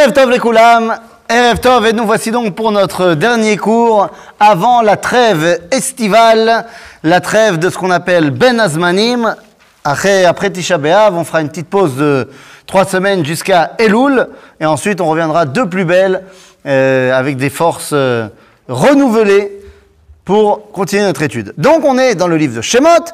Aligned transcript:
Erev 0.00 0.12
Tov 0.14 0.38
Koulam, 0.38 0.98
Erev 1.28 1.60
Tov, 1.60 1.86
et 1.86 1.92
nous 1.92 2.06
voici 2.06 2.30
donc 2.30 2.54
pour 2.54 2.72
notre 2.72 3.12
dernier 3.12 3.58
cours 3.58 4.08
avant 4.38 4.80
la 4.80 4.96
trêve 4.96 5.60
estivale, 5.70 6.64
la 7.02 7.20
trêve 7.20 7.58
de 7.58 7.68
ce 7.68 7.76
qu'on 7.76 7.90
appelle 7.90 8.30
Ben 8.30 8.58
Azmanim. 8.58 9.36
Après, 9.84 10.24
après 10.24 10.48
Tisha 10.48 10.78
B'Av, 10.78 11.14
on 11.14 11.24
fera 11.24 11.42
une 11.42 11.50
petite 11.50 11.68
pause 11.68 11.96
de 11.96 12.30
trois 12.66 12.86
semaines 12.86 13.26
jusqu'à 13.26 13.72
Elul, 13.78 14.26
et 14.58 14.64
ensuite 14.64 15.02
on 15.02 15.06
reviendra 15.10 15.44
de 15.44 15.64
plus 15.64 15.84
belle, 15.84 16.24
euh, 16.64 17.12
avec 17.12 17.36
des 17.36 17.50
forces 17.50 17.90
euh, 17.92 18.28
renouvelées 18.68 19.60
pour 20.24 20.72
continuer 20.72 21.02
notre 21.02 21.22
étude. 21.22 21.52
Donc 21.58 21.84
on 21.84 21.98
est 21.98 22.14
dans 22.14 22.28
le 22.28 22.38
livre 22.38 22.56
de 22.56 22.62
Shemot, 22.62 23.04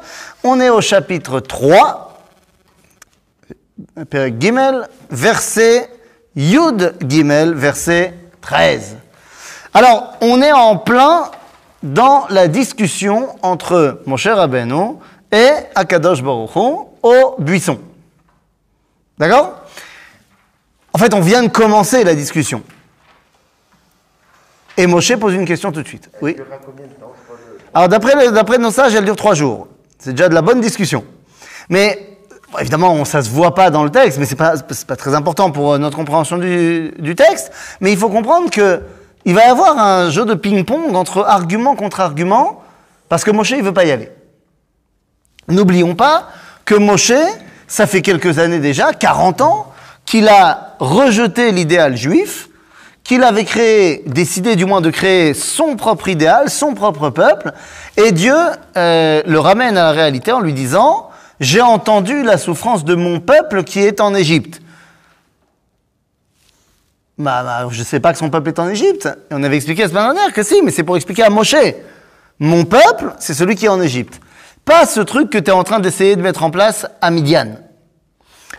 on 0.45 0.61
est 0.61 0.69
au 0.69 0.79
chapitre 0.79 1.41
3, 1.41 2.17
Père 4.09 4.29
Gimel, 4.39 4.87
verset 5.09 5.89
Yud 6.37 6.95
Gimel, 7.01 7.55
verset 7.55 8.13
13. 8.41 8.97
Alors, 9.73 10.13
on 10.21 10.39
est 10.43 10.51
en 10.51 10.77
plein 10.77 11.31
dans 11.81 12.27
la 12.29 12.47
discussion 12.47 13.35
entre 13.41 14.01
mon 14.05 14.17
cher 14.17 14.37
Rabbeinu 14.37 14.97
et 15.31 15.49
Akadosh 15.73 16.21
Baruch 16.21 16.55
Hu 16.55 16.85
au 17.01 17.35
buisson. 17.39 17.79
D'accord? 19.17 19.63
En 20.93 20.99
fait, 20.99 21.15
on 21.15 21.21
vient 21.21 21.41
de 21.41 21.49
commencer 21.49 22.03
la 22.03 22.13
discussion. 22.13 22.61
Et 24.77 24.85
Moshe 24.85 25.15
pose 25.15 25.33
une 25.33 25.45
question 25.45 25.71
tout 25.71 25.81
de 25.81 25.87
suite. 25.87 26.07
Oui. 26.21 26.37
Alors, 27.73 27.89
d'après, 27.89 28.31
d'après 28.31 28.59
nos 28.59 28.69
sages, 28.69 28.93
elle 28.93 29.05
dure 29.05 29.15
trois 29.15 29.33
jours. 29.33 29.67
C'est 29.97 30.11
déjà 30.11 30.29
de 30.29 30.35
la 30.35 30.43
bonne 30.43 30.61
discussion. 30.61 31.03
Mais 31.67 32.06
Bon, 32.51 32.59
évidemment, 32.59 33.03
ça 33.03 33.21
se 33.21 33.29
voit 33.29 33.53
pas 33.53 33.69
dans 33.69 33.83
le 33.83 33.89
texte, 33.89 34.19
mais 34.19 34.25
c'est 34.25 34.35
pas, 34.35 34.53
pas 34.87 34.95
très 34.95 35.13
important 35.15 35.51
pour 35.51 35.73
euh, 35.73 35.77
notre 35.77 35.97
compréhension 35.97 36.37
du, 36.37 36.93
du 36.97 37.15
texte. 37.15 37.51
Mais 37.81 37.91
il 37.91 37.97
faut 37.97 38.09
comprendre 38.09 38.49
que 38.49 38.81
il 39.25 39.33
va 39.33 39.41
y 39.45 39.49
avoir 39.49 39.77
un 39.77 40.09
jeu 40.09 40.23
de 40.23 40.35
ping-pong 40.35 40.95
entre 40.95 41.25
argument 41.25 41.75
contre 41.75 41.99
argument, 41.99 42.63
parce 43.09 43.25
que 43.25 43.31
Moshe, 43.31 43.51
il 43.51 43.61
veut 43.61 43.73
pas 43.73 43.83
y 43.83 43.91
aller. 43.91 44.09
N'oublions 45.49 45.95
pas 45.95 46.29
que 46.63 46.75
Moshe, 46.75 47.11
ça 47.67 47.87
fait 47.87 48.01
quelques 48.01 48.39
années 48.39 48.59
déjà, 48.59 48.93
40 48.93 49.41
ans, 49.41 49.73
qu'il 50.05 50.29
a 50.29 50.75
rejeté 50.79 51.51
l'idéal 51.51 51.97
juif, 51.97 52.47
qu'il 53.03 53.23
avait 53.23 53.43
créé, 53.43 54.03
décidé 54.07 54.55
du 54.55 54.63
moins 54.63 54.79
de 54.79 54.89
créer 54.89 55.33
son 55.33 55.75
propre 55.75 56.07
idéal, 56.07 56.49
son 56.49 56.73
propre 56.73 57.09
peuple, 57.09 57.51
et 57.97 58.13
Dieu 58.13 58.35
euh, 58.77 59.21
le 59.25 59.39
ramène 59.39 59.77
à 59.77 59.83
la 59.83 59.91
réalité 59.91 60.31
en 60.31 60.39
lui 60.39 60.53
disant 60.53 61.06
j'ai 61.39 61.61
entendu 61.61 62.23
la 62.23 62.37
souffrance 62.37 62.83
de 62.83 62.95
mon 62.95 63.19
peuple 63.19 63.63
qui 63.63 63.79
est 63.79 64.01
en 64.01 64.15
Égypte. 64.15 64.61
Bah, 67.17 67.41
bah, 67.43 67.67
je 67.71 67.79
ne 67.79 67.85
sais 67.85 67.99
pas 67.99 68.13
que 68.13 68.19
son 68.19 68.29
peuple 68.29 68.49
est 68.49 68.59
en 68.59 68.69
Égypte. 68.69 69.07
Et 69.31 69.33
on 69.33 69.43
avait 69.43 69.55
expliqué 69.55 69.83
la 69.83 69.89
semaine 69.89 70.03
dernière 70.03 70.33
que 70.33 70.43
si, 70.43 70.61
mais 70.61 70.71
c'est 70.71 70.83
pour 70.83 70.95
expliquer 70.95 71.23
à 71.23 71.29
Moshe. 71.29 71.55
Mon 72.39 72.65
peuple, 72.65 73.13
c'est 73.19 73.33
celui 73.33 73.55
qui 73.55 73.65
est 73.65 73.69
en 73.69 73.81
Égypte. 73.81 74.19
Pas 74.65 74.85
ce 74.85 74.99
truc 74.99 75.29
que 75.29 75.37
tu 75.37 75.49
es 75.49 75.53
en 75.53 75.63
train 75.63 75.79
d'essayer 75.79 76.15
de 76.15 76.21
mettre 76.21 76.43
en 76.43 76.51
place 76.51 76.85
à 77.01 77.09
Midian. 77.09 77.55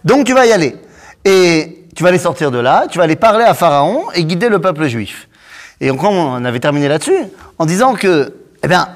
Donc 0.05 0.27
tu 0.27 0.35
vas 0.35 0.47
y 0.47 0.53
aller. 0.53 0.77
Et 1.25 1.87
tu 1.95 2.03
vas 2.03 2.09
aller 2.09 2.19
sortir 2.19 2.51
de 2.51 2.59
là, 2.59 2.87
tu 2.91 2.99
vas 2.99 3.05
aller 3.05 3.17
parler 3.17 3.45
à 3.45 3.55
Pharaon 3.55 4.05
et 4.15 4.25
guider 4.25 4.49
le 4.49 4.61
peuple 4.61 4.87
juif. 4.87 5.29
Et 5.81 5.91
on 5.91 6.45
avait 6.45 6.61
terminé 6.61 6.89
là-dessus 6.89 7.19
en 7.59 7.67
disant 7.67 7.95
que, 7.95 8.35
eh 8.63 8.69
bien, 8.69 8.89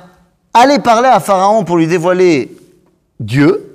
aller 0.53 0.79
parler 0.81 1.09
à 1.09 1.21
Pharaon 1.21 1.65
pour 1.65 1.77
lui 1.77 1.87
dévoiler 1.87 2.57
Dieu, 3.21 3.72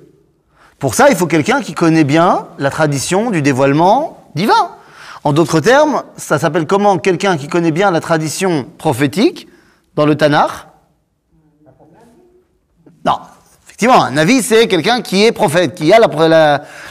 pour 0.78 0.94
ça, 0.94 1.10
il 1.10 1.16
faut 1.16 1.26
quelqu'un 1.26 1.60
qui 1.60 1.74
connaît 1.74 2.04
bien 2.04 2.46
la 2.58 2.70
tradition 2.70 3.30
du 3.30 3.42
dévoilement 3.42 4.24
divin. 4.34 4.70
En 5.24 5.32
d'autres 5.32 5.60
termes, 5.60 6.04
ça 6.16 6.38
s'appelle 6.38 6.66
comment 6.66 6.98
quelqu'un 6.98 7.36
qui 7.36 7.48
connaît 7.48 7.72
bien 7.72 7.90
la 7.90 8.00
tradition 8.00 8.66
prophétique 8.78 9.48
dans 9.96 10.06
le 10.06 10.14
Tanakh? 10.14 10.50
Non, 13.04 13.18
effectivement, 13.66 14.04
un 14.04 14.16
avis, 14.16 14.42
c'est 14.42 14.68
quelqu'un 14.68 15.02
qui 15.02 15.24
est 15.24 15.32
prophète, 15.32 15.74
qui 15.74 15.92
a 15.92 15.98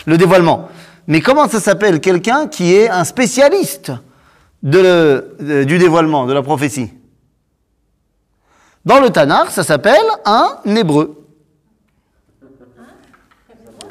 le 0.06 0.18
dévoilement. 0.18 0.68
Mais 1.08 1.22
comment 1.22 1.48
ça 1.48 1.62
s'appelle 1.62 2.02
quelqu'un 2.02 2.48
qui 2.48 2.76
est 2.76 2.90
un 2.90 3.06
spécialiste 3.06 3.94
du 4.62 5.78
dévoilement, 5.80 6.26
de 6.26 6.34
la 6.34 6.42
prophétie? 6.42 6.92
Dans 8.84 9.00
le 9.00 9.10
Tanakh, 9.10 9.52
ça 9.52 9.64
s'appelle 9.64 10.06
un 10.26 10.58
hébreu. 10.66 11.17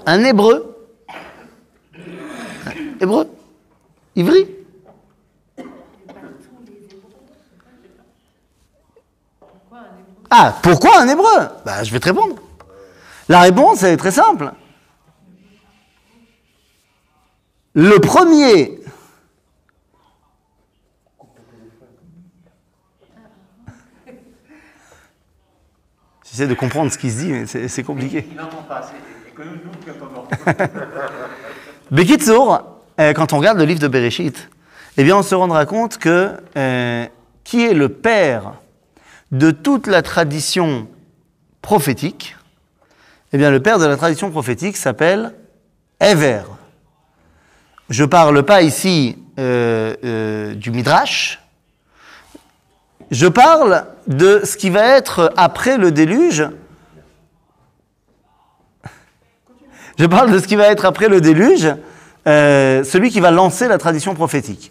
Un 0.06 0.22
hébreu. 0.22 0.88
Hébreu. 3.00 3.28
Ivry. 4.14 4.46
Ah, 10.30 10.56
pourquoi 10.62 11.00
un 11.00 11.08
hébreu 11.08 11.48
bah, 11.64 11.82
Je 11.82 11.92
vais 11.92 11.98
te 11.98 12.06
répondre. 12.06 12.36
La 13.28 13.40
réponse 13.40 13.82
est 13.82 13.96
très 13.96 14.12
simple. 14.12 14.52
Le 17.74 17.98
premier 17.98 18.80
J'essaie 26.24 26.48
de 26.48 26.54
comprendre 26.54 26.92
ce 26.92 26.98
qui 26.98 27.10
se 27.10 27.18
dit, 27.18 27.32
mais 27.32 27.46
c'est 27.46 27.82
compliqué. 27.82 28.26
Bekitsour, 31.90 32.62
euh, 33.00 33.12
quand 33.12 33.32
on 33.32 33.38
regarde 33.38 33.58
le 33.58 33.64
livre 33.64 33.80
de 33.80 33.88
Bereshit, 33.88 34.48
eh 34.96 35.04
bien, 35.04 35.16
on 35.16 35.22
se 35.22 35.34
rendra 35.34 35.66
compte 35.66 35.98
que 35.98 36.30
euh, 36.56 37.06
qui 37.44 37.64
est 37.64 37.74
le 37.74 37.88
père 37.90 38.54
de 39.32 39.50
toute 39.50 39.86
la 39.86 40.02
tradition 40.02 40.88
prophétique 41.60 42.36
Eh 43.32 43.38
bien, 43.38 43.50
le 43.50 43.60
père 43.60 43.78
de 43.78 43.84
la 43.84 43.96
tradition 43.96 44.30
prophétique 44.30 44.76
s'appelle 44.76 45.32
Ever. 46.00 46.42
Je 47.90 48.04
ne 48.04 48.08
parle 48.08 48.42
pas 48.42 48.62
ici 48.62 49.18
euh, 49.38 50.54
du 50.54 50.70
Midrash, 50.70 51.40
je 53.10 53.26
parle 53.26 53.84
de 54.06 54.40
ce 54.44 54.56
qui 54.56 54.70
va 54.70 54.96
être 54.96 55.32
après 55.36 55.76
le 55.78 55.92
déluge. 55.92 56.48
Je 59.98 60.04
parle 60.04 60.30
de 60.30 60.38
ce 60.38 60.46
qui 60.46 60.56
va 60.56 60.68
être 60.68 60.84
après 60.84 61.08
le 61.08 61.20
déluge, 61.20 61.68
euh, 62.26 62.84
celui 62.84 63.10
qui 63.10 63.20
va 63.20 63.30
lancer 63.30 63.66
la 63.66 63.78
tradition 63.78 64.14
prophétique. 64.14 64.70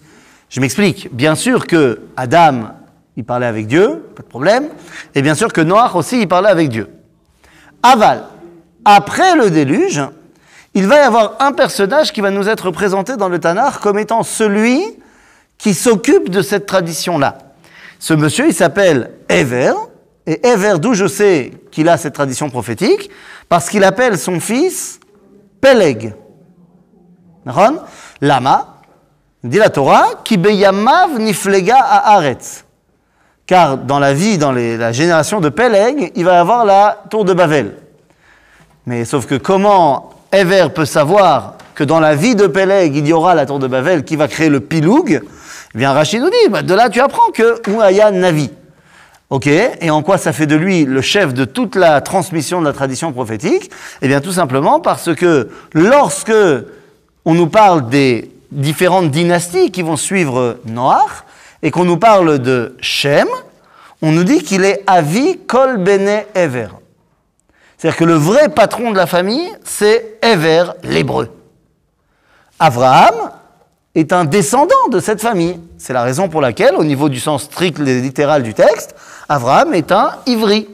Je 0.49 0.59
m'explique. 0.61 1.09
Bien 1.13 1.35
sûr 1.35 1.65
que 1.65 2.01
Adam, 2.15 2.75
il 3.17 3.23
parlait 3.23 3.47
avec 3.47 3.65
Dieu, 3.65 4.03
pas 4.15 4.21
de 4.21 4.27
problème. 4.27 4.67
Et 5.15 5.21
bien 5.21 5.33
sûr 5.33 5.51
que 5.51 5.61
Noach 5.61 5.95
aussi, 5.95 6.21
il 6.21 6.27
parlait 6.27 6.49
avec 6.49 6.69
Dieu. 6.69 6.89
Aval, 7.81 8.25
après 8.83 9.35
le 9.35 9.49
déluge, 9.49 10.01
il 10.75 10.85
va 10.85 10.97
y 10.97 11.01
avoir 11.03 11.37
un 11.39 11.53
personnage 11.53 12.11
qui 12.11 12.21
va 12.21 12.29
nous 12.29 12.47
être 12.47 12.69
présenté 12.69 13.17
dans 13.17 13.29
le 13.29 13.39
Tanakh 13.39 13.79
comme 13.79 13.97
étant 13.97 14.21
celui 14.21 14.83
qui 15.57 15.73
s'occupe 15.73 16.29
de 16.29 16.41
cette 16.41 16.65
tradition-là. 16.65 17.37
Ce 17.97 18.13
monsieur, 18.13 18.47
il 18.47 18.53
s'appelle 18.53 19.11
Ever. 19.29 19.73
Et 20.27 20.45
Ever, 20.45 20.75
d'où 20.79 20.93
je 20.93 21.07
sais 21.07 21.51
qu'il 21.71 21.89
a 21.89 21.97
cette 21.97 22.13
tradition 22.13 22.49
prophétique? 22.49 23.09
Parce 23.47 23.69
qu'il 23.69 23.83
appelle 23.83 24.17
son 24.17 24.39
fils 24.39 24.99
Peleg. 25.65 26.13
Lama, 28.21 28.75
dit 29.43 29.57
la 29.57 29.69
Torah, 29.69 30.09
qui 30.23 30.37
beyamav 30.37 31.17
niflega 31.17 31.77
à 31.77 32.17
Aretz. 32.17 32.65
Car 33.47 33.79
dans 33.79 33.97
la 33.97 34.13
vie, 34.13 34.37
dans 34.37 34.51
la 34.51 34.91
génération 34.91 35.41
de 35.41 35.49
Peleg, 35.49 36.11
il 36.15 36.23
va 36.23 36.33
y 36.33 36.35
avoir 36.35 36.65
la 36.65 36.99
tour 37.09 37.25
de 37.25 37.33
Babel. 37.33 37.77
Mais 38.85 39.05
sauf 39.05 39.25
que 39.25 39.33
comment 39.33 40.11
Ever 40.31 40.67
peut 40.69 40.85
savoir 40.85 41.55
que 41.73 41.83
dans 41.83 41.99
la 41.99 42.13
vie 42.13 42.35
de 42.35 42.45
Peleg, 42.45 42.95
il 42.95 43.07
y 43.07 43.13
aura 43.13 43.33
la 43.33 43.47
tour 43.47 43.57
de 43.57 43.65
Babel 43.65 44.03
qui 44.03 44.15
va 44.15 44.27
créer 44.27 44.49
le 44.49 44.59
piloug? 44.59 45.19
Eh 45.73 45.77
bien, 45.77 45.93
Rachid 45.93 46.21
nous 46.21 46.29
dit, 46.29 46.49
bah, 46.51 46.61
de 46.61 46.75
là 46.75 46.89
tu 46.89 47.01
apprends 47.01 47.31
que 47.33 47.67
Ouaya 47.71 48.11
Navi. 48.11 48.51
Ok, 49.31 49.47
et 49.47 49.89
en 49.89 50.03
quoi 50.03 50.17
ça 50.17 50.33
fait 50.33 50.45
de 50.45 50.55
lui 50.55 50.85
le 50.85 51.01
chef 51.01 51.33
de 51.33 51.45
toute 51.45 51.75
la 51.75 51.99
transmission 52.01 52.61
de 52.61 52.65
la 52.67 52.73
tradition 52.73 53.11
prophétique 53.11 53.71
Eh 54.01 54.07
bien, 54.07 54.21
tout 54.21 54.31
simplement 54.31 54.79
parce 54.79 55.15
que 55.15 55.49
lorsque 55.73 56.31
on 57.25 57.33
nous 57.33 57.47
parle 57.47 57.89
des 57.89 58.31
différentes 58.51 59.09
dynasties 59.09 59.71
qui 59.71 59.81
vont 59.81 59.97
suivre 59.97 60.57
Noach, 60.65 61.23
et 61.65 61.71
qu'on 61.71 61.85
nous 61.85 61.97
parle 61.97 62.37
de 62.37 62.75
Shem, 62.79 63.27
on 64.03 64.11
nous 64.11 64.23
dit 64.23 64.43
qu'il 64.43 64.63
est 64.63 64.83
Avi 64.85 65.39
Kol 65.47 65.77
Bene 65.77 66.21
Ever. 66.35 66.67
C'est-à-dire 67.75 67.97
que 67.97 68.05
le 68.05 68.13
vrai 68.13 68.49
patron 68.49 68.91
de 68.91 68.97
la 68.97 69.07
famille, 69.07 69.51
c'est 69.63 70.19
Ever, 70.21 70.65
l'hébreu. 70.83 71.29
Abraham 72.59 73.31
est 73.95 74.11
un 74.11 74.25
descendant 74.25 74.89
de 74.91 74.99
cette 74.99 75.21
famille. 75.21 75.59
C'est 75.77 75.93
la 75.93 76.03
raison 76.03 76.27
pour 76.27 76.41
laquelle, 76.41 76.75
au 76.75 76.83
niveau 76.83 77.09
du 77.09 77.19
sens 77.19 77.43
strict 77.43 77.79
et 77.79 78.01
littéral 78.01 78.43
du 78.43 78.53
texte, 78.53 78.95
Abraham 79.29 79.73
est 79.73 79.91
un 79.91 80.11
ivri. 80.25 80.67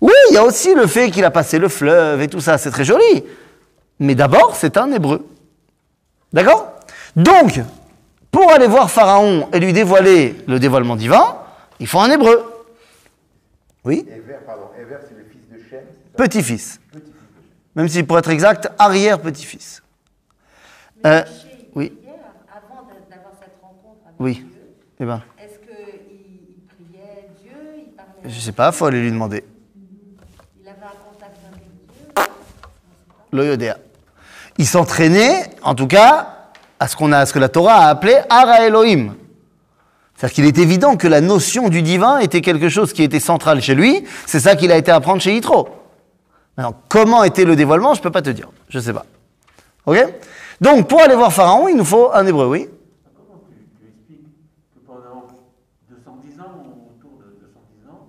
Oui, 0.00 0.12
il 0.30 0.34
y 0.34 0.36
a 0.36 0.44
aussi 0.44 0.74
le 0.74 0.86
fait 0.86 1.10
qu'il 1.10 1.24
a 1.24 1.30
passé 1.30 1.58
le 1.58 1.68
fleuve 1.68 2.20
et 2.20 2.28
tout 2.28 2.40
ça, 2.40 2.58
c'est 2.58 2.70
très 2.70 2.84
joli. 2.84 3.24
Mais 3.98 4.14
d'abord, 4.14 4.56
c'est 4.56 4.76
un 4.76 4.90
hébreu. 4.92 5.26
D'accord? 6.32 6.72
Donc, 7.16 7.60
pour 8.30 8.50
aller 8.52 8.66
voir 8.66 8.90
Pharaon 8.90 9.48
et 9.52 9.60
lui 9.60 9.72
dévoiler 9.72 10.36
le 10.46 10.58
dévoilement 10.58 10.96
divin, 10.96 11.36
il 11.78 11.86
faut 11.86 12.00
un 12.00 12.10
hébreu. 12.10 12.44
Oui? 13.84 14.06
Ever, 14.08 14.38
pardon, 14.46 14.64
Ever, 14.78 14.96
c'est 15.08 15.16
le 15.16 15.24
fils 15.24 15.42
de 15.52 15.68
Shem. 15.68 15.84
Petit-fils. 16.16 16.80
Même 17.74 17.88
si 17.88 18.02
pour 18.02 18.18
être 18.18 18.30
exact, 18.30 18.70
arrière-petit-fils. 18.78 19.81
Euh, 21.06 21.22
oui. 21.74 21.92
Hier, 22.02 22.14
avant 22.48 22.82
d'a- 22.86 23.14
d'avoir 23.16 23.32
cette 23.40 23.54
rencontre 23.60 24.00
avec 24.06 24.16
Oui. 24.20 24.34
Dieu, 24.34 24.46
Eh 25.00 25.04
ben, 25.04 25.22
est-ce 25.40 25.58
qu'il 25.58 26.00
il 26.00 26.66
priait 26.66 27.28
Dieu 27.42 27.50
Il 27.88 27.92
parlait 27.94 28.12
je 28.24 28.40
sais 28.40 28.52
pas, 28.52 28.70
faut 28.72 28.86
aller 28.86 29.00
lui 29.02 29.10
demander. 29.10 29.44
Il 30.60 30.68
avait 30.68 30.76
un 30.78 31.10
contact 31.12 31.36
avec 31.50 31.64
Dieu 31.88 32.24
Le 33.32 33.46
Yodéa. 33.46 33.78
Il 34.58 34.66
s'entraînait, 34.66 35.50
en 35.62 35.74
tout 35.74 35.86
cas, 35.88 36.50
à 36.78 36.86
ce, 36.88 36.94
qu'on 36.96 37.10
a, 37.12 37.18
à 37.18 37.26
ce 37.26 37.32
que 37.32 37.38
la 37.38 37.48
Torah 37.48 37.74
a 37.86 37.88
appelé 37.88 38.16
Ara 38.28 38.66
Elohim. 38.66 39.14
C'est-à-dire 40.14 40.34
qu'il 40.34 40.44
est 40.44 40.58
évident 40.58 40.96
que 40.96 41.08
la 41.08 41.20
notion 41.20 41.68
du 41.68 41.82
divin 41.82 42.18
était 42.18 42.42
quelque 42.42 42.68
chose 42.68 42.92
qui 42.92 43.02
était 43.02 43.18
central 43.18 43.60
chez 43.60 43.74
lui. 43.74 44.04
C'est 44.26 44.38
ça 44.40 44.54
qu'il 44.54 44.70
a 44.70 44.76
été 44.76 44.92
apprendre 44.92 45.20
chez 45.20 45.34
Yitro. 45.34 45.68
Maintenant, 46.56 46.76
comment 46.88 47.24
était 47.24 47.44
le 47.44 47.56
dévoilement, 47.56 47.94
je 47.94 48.00
ne 48.00 48.02
peux 48.04 48.10
pas 48.12 48.22
te 48.22 48.30
dire. 48.30 48.48
Je 48.68 48.78
ne 48.78 48.82
sais 48.84 48.92
pas. 48.92 49.06
Ok? 49.86 49.96
Donc, 50.60 50.88
pour 50.88 51.00
aller 51.02 51.14
voir 51.16 51.32
Pharaon, 51.32 51.68
il 51.68 51.76
nous 51.76 51.84
faut 51.84 52.10
un 52.12 52.26
hébreu, 52.26 52.46
oui 52.46 52.68
Comment 53.16 53.40
tu, 53.48 53.54
tu 53.80 53.86
expliques 53.88 54.24
que 54.74 54.80
pendant 54.86 55.26
210 55.90 56.40
ans, 56.40 56.44
ou 56.64 56.90
autour 56.96 57.18
de 57.18 57.24
210 57.40 57.90
ans, 57.90 58.06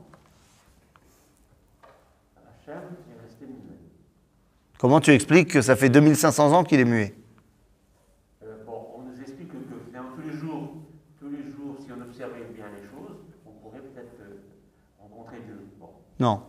Hachem 2.38 2.76
est 2.76 3.22
resté 3.26 3.46
muet 3.46 3.80
Comment 4.80 5.00
tu 5.00 5.12
expliques 5.12 5.50
que 5.52 5.62
ça 5.62 5.76
fait 5.76 5.90
2500 5.90 6.52
ans 6.54 6.64
qu'il 6.64 6.80
est 6.80 6.86
muet? 6.86 7.16
Euh, 8.44 8.48
Bon, 8.66 8.88
on 8.98 9.02
nous 9.04 9.22
explique 9.22 9.50
que, 9.50 9.56
tous 9.56 10.22
les 10.30 10.38
jours, 10.38 10.74
tous 11.20 11.30
les 11.30 11.44
jours, 11.52 11.78
si 11.80 11.88
on 11.92 12.02
observait 12.02 12.46
bien 12.54 12.66
les 12.76 12.88
choses, 12.88 13.18
on 13.48 13.52
pourrait 13.62 13.80
peut-être 13.82 14.14
euh, 14.22 14.36
rencontrer 15.02 15.38
Dieu. 15.46 15.58
Bon. 15.80 15.90
Non. 16.20 16.42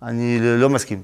Ani 0.00 0.38
l'homme 0.38 0.74
askim. 0.74 1.02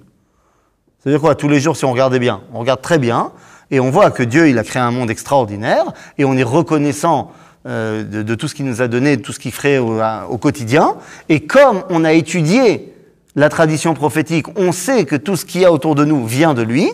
C'est-à-dire 0.99 1.21
quoi? 1.21 1.35
Tous 1.35 1.49
les 1.49 1.61
jours, 1.61 1.77
si 1.77 1.85
on 1.85 1.93
regardait 1.93 2.19
bien, 2.19 2.43
on 2.53 2.61
regarde 2.61 2.81
très 2.81 2.99
bien, 2.99 3.33
et 3.71 3.81
on 3.81 3.91
voit 3.91 4.11
que 4.11 4.23
Dieu, 4.23 4.49
il 4.49 4.59
a 4.59 4.65
créé 4.65 4.83
un 4.83 4.91
monde 4.91 5.11
extraordinaire, 5.11 5.93
et 6.19 6.25
on 6.25 6.37
est 6.37 6.43
reconnaissant 6.43 7.33
euh, 7.67 8.05
de, 8.05 8.35
tout 8.35 8.47
ce 8.47 8.55
qu'il 8.55 8.67
nous 8.67 8.83
a 8.83 8.89
donné, 8.89 9.17
de 9.17 9.23
tout 9.23 9.33
ce 9.33 9.39
qu'il 9.39 9.53
ferait 9.53 9.79
au 9.79 10.39
quotidien. 10.39 10.97
Et 11.29 11.47
comme 11.47 11.83
on 11.89 12.05
a 12.05 12.13
étudié 12.13 12.95
la 13.37 13.49
tradition 13.49 13.95
prophétique, 13.95 14.47
on 14.57 14.71
sait 14.71 15.07
que 15.07 15.17
tout 15.17 15.37
ce 15.37 15.45
qu'il 15.45 15.63
y 15.63 15.65
a 15.65 15.73
autour 15.73 15.95
de 15.95 16.05
nous 16.05 16.27
vient 16.27 16.55
de 16.55 16.63
lui, 16.63 16.91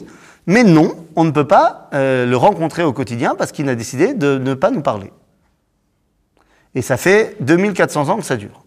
mais 0.46 0.64
non, 0.64 0.94
on 1.16 1.24
ne 1.24 1.30
peut 1.30 1.46
pas 1.46 1.88
euh, 1.92 2.24
le 2.24 2.36
rencontrer 2.36 2.82
au 2.82 2.92
quotidien 2.92 3.34
parce 3.36 3.52
qu'il 3.52 3.68
a 3.68 3.74
décidé 3.74 4.14
de 4.14 4.38
ne 4.38 4.54
pas 4.54 4.70
nous 4.70 4.80
parler. 4.80 5.12
Et 6.74 6.82
ça 6.82 6.96
fait 6.96 7.36
2400 7.40 8.08
ans 8.08 8.16
que 8.16 8.24
ça 8.24 8.36
dure. 8.36 8.64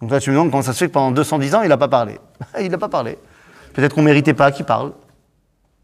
Donc 0.00 0.10
là, 0.10 0.20
tu 0.20 0.30
me 0.30 0.36
demandes 0.36 0.50
comment 0.50 0.62
ça 0.62 0.72
se 0.72 0.78
fait 0.78 0.88
que 0.88 0.92
pendant 0.92 1.10
210 1.10 1.54
ans, 1.54 1.62
il 1.62 1.68
n'a 1.68 1.76
pas 1.76 1.88
parlé. 1.88 2.18
il 2.60 2.70
n'a 2.70 2.78
pas 2.78 2.88
parlé. 2.88 3.18
Peut-être 3.74 3.94
qu'on 3.94 4.00
ne 4.00 4.06
méritait 4.06 4.34
pas 4.34 4.50
qu'il 4.52 4.64
parle. 4.64 4.92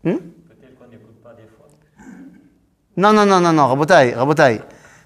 Hmm? 0.05 0.11
Peut-être 0.13 0.79
qu'on 0.79 0.91
n'écoute 0.91 1.23
pas 1.23 1.31
des 1.35 1.49
fois. 1.57 1.67
non, 2.97 3.13
non, 3.13 3.27
non, 3.27 3.41
non, 3.41 3.53
non, 3.53 3.67
Rabotaï, 3.69 4.15
Rabotaï. 4.15 4.61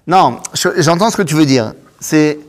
Non, 0.07 0.39
je- 0.53 0.81
j'entends 0.81 1.09
ce 1.09 1.17
que 1.17 1.21
tu 1.23 1.35
veux 1.35 1.45
dire. 1.45 1.73
C'est, 1.99 2.39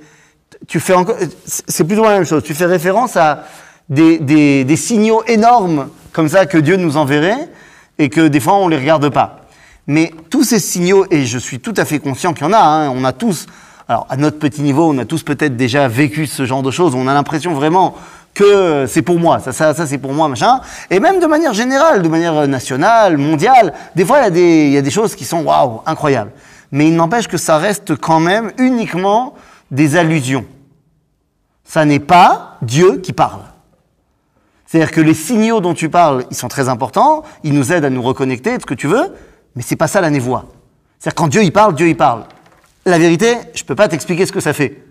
tu 0.69 0.81
fais 0.81 0.95
encore, 0.95 1.17
c'est 1.45 1.65
c'est 1.69 1.85
plutôt 1.85 2.05
la 2.05 2.11
même 2.15 2.25
chose. 2.25 2.43
Tu 2.43 2.55
fais 2.55 2.67
référence 2.67 3.17
à 3.17 3.45
des, 3.89 4.19
des, 4.19 4.65
des 4.65 4.77
signaux 4.77 5.23
énormes 5.27 5.89
comme 6.13 6.29
ça 6.29 6.47
que 6.47 6.59
Dieu 6.59 6.77
nous 6.77 6.97
enverrait 6.97 7.49
et 7.99 8.09
que 8.09 8.29
des 8.29 8.41
fois 8.41 8.55
on 8.57 8.69
les 8.69 8.77
regarde 8.79 9.09
pas. 9.11 9.41
Mais 9.87 10.13
tous 10.31 10.45
ces 10.45 10.59
signaux, 10.61 11.07
et 11.11 11.25
je 11.25 11.39
suis 11.39 11.59
tout 11.61 11.75
à 11.77 11.85
fait 11.85 11.99
conscient 11.99 12.33
qu'il 12.33 12.47
y 12.47 12.49
en 12.49 12.53
a, 12.53 12.59
hein, 12.61 12.91
on 12.95 13.05
a 13.05 13.13
tous, 13.13 13.47
alors 13.89 14.07
à 14.09 14.17
notre 14.17 14.39
petit 14.39 14.63
niveau, 14.63 14.89
on 14.89 14.99
a 14.99 15.05
tous 15.05 15.23
peut-être 15.25 15.57
déjà 15.57 15.89
vécu 15.89 16.27
ce 16.27 16.45
genre 16.47 16.63
de 16.63 16.71
choses, 16.71 16.95
on 16.95 17.09
a 17.09 17.15
l'impression 17.15 17.53
vraiment 17.55 17.97
que 18.35 18.87
c'est 18.87 19.03
pour 19.03 19.19
moi, 19.19 19.41
ça, 19.41 19.53
ça, 19.53 19.75
ça 19.75 19.87
c'est 19.87 19.99
pour 19.99 20.13
moi, 20.13 20.29
machin. 20.29 20.61
Et 20.91 21.01
même 21.01 21.21
de 21.21 21.27
manière 21.27 21.53
générale, 21.53 22.03
de 22.03 22.09
manière 22.09 22.47
nationale, 22.47 23.17
mondiale, 23.17 23.75
des 23.95 24.05
fois 24.05 24.19
il 24.19 24.23
y 24.23 24.27
a 24.27 24.31
des, 24.31 24.69
y 24.71 24.77
a 24.77 24.83
des 24.83 24.91
choses 24.91 25.15
qui 25.15 25.25
sont 25.25 25.43
waouh, 25.43 25.83
incroyables. 25.87 26.31
Mais 26.73 26.89
il 26.89 26.95
n'empêche 26.95 27.27
que 27.27 27.37
ça 27.37 27.59
reste 27.59 27.97
quand 27.97 28.21
même 28.21 28.53
uniquement 28.59 29.35
des 29.71 29.97
allusions. 29.97 30.45
Ça 31.65 31.85
n'est 31.85 32.01
pas 32.01 32.57
Dieu 32.63 32.99
qui 32.99 33.13
parle. 33.13 33.43
C'est-à-dire 34.67 34.93
que 34.93 35.01
les 35.01 35.15
signaux 35.15 35.61
dont 35.61 35.75
tu 35.75 35.89
parles, 35.89 36.25
ils 36.31 36.37
sont 36.37 36.49
très 36.49 36.69
importants, 36.69 37.25
ils 37.43 37.53
nous 37.53 37.73
aident 37.73 37.87
à 37.87 37.91
nous 37.91 38.03
reconnecter, 38.03 38.55
ce 38.55 38.67
que 38.67 38.75
tu 38.75 38.87
veux, 38.87 39.15
mais 39.57 39.63
c'est 39.63 39.77
pas 39.77 39.89
ça 39.89 40.01
la 40.01 40.11
névoie. 40.11 40.45
C'est-à-dire 40.99 41.17
quand 41.17 41.29
Dieu 41.29 41.43
il 41.43 41.53
parle, 41.53 41.75
Dieu 41.75 41.89
il 41.89 41.97
parle. 41.97 42.25
La 42.87 42.99
vérité, 42.99 43.37
je 43.53 43.65
peux 43.65 43.75
pas 43.75 43.89
t'expliquer 43.89 44.27
ce 44.27 44.33
que 44.33 44.41
ça 44.41 44.53
fait. 44.53 44.85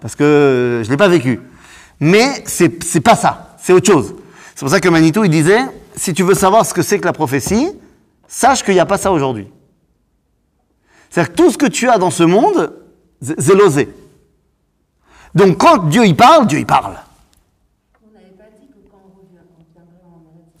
Parce 0.00 0.14
que 0.14 0.82
je 0.84 0.90
l'ai 0.90 0.96
pas 0.96 1.08
vécu. 1.08 1.40
Mais 2.00 2.42
c'est 2.46 2.82
c'est 2.84 3.00
pas 3.00 3.16
ça, 3.16 3.56
c'est 3.58 3.72
autre 3.72 3.90
chose. 3.90 4.14
C'est 4.54 4.60
pour 4.60 4.70
ça 4.70 4.80
que 4.80 4.88
Manitou 4.88 5.24
il 5.24 5.30
disait, 5.30 5.60
si 5.94 6.12
tu 6.14 6.22
veux 6.22 6.34
savoir 6.34 6.64
ce 6.64 6.74
que 6.74 6.82
c'est 6.82 6.98
que 6.98 7.06
la 7.06 7.12
prophétie, 7.12 7.70
sache 8.28 8.62
qu'il 8.62 8.74
n'y 8.74 8.80
a 8.80 8.86
pas 8.86 8.98
ça 8.98 9.12
aujourd'hui. 9.12 9.48
C'est-à-dire 11.10 11.32
que 11.32 11.36
tout 11.36 11.50
ce 11.50 11.58
que 11.58 11.66
tu 11.66 11.88
as 11.88 11.98
dans 11.98 12.10
ce 12.10 12.22
monde, 12.22 12.74
c'est 13.20 13.54
l'osé. 13.54 13.88
Donc 15.34 15.58
quand 15.58 15.88
Dieu 15.88 16.06
il 16.06 16.16
parle, 16.16 16.46
Dieu 16.46 16.58
il 16.58 16.66
parle. 16.66 16.96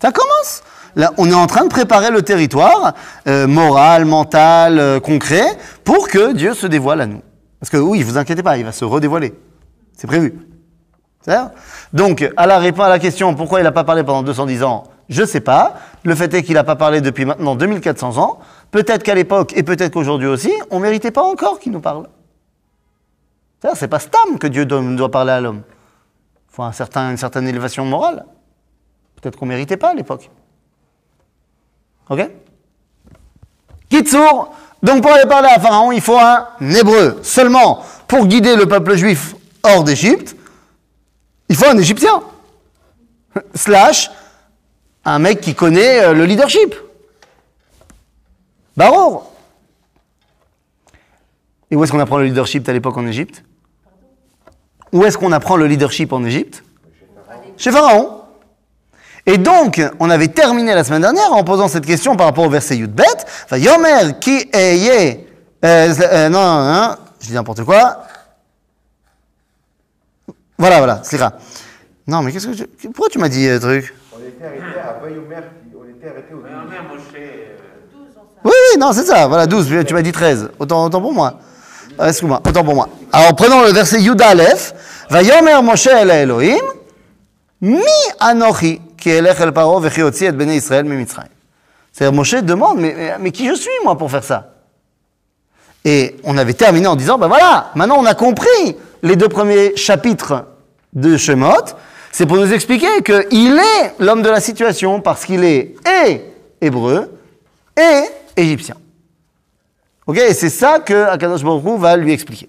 Ça 0.00 0.12
commence. 0.12 0.62
On 1.18 1.30
est 1.30 1.34
en 1.34 1.46
train 1.46 1.64
de 1.64 1.68
préparer 1.68 2.10
le 2.10 2.22
territoire 2.22 2.94
euh, 3.26 3.46
moral, 3.46 4.04
mental, 4.06 4.78
euh, 4.78 5.00
concret, 5.00 5.58
pour 5.84 6.08
que 6.08 6.32
Dieu 6.32 6.54
se 6.54 6.66
dévoile 6.66 7.02
à 7.02 7.06
nous. 7.06 7.22
Parce 7.60 7.70
que 7.70 7.76
oui, 7.76 8.02
vous 8.02 8.16
inquiétez 8.16 8.42
pas, 8.42 8.56
il 8.56 8.64
va 8.64 8.72
se 8.72 8.84
redévoiler. 8.84 9.34
C'est 9.94 10.06
prévu. 10.06 10.34
Ça 11.26 11.52
Donc, 11.92 12.30
à 12.36 12.46
la 12.46 12.58
réponse 12.58 12.84
à 12.84 12.88
la 12.88 12.98
question 13.00 13.34
pourquoi 13.34 13.58
il 13.60 13.64
n'a 13.64 13.72
pas 13.72 13.82
parlé 13.82 14.04
pendant 14.04 14.22
210 14.22 14.62
ans, 14.62 14.84
je 15.08 15.22
ne 15.22 15.26
sais 15.26 15.40
pas. 15.40 15.74
Le 16.04 16.14
fait 16.14 16.32
est 16.32 16.44
qu'il 16.44 16.54
n'a 16.54 16.62
pas 16.62 16.76
parlé 16.76 17.00
depuis 17.00 17.24
maintenant 17.24 17.56
2400 17.56 18.16
ans. 18.18 18.38
Peut-être 18.70 19.02
qu'à 19.02 19.14
l'époque, 19.14 19.52
et 19.56 19.64
peut-être 19.64 19.92
qu'aujourd'hui 19.92 20.28
aussi, 20.28 20.52
on 20.70 20.76
ne 20.76 20.82
méritait 20.82 21.10
pas 21.10 21.22
encore 21.22 21.58
qu'il 21.58 21.72
nous 21.72 21.80
parle. 21.80 22.08
C'est 23.74 23.88
pas 23.88 23.98
Stam 23.98 24.38
que 24.38 24.46
Dieu 24.46 24.64
doit, 24.64 24.80
doit 24.80 25.10
parler 25.10 25.32
à 25.32 25.40
l'homme. 25.40 25.62
Il 26.50 26.54
faut 26.54 26.62
un 26.62 26.70
certain, 26.70 27.10
une 27.10 27.16
certaine 27.16 27.48
élévation 27.48 27.84
morale. 27.84 28.24
Peut-être 29.20 29.36
qu'on 29.36 29.46
ne 29.46 29.50
méritait 29.50 29.76
pas 29.76 29.90
à 29.90 29.94
l'époque. 29.94 30.30
Ok? 32.08 32.30
Kitsour, 33.88 34.54
donc 34.80 35.02
pour 35.02 35.10
aller 35.12 35.26
parler 35.26 35.48
à 35.48 35.58
Pharaon, 35.58 35.90
il 35.90 36.00
faut 36.00 36.18
un 36.18 36.46
hébreu. 36.60 37.18
Seulement, 37.24 37.82
pour 38.06 38.26
guider 38.26 38.54
le 38.54 38.66
peuple 38.66 38.94
juif 38.94 39.34
hors 39.64 39.82
d'Égypte, 39.82 40.36
il 41.48 41.56
faut 41.56 41.66
un 41.66 41.78
Égyptien. 41.78 42.22
Slash, 43.54 44.10
un 45.04 45.18
mec 45.18 45.40
qui 45.40 45.54
connaît 45.54 46.00
euh, 46.00 46.12
le 46.12 46.24
leadership. 46.24 46.74
Barour. 48.76 49.32
Et 51.70 51.76
où 51.76 51.82
est-ce 51.82 51.92
qu'on 51.92 52.00
apprend 52.00 52.18
le 52.18 52.24
leadership 52.24 52.68
à 52.68 52.72
l'époque 52.72 52.96
en 52.96 53.06
Égypte? 53.06 53.42
Où 54.92 55.04
est-ce 55.04 55.18
qu'on 55.18 55.32
apprend 55.32 55.56
le 55.56 55.66
leadership 55.66 56.12
en 56.12 56.24
Égypte? 56.24 56.62
Chez 57.56 57.70
Pharaon. 57.70 58.22
Et 59.24 59.38
donc, 59.38 59.82
on 59.98 60.08
avait 60.08 60.28
terminé 60.28 60.74
la 60.74 60.84
semaine 60.84 61.02
dernière 61.02 61.32
en 61.32 61.42
posant 61.42 61.66
cette 61.66 61.84
question 61.84 62.14
par 62.16 62.26
rapport 62.26 62.44
au 62.44 62.50
verset 62.50 62.76
Yudbet. 62.76 63.02
Enfin, 63.44 63.56
Yomer 63.56 64.18
qui 64.20 64.48
eye. 64.52 65.26
Euh, 65.64 65.94
euh, 66.00 66.28
non, 66.28 66.40
non, 66.40 66.72
non, 66.72 66.96
je 67.20 67.26
dis 67.26 67.32
n'importe 67.32 67.64
quoi. 67.64 68.04
Voilà, 70.58 70.78
voilà, 70.78 71.00
c'est 71.02 71.18
ça. 71.18 71.32
Non, 72.06 72.22
mais 72.22 72.32
qu'est-ce 72.32 72.46
que 72.46 72.52
tu... 72.52 72.88
Pourquoi 72.88 73.08
tu 73.10 73.18
m'as 73.18 73.28
dit 73.28 73.46
euh, 73.46 73.58
truc? 73.58 73.94
On 74.14 74.18
était 74.18 74.44
arrêté 74.44 74.80
à 74.80 74.98
Vayomer, 75.02 75.36
on 75.74 75.84
était 75.88 76.08
arrêté 76.08 76.34
au 76.34 76.38
Mais 76.42 76.50
12. 76.50 76.58
en 76.58 76.70
mer, 76.70 76.82
Moshe, 76.84 77.00
euh, 77.16 77.56
12 77.92 78.02
ans 78.16 78.26
ça. 78.34 78.40
Oui, 78.44 78.52
oui, 78.72 78.78
non, 78.78 78.92
c'est 78.92 79.04
ça. 79.04 79.26
Voilà, 79.26 79.46
12. 79.46 79.84
Tu 79.86 79.94
m'as 79.94 80.02
dit 80.02 80.12
13. 80.12 80.50
Autant, 80.58 80.84
autant 80.84 81.00
pour 81.00 81.12
moi. 81.12 81.34
Excuse-moi, 82.02 82.40
autant 82.46 82.64
pour 82.64 82.74
moi. 82.74 82.88
Alors, 83.12 83.34
prenons 83.34 83.62
le 83.62 83.70
verset 83.70 84.00
Yuda 84.00 84.28
Aleph. 84.28 84.74
Vayomer 85.10 85.62
Moshe 85.62 85.86
el 85.86 86.10
Elohim, 86.10 86.62
mi 87.60 87.80
anochi 88.18 88.80
ki 88.98 89.10
elech 89.10 89.40
el 89.40 89.52
paro 89.52 89.78
vechi 89.80 90.02
otzi 90.02 90.24
et 90.24 90.32
bnei 90.32 90.56
Israël 90.56 90.84
mi 90.84 90.96
Mitzrayim. 90.96 91.30
C'est-à-dire, 91.92 92.12
Moshe 92.12 92.34
demande, 92.42 92.78
mais, 92.78 92.94
mais, 92.96 93.14
mais 93.20 93.30
qui 93.30 93.48
je 93.48 93.54
suis, 93.54 93.70
moi, 93.84 93.96
pour 93.96 94.10
faire 94.10 94.24
ça? 94.24 94.52
Et 95.84 96.16
on 96.24 96.36
avait 96.36 96.54
terminé 96.54 96.88
en 96.88 96.96
disant, 96.96 97.16
ben 97.16 97.28
voilà, 97.28 97.70
maintenant 97.76 97.96
on 97.98 98.04
a 98.04 98.14
compris 98.14 98.76
les 99.06 99.16
deux 99.16 99.28
premiers 99.28 99.76
chapitres 99.76 100.46
de 100.92 101.16
Shemot. 101.16 101.64
C'est 102.12 102.26
pour 102.26 102.36
nous 102.36 102.52
expliquer 102.52 103.02
qu'il 103.02 103.58
est 103.58 103.94
l'homme 103.98 104.22
de 104.22 104.28
la 104.28 104.40
situation 104.40 105.00
parce 105.00 105.24
qu'il 105.24 105.44
est 105.44 105.74
hébreu 106.60 107.10
et 107.76 108.04
égyptien. 108.36 108.76
Ok 110.06 110.18
c'est 110.32 110.50
ça 110.50 110.78
que 110.80 111.04
Akadosh 111.04 111.42
Baruch 111.42 111.78
va 111.80 111.96
lui 111.96 112.12
expliquer. 112.12 112.48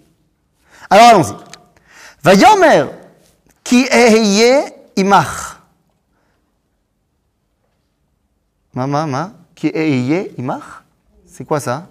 Alors 0.90 1.08
allons-y. 1.08 1.36
Vayomer 2.24 2.86
ki 3.64 3.88
eheye 3.92 4.64
imach. 4.96 5.58
Ma, 8.74 8.86
ma, 8.86 9.06
ma 9.08 9.32
qui 9.58 9.68
est 9.68 9.90
Eye, 9.90 10.32
Imar 10.38 10.84
C'est 11.26 11.44
quoi 11.44 11.60
ça? 11.60 11.88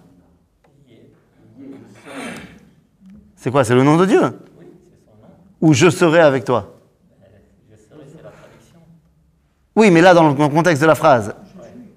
C'est 3.35 3.51
quoi 3.51 3.65
C'est 3.65 3.75
le 3.75 3.83
nom 3.83 3.97
de 3.97 4.07
Dieu 4.07 4.21
Oui, 4.57 4.67
c'est 4.89 5.05
son 5.05 5.17
nom. 5.21 5.35
Ou 5.61 5.73
je 5.73 5.89
serai 5.91 6.21
avec 6.21 6.45
toi. 6.45 6.75
Oui, 9.75 9.91
mais 9.91 10.01
là, 10.01 10.15
dans 10.15 10.29
le 10.29 10.35
contexte 10.49 10.81
de 10.81 10.87
la 10.87 10.95
phrase, 10.95 11.35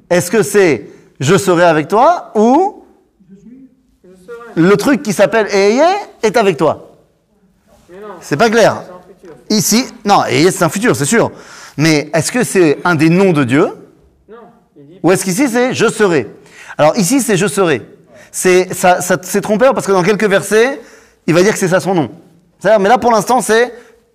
est-ce 0.09 0.29
que 0.29 0.43
c'est 0.43 0.87
je 1.19 1.37
serai 1.37 1.63
avec 1.63 1.87
toi 1.87 2.31
ou 2.35 2.83
le 4.55 4.75
truc 4.75 5.03
qui 5.03 5.13
s'appelle 5.13 5.47
Eye 5.53 5.81
est 6.23 6.35
avec 6.35 6.57
toi? 6.57 6.97
C'est 8.21 8.37
pas 8.37 8.49
clair. 8.49 8.83
Ici, 9.49 9.85
non, 10.03 10.25
Eye 10.25 10.51
c'est 10.51 10.63
un 10.63 10.69
futur, 10.69 10.95
c'est 10.95 11.05
sûr. 11.05 11.31
Mais 11.77 12.09
est-ce 12.13 12.31
que 12.31 12.43
c'est 12.43 12.79
un 12.83 12.95
des 12.95 13.09
noms 13.09 13.31
de 13.31 13.43
Dieu? 13.43 13.67
Ou 15.01 15.11
est-ce 15.11 15.23
qu'ici 15.23 15.47
c'est 15.47 15.73
je 15.73 15.87
serai? 15.87 16.27
Alors 16.77 16.97
ici 16.97 17.21
c'est 17.21 17.37
je 17.37 17.47
serai. 17.47 17.81
C'est 18.31 19.41
trompeur 19.41 19.73
parce 19.73 19.87
que 19.87 19.91
dans 19.93 20.03
quelques 20.03 20.27
versets, 20.27 20.81
il 21.27 21.33
va 21.33 21.43
dire 21.43 21.53
que 21.53 21.59
c'est 21.59 21.69
ça 21.69 21.79
son 21.79 21.93
nom. 21.93 22.11
Mais 22.63 22.89
là 22.89 22.97
pour 22.97 23.11
l'instant 23.11 23.41
c'est 23.41 23.73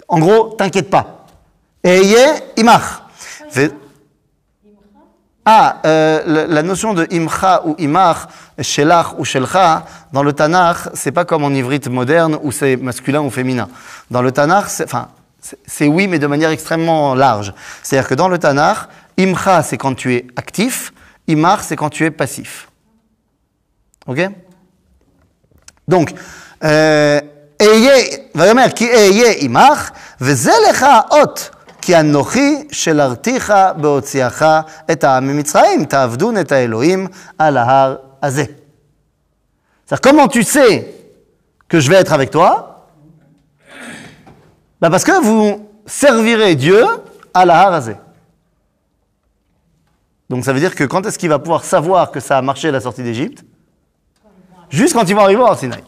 en 0.08 0.18
gros, 0.18 0.54
t'inquiète 0.58 0.90
pas. 0.90 1.26
Eye 1.82 2.16
imach. 2.56 3.02
Ah, 5.46 5.82
euh, 5.84 6.46
la, 6.48 6.62
notion 6.62 6.94
de 6.94 7.06
imcha 7.12 7.62
ou 7.66 7.74
imach, 7.78 8.16
shelach 8.62 9.18
ou 9.18 9.24
shelcha, 9.26 9.84
dans 10.10 10.22
le 10.22 10.32
Tanakh, 10.32 10.88
c'est 10.94 11.12
pas 11.12 11.26
comme 11.26 11.44
en 11.44 11.50
ivrite 11.50 11.86
moderne 11.88 12.38
où 12.42 12.50
c'est 12.50 12.76
masculin 12.76 13.20
ou 13.20 13.28
féminin. 13.30 13.68
Dans 14.10 14.22
le 14.22 14.32
Tanakh, 14.32 14.68
c'est, 14.68 14.84
enfin, 14.84 15.08
c'est- 15.42 15.58
c'est 15.66 15.86
oui, 15.86 16.08
mais 16.08 16.18
de 16.18 16.26
manière 16.26 16.48
extrêmement 16.48 17.14
large. 17.14 17.52
C'est-à-dire 17.82 18.08
que 18.08 18.14
dans 18.14 18.28
le 18.28 18.38
Tanakh, 18.38 18.88
imcha, 19.18 19.62
c'est 19.62 19.76
quand 19.76 19.94
tu 19.94 20.14
es 20.14 20.26
actif, 20.36 20.94
imach, 21.28 21.60
c'est 21.62 21.76
quand 21.76 21.90
tu 21.90 22.06
es 22.06 22.10
passif. 22.10 22.70
Ok? 24.06 24.26
Donc, 25.86 26.14
euh, 26.62 27.20
אהיה, 27.63 28.17
ויאמר 28.35 28.65
כי 28.75 28.91
אהיה 28.93 29.33
עמך, 29.37 29.91
וזה 30.21 30.51
לך 30.69 30.83
האות, 30.83 31.49
כי 31.81 31.99
אנוכי 31.99 32.67
שלרתיך 32.71 33.53
בהוציאך 33.77 34.43
את 34.91 35.03
העם 35.03 35.27
ממצרים, 35.27 35.85
תעבדון 35.85 36.37
את 36.37 36.51
האלוהים 36.51 37.07
על 37.37 37.57
ההר 37.57 37.95
הזה. 38.23 38.43
C'est-à-dire, 39.85 40.01
comment 40.01 40.27
tu 40.27 40.43
sais 40.43 40.93
que 41.67 41.79
je 41.79 41.89
vais 41.89 41.95
être 41.95 42.13
avec 42.13 42.29
toi 42.29 42.85
bah 44.79 44.89
Parce 44.91 45.03
que 45.03 45.19
vous 45.23 45.67
servirez 45.87 46.55
Dieu 46.55 46.85
à 47.33 47.45
la 47.45 47.59
Harazé. 47.61 47.95
Donc 50.29 50.45
ça 50.45 50.53
veut 50.53 50.59
dire 50.59 50.75
que 50.75 50.83
quand 50.83 51.05
est-ce 51.07 51.17
qu'il 51.17 51.29
va 51.29 51.39
pouvoir 51.39 51.63
savoir 51.63 52.11
que 52.11 52.19
ça 52.19 52.37
a 52.37 52.41
marché 52.43 52.69
la 52.69 52.81
sortie 52.81 53.01
d'Égypte 53.01 53.43
Juste 54.69 54.93
quand 54.93 55.09
ils 55.09 55.15
vont 55.15 55.23
arriver 55.23 55.41
au 55.41 55.47
Har 55.47 55.57
Sinaï. 55.57 55.83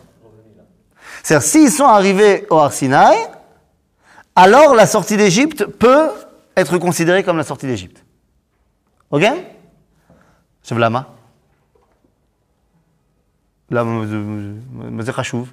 C'est-à-dire, 1.26 1.48
s'ils 1.48 1.72
sont 1.72 1.86
arrivés 1.86 2.46
au 2.50 2.58
Har 2.58 2.72
Sinaï, 2.72 3.18
alors 4.36 4.76
la 4.76 4.86
sortie 4.86 5.16
d'Égypte 5.16 5.66
peut 5.66 6.10
être 6.56 6.78
considérée 6.78 7.24
comme 7.24 7.36
la 7.36 7.42
sortie 7.42 7.66
d'Égypte. 7.66 8.04
Ok? 9.10 9.24
Je 10.62 10.72
veux 10.72 10.78
la 10.78 10.88
main. 10.88 11.04
Là, 13.70 13.84
c'est 15.04 15.12
Khashouv. 15.16 15.48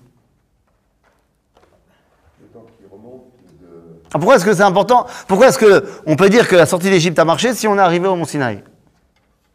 Le 2.40 2.48
temps 2.50 2.68
qui 2.78 2.86
remonte 2.86 3.32
de. 3.60 4.00
Ah, 4.14 4.20
Pourquoi 4.20 4.36
est-ce 4.36 4.46
que 4.46 4.54
c'est 4.54 4.62
important? 4.62 5.08
Pourquoi 5.28 5.48
est-ce 5.48 5.58
qu'on 6.06 6.16
peut 6.16 6.30
dire 6.30 6.48
que 6.48 6.56
la 6.56 6.68
sortie 6.68 6.92
d'Égypte 6.92 7.18
a 7.18 7.26
marché 7.26 7.56
si 7.56 7.68
on 7.68 7.76
est 7.78 7.82
arrivé 7.82 8.08
au 8.08 8.16
Mont 8.16 8.26
Sinaï 8.26 8.64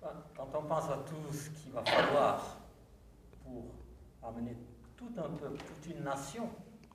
Quand 0.03 0.49
on 0.53 0.63
pense 0.63 0.91
à 0.91 0.99
tout 1.07 1.33
ce 1.33 1.49
qu'il 1.63 1.71
va 1.73 1.85
falloir 1.85 2.57
pour 3.45 4.29
amener 4.29 4.57
tout 4.97 5.11
un 5.17 5.29
peuple, 5.37 5.59
toute 5.59 5.95
une 5.97 6.05
nation 6.05 6.49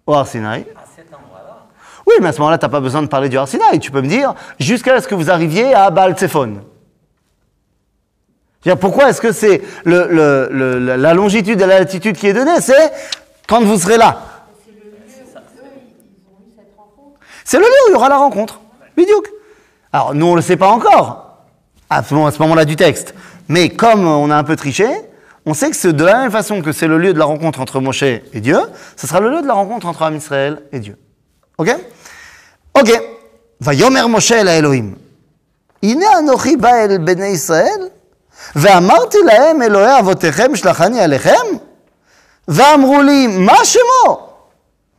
Au 0.06 0.14
Har 0.14 0.28
Sinaï. 0.28 0.66
à 0.76 0.84
cet 0.96 1.08
endroit-là, 1.14 1.66
Oui, 2.06 2.14
mais 2.22 2.28
à 2.30 2.32
ce 2.34 2.40
moment-là, 2.40 2.58
tu 2.58 2.66
n'as 2.66 2.70
pas 2.70 2.80
besoin 2.82 3.02
de 3.02 3.08
parler 3.08 3.30
du 3.30 3.38
Har 3.38 3.48
Sinaï. 3.48 3.80
Tu 3.80 3.92
peux 3.92 4.02
me 4.02 4.08
dire, 4.08 4.34
jusqu'à 4.60 5.00
ce 5.02 5.08
que 5.08 5.16
vous 5.16 5.32
arriviez 5.32 5.74
à 5.74 5.90
Baal 5.90 6.14
Tsephon. 6.16 6.62
Pourquoi 8.80 9.10
est-ce 9.10 9.20
que 9.22 9.32
c'est 9.34 9.62
le- 9.84 10.08
le- 10.10 10.48
le- 10.52 10.96
la- 10.96 11.14
longitude 11.14 11.60
et 11.62 11.66
la 11.66 11.80
latitude 11.80 12.16
qui 12.18 12.28
est 12.28 12.34
donnée 12.34 12.62
C'est 12.62 12.92
quand 13.48 13.62
vous 13.62 13.78
serez 13.78 13.98
là. 13.98 14.20
C'est 17.46 17.58
le 17.58 17.64
lieu 17.64 17.70
où 17.86 17.90
il 17.90 17.92
y 17.92 17.96
aura 17.96 18.08
la 18.10 18.18
rencontre. 18.18 18.62
Bidiouk. 18.96 19.28
Alors, 19.92 20.16
nous, 20.16 20.26
on 20.28 20.32
ne 20.32 20.36
le 20.38 20.42
sait 20.42 20.56
pas 20.56 20.70
encore, 20.70 21.38
à 21.90 22.02
ce 22.04 22.14
moment-là 22.16 22.64
du 22.66 22.76
texte. 22.78 23.14
Mais 23.50 23.70
comme 23.70 24.08
on 24.08 24.32
a 24.32 24.36
un 24.38 24.44
peu 24.46 24.56
triché, 24.56 24.88
on 25.47 25.55
sait 25.55 25.71
que 25.71 25.77
c'est 25.77 25.93
de 25.93 26.05
la 26.05 26.19
même 26.19 26.31
façon 26.31 26.61
que 26.63 26.73
c'est 26.73 26.87
le 26.87 26.99
lieu 26.99 27.13
de 27.13 27.19
la 27.19 27.25
rencontre 27.25 27.61
entre 27.61 27.81
Moshe 27.81 28.03
et 28.03 28.41
Dieu, 28.41 28.59
ce 28.97 29.07
sera 29.07 29.21
le 29.21 29.31
lieu 29.31 29.43
de 29.43 29.47
la 29.47 29.55
rencontre 29.55 29.87
entre 29.87 30.03
Am 30.03 30.17
Israël 30.17 30.63
et 30.73 30.81
Dieu. 30.81 30.97
Ok 31.57 31.75
Ok. 32.75 32.91
ויאמר 33.61 34.07
משה 34.07 34.41
אל 34.41 34.49
האלוהים, 34.49 34.95
הנה 35.83 36.07
אנוכי 36.19 36.57
בא 36.57 36.69
אל 36.69 36.99
בני 36.99 37.27
ישראל, 37.27 37.89
ואמרתי 38.57 39.19
להם 39.27 39.63
אלוהי 39.63 39.99
אבותיכם 39.99 40.57
שלחני 40.57 41.01
עליכם, 41.01 41.47
ואמרו 42.49 43.03
לי, 43.03 43.27
מה 43.27 43.65
שמו? 43.65 44.29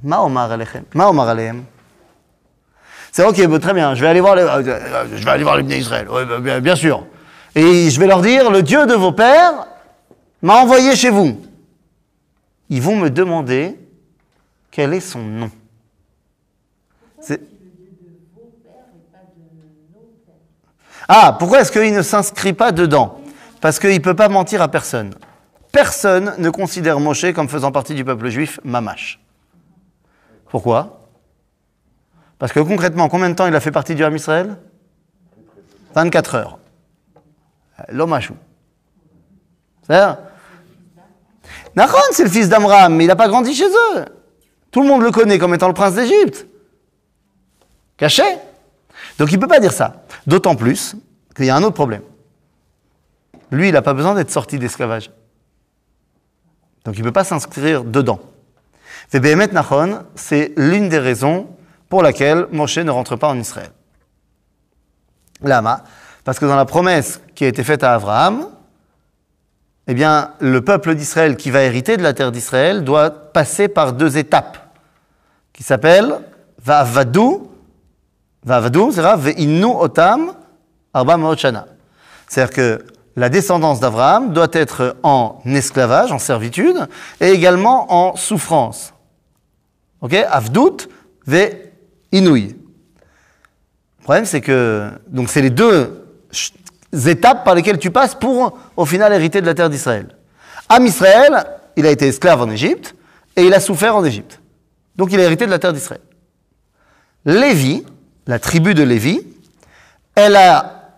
מה 0.04 0.18
אומר 0.18 0.52
עליכם? 0.52 0.82
מה 0.96 1.06
אומר 1.06 1.30
עליהם? 1.30 1.64
C'est 3.12 3.24
ok, 3.24 3.40
bon, 3.48 3.60
très 3.60 3.74
bien, 3.74 3.96
je 3.96 4.02
vais 4.02 4.08
aller 4.08 4.22
voir 4.22 4.36
les, 4.36 4.44
euh, 4.44 4.62
euh, 4.68 5.06
je 5.16 5.26
vais 5.26 5.32
aller 5.32 5.44
voir 5.44 5.58
les 5.58 5.64
Bnei 5.64 5.80
Israël, 5.80 6.08
Ouais, 6.10 6.26
bah, 6.26 6.40
bien, 6.40 6.60
bien 6.60 6.76
sûr. 6.76 7.06
Et 7.56 7.90
je 7.90 8.00
vais 8.00 8.06
leur 8.06 8.22
dire, 8.22 8.52
le 8.52 8.62
Dieu 8.62 8.86
de 8.86 8.94
vos 8.94 9.12
pères 9.12 9.66
m'a 10.45 10.61
envoyé 10.61 10.95
chez 10.95 11.11
vous. 11.11 11.41
Ils 12.69 12.83
vont 12.83 12.97
me 12.97 13.09
demander 13.11 13.79
quel 14.71 14.93
est 14.95 15.01
son 15.01 15.21
nom. 15.23 15.51
C'est- 17.21 17.41
Ah, 21.09 21.37
pourquoi 21.39 21.61
est-ce 21.61 21.73
qu'il 21.73 21.93
ne 21.95 22.03
s'inscrit 22.03 22.53
pas 22.53 22.73
dedans? 22.73 23.21
Parce 23.61 23.79
qu'il 23.79 23.91
ne 23.93 23.99
peut 23.99 24.15
pas 24.17 24.29
mentir 24.29 24.63
à 24.63 24.69
personne. 24.69 25.15
Personne 25.73 26.35
ne 26.39 26.51
considère 26.51 27.01
Moshe 27.01 27.33
comme 27.33 27.49
faisant 27.49 27.73
partie 27.73 27.95
du 27.95 28.05
peuple 28.05 28.29
juif 28.29 28.61
mamash. 28.65 29.21
Pourquoi? 30.49 31.01
Parce 32.39 32.53
que 32.53 32.61
concrètement, 32.61 33.09
combien 33.09 33.29
de 33.29 33.35
temps 33.35 33.47
il 33.47 33.55
a 33.55 33.61
fait 33.61 33.71
partie 33.71 33.95
du 33.95 34.05
Ham 34.05 34.15
Israël 34.15 34.57
24 35.95 36.35
heures. 36.35 36.59
L'omachou. 37.89 38.35
C'est-à-dire 39.83 40.19
Nachon, 41.77 41.99
c'est 42.13 42.25
le 42.25 42.31
fils 42.31 42.49
d'Amram, 42.49 42.95
mais 42.95 43.05
il 43.05 43.07
n'a 43.09 43.17
pas 43.17 43.29
grandi 43.29 43.55
chez 43.55 43.67
eux. 43.67 44.05
Tout 44.71 44.83
le 44.83 44.89
monde 44.89 45.03
le 45.03 45.11
connaît 45.11 45.39
comme 45.39 45.55
étant 45.55 45.69
le 45.69 45.75
prince 45.75 45.95
d'Égypte. 45.95 46.47
Caché. 47.97 48.25
Donc 49.19 49.31
il 49.31 49.37
ne 49.37 49.41
peut 49.41 49.49
pas 49.49 49.61
dire 49.61 49.73
ça. 49.73 50.05
D'autant 50.27 50.57
plus 50.57 50.97
qu'il 51.35 51.47
y 51.47 51.51
a 51.51 51.57
un 51.57 51.63
autre 51.63 51.75
problème. 51.75 52.03
Lui, 53.51 53.69
il 53.69 53.73
n'a 53.73 53.83
pas 53.83 53.95
besoin 53.95 54.15
d'être 54.15 54.31
sorti 54.31 54.59
d'esclavage. 54.59 55.11
Donc 56.85 56.97
il 56.97 57.01
ne 57.01 57.05
peut 57.05 57.13
pas 57.13 57.25
s'inscrire 57.25 57.85
dedans. 57.85 58.21
Et 59.13 59.21
Behemet 59.21 59.49
Nachon, 59.49 60.05
c'est 60.15 60.53
l'une 60.57 60.89
des 60.89 60.99
raisons 60.99 61.49
pour 61.89 62.03
laquelle 62.03 62.47
Moshe 62.51 62.79
ne 62.79 62.91
rentre 62.91 63.17
pas 63.17 63.29
en 63.29 63.39
Israël. 63.39 63.71
Lama, 65.41 65.85
parce 66.25 66.39
que 66.39 66.47
dans 66.47 66.57
la 66.57 66.65
promesse 66.65 67.21
qui 67.35 67.45
a 67.45 67.49
été 67.49 67.63
faite 67.63 67.85
à 67.85 67.95
Abraham, 67.95 68.49
eh 69.87 69.95
bien, 69.95 70.31
le 70.41 70.63
peuple 70.63 70.95
d'Israël 70.95 71.37
qui 71.37 71.51
va 71.51 71.63
hériter 71.63 71.97
de 71.97 72.03
la 72.03 72.15
terre 72.15 72.33
d'Israël 72.33 72.85
doit 72.85 73.11
passer 73.11 73.69
par 73.69 73.93
deux 73.93 74.17
étapes 74.17 74.59
qui 75.53 75.63
s'appellent 75.63 76.21
Va'avadu, 76.65 77.39
Va'avadu, 78.45 78.91
Ve'inu 78.91 79.67
Otam 79.67 80.33
Arba 80.95 81.19
Shana. 81.37 81.67
C'est-à-dire 82.29 82.55
que 82.55 82.85
la 83.17 83.29
descendance 83.29 83.81
d'Abraham 83.81 84.33
doit 84.33 84.49
être 84.53 84.97
en 85.03 85.41
esclavage, 85.45 86.11
en 86.13 86.19
servitude, 86.19 86.89
et 87.21 87.31
également 87.31 87.93
en 87.93 88.17
souffrance. 88.17 88.93
Ok? 90.01 90.15
Avdout 90.15 90.89
ve 91.27 91.51
Inouï. 92.13 92.57
Le 93.99 94.03
problème, 94.03 94.25
c'est 94.25 94.41
que. 94.41 94.91
Donc, 95.09 95.31
c'est 95.31 95.43
les 95.43 95.51
deux 95.51 96.07
étapes 96.95 97.45
par 97.45 97.55
lesquelles 97.55 97.79
tu 97.79 97.91
passes 97.91 98.15
pour, 98.15 98.59
au 98.77 98.87
final, 98.87 99.13
hériter 99.13 99.41
de 99.41 99.47
la 99.47 99.55
terre 99.55 99.71
d'Israël. 99.71 100.09
Am 100.69 100.85
Israël, 100.87 101.45
il 101.77 101.87
a 101.87 101.91
été 101.91 102.09
esclave 102.09 102.41
en 102.41 102.51
Égypte, 102.51 102.95
et 103.37 103.45
il 103.45 103.55
a 103.55 103.61
souffert 103.61 103.97
en 103.97 104.05
Égypte. 104.05 104.41
Donc, 104.97 105.13
il 105.13 105.21
a 105.21 105.25
hérité 105.25 105.47
de 105.47 105.51
la 105.51 105.59
terre 105.59 105.73
d'Israël. 105.73 106.01
Lévi, 107.25 107.85
la 108.27 108.39
tribu 108.39 108.75
de 108.75 108.83
Lévi, 108.83 109.21
elle 110.15 110.37
a 110.37 110.93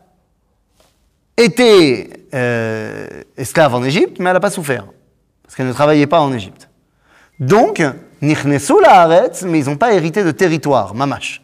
été 1.37 2.11
euh, 2.35 3.23
esclave 3.37 3.75
en 3.75 3.85
Égypte, 3.85 4.19
mais 4.19 4.27
elle 4.27 4.35
n'a 4.35 4.41
pas 4.41 4.51
souffert, 4.51 4.87
parce 5.43 5.55
qu'elle 5.55 5.67
ne 5.67 5.73
travaillait 5.73 6.07
pas 6.07 6.21
en 6.21 6.33
Égypte. 6.33 6.69
Donc, 7.39 7.83
Nichnesu 8.23 8.75
la 8.83 9.29
mais 9.45 9.59
ils 9.61 9.67
n'ont 9.67 9.77
pas 9.77 9.93
hérité 9.93 10.25
de 10.25 10.31
territoire, 10.31 10.95
mamash. 10.95 11.43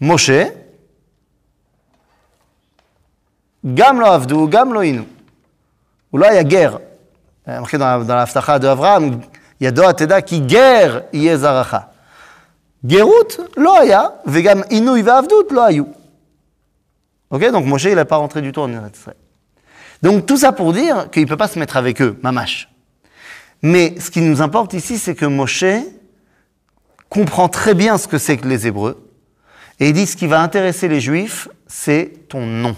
Moshe, 0.00 0.30
Gam 3.64 4.00
lo 4.00 4.06
avdu, 4.06 4.48
gam 4.48 4.72
lo 4.72 4.82
inu. 4.82 5.04
Ou 6.12 6.18
là, 6.18 6.32
il 6.32 6.36
y 6.36 6.38
a 6.38 6.44
guerre. 6.44 6.80
Il 7.46 7.52
y 7.52 7.56
a 7.56 7.60
marqué 7.60 7.78
dans 7.78 7.98
la, 7.98 8.04
dans 8.04 8.14
la 8.14 8.22
Haftacha 8.22 8.58
de 8.58 8.66
Avraham, 8.66 9.20
Yado 9.60 9.82
ateda 9.84 10.22
ki 10.22 10.40
guerre 10.40 11.04
yeh 11.12 11.36
zaracha. 11.36 11.92
Gerut, 12.82 13.40
lo 13.56 13.74
haya, 13.74 14.14
vegam 14.24 14.64
inu 14.70 15.02
ve'avdut, 15.02 15.50
lo 15.50 15.60
hayu. 15.60 15.86
Ok, 17.30 17.50
donc 17.50 17.66
Moshe, 17.66 17.84
il 17.84 17.94
n'est 17.94 18.04
pas 18.06 18.16
rentré 18.16 18.40
du 18.40 18.52
tout 18.52 18.60
en 18.60 18.70
Israël. 18.70 19.16
Donc 20.02 20.24
tout 20.24 20.38
ça 20.38 20.52
pour 20.52 20.72
dire 20.72 21.10
qu'il 21.10 21.22
ne 21.22 21.28
peut 21.28 21.36
pas 21.36 21.46
se 21.46 21.58
mettre 21.58 21.76
avec 21.76 22.00
eux, 22.00 22.18
mamash. 22.22 22.70
Mais 23.62 24.00
ce 24.00 24.10
qui 24.10 24.22
nous 24.22 24.40
importe 24.40 24.72
ici, 24.72 24.98
c'est 24.98 25.14
que 25.14 25.26
Moshe 25.26 25.64
comprend 27.10 27.48
très 27.48 27.74
bien 27.74 27.98
ce 27.98 28.08
que 28.08 28.16
c'est 28.16 28.38
que 28.38 28.48
les 28.48 28.66
Hébreux. 28.66 29.06
Et 29.78 29.88
il 29.88 29.92
dit 29.92 30.06
ce 30.06 30.16
qui 30.16 30.26
va 30.26 30.40
intéresser 30.40 30.88
les 30.88 31.00
Juifs, 31.00 31.48
c'est 31.66 32.28
ton 32.28 32.46
nom. 32.46 32.74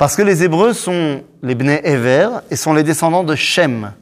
Parce 0.00 0.16
que 0.16 0.22
les 0.22 0.42
Hébreux 0.42 0.72
sont 0.72 1.24
les 1.42 1.54
Bnei 1.54 1.82
Ever 1.84 2.30
et 2.50 2.56
sont 2.56 2.72
les 2.72 2.82
descendants 2.82 3.22
de 3.22 3.34
Shem. 3.34 3.92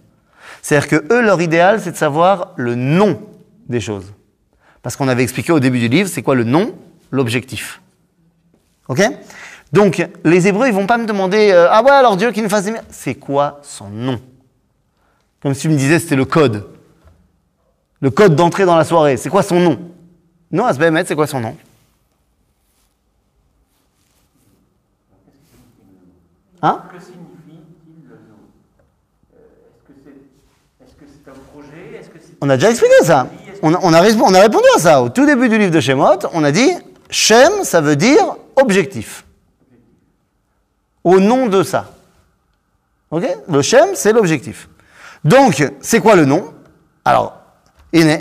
C'est-à-dire 0.62 0.87
que 0.87 1.12
eux, 1.12 1.21
leur 1.21 1.43
idéal, 1.43 1.81
c'est 1.81 1.90
de 1.90 1.97
savoir 1.97 2.52
le 2.55 2.76
nom 2.76 3.21
des 3.69 3.81
choses. 3.81 4.12
Parce 4.81 4.95
qu'on 4.95 5.09
avait 5.09 5.25
expliqué 5.25 5.50
au 5.50 5.59
début 5.59 5.81
du 5.81 5.88
livre, 5.88 6.09
c'est 6.09 6.23
quoi 6.23 6.37
le 6.37 6.45
nom? 6.45 6.73
L'objectif. 7.11 7.83
Ok? 8.87 9.02
Donc, 9.73 10.09
les 10.23 10.47
Hébreux, 10.47 10.69
ils 10.69 10.73
vont 10.73 10.87
pas 10.87 10.99
me 10.99 11.05
demander 11.05 11.50
euh, 11.50 11.67
Ah 11.69 11.83
ouais, 11.83 11.90
alors 11.90 12.17
Dieu 12.17 12.31
qui 12.31 12.43
nous 12.43 12.49
fasse 12.49 12.67
des. 12.67 12.75
C'est 12.90 13.17
quoi 13.17 13.59
son 13.64 13.88
nom? 13.88 14.21
Comme 15.43 15.52
si 15.52 15.62
tu 15.62 15.69
me 15.69 15.76
disais 15.76 15.99
c'était 15.99 16.14
le 16.14 16.26
code. 16.26 16.69
Le 18.00 18.11
code 18.12 18.37
d'entrée 18.37 18.67
dans 18.67 18.76
la 18.76 18.85
soirée. 18.85 19.17
C'est 19.17 19.31
quoi 19.31 19.43
son 19.43 19.59
nom? 19.59 19.81
Non, 20.52 20.64
Asbehemet, 20.64 21.07
c'est 21.07 21.17
quoi 21.17 21.26
son 21.26 21.40
nom? 21.40 21.57
Hein 26.62 26.83
Que 26.93 26.99
signifie-t-il 27.00 28.09
le 28.09 28.15
nom 28.15 28.41
Euh, 29.35 29.38
Est-ce 30.85 30.93
que 30.95 31.05
c'est 31.05 31.05
est 31.05 31.07
-ce 31.07 31.23
c'est 31.25 31.31
un 31.31 31.35
projet? 31.53 32.00
Que 32.12 32.19
On 32.41 32.50
a 32.50 32.57
déjà 32.57 32.71
expliqué 32.71 32.95
ça. 33.05 33.29
On 33.62 33.75
a, 33.75 33.79
on 33.83 33.93
a 33.93 34.00
résp- 34.03 34.21
on 34.23 34.35
a 34.35 34.41
répondu 34.41 34.65
à 34.77 34.79
ça. 34.81 35.03
Au 35.03 35.09
tout 35.09 35.27
début 35.27 35.49
du 35.49 35.59
livre 35.59 35.71
de 35.73 35.81
Shemot, 35.81 36.19
on 36.33 36.45
a 36.45 36.53
dit 36.53 36.71
Shem, 37.11 37.65
ça 37.65 37.81
veut 37.81 37.97
dire 37.97 38.37
objectif. 38.57 39.25
Au 41.05 41.19
nom 41.21 41.47
de 41.47 41.62
ça. 41.62 41.91
Ok? 43.11 43.25
Le 43.49 43.62
Shem, 43.62 43.91
c'est 43.95 44.12
l'objectif. 44.12 44.69
Donc, 45.25 45.65
c'est 45.81 46.00
quoi 46.00 46.15
le 46.17 46.25
nom? 46.25 46.53
Alors, 47.05 47.37
Ine. 47.93 48.19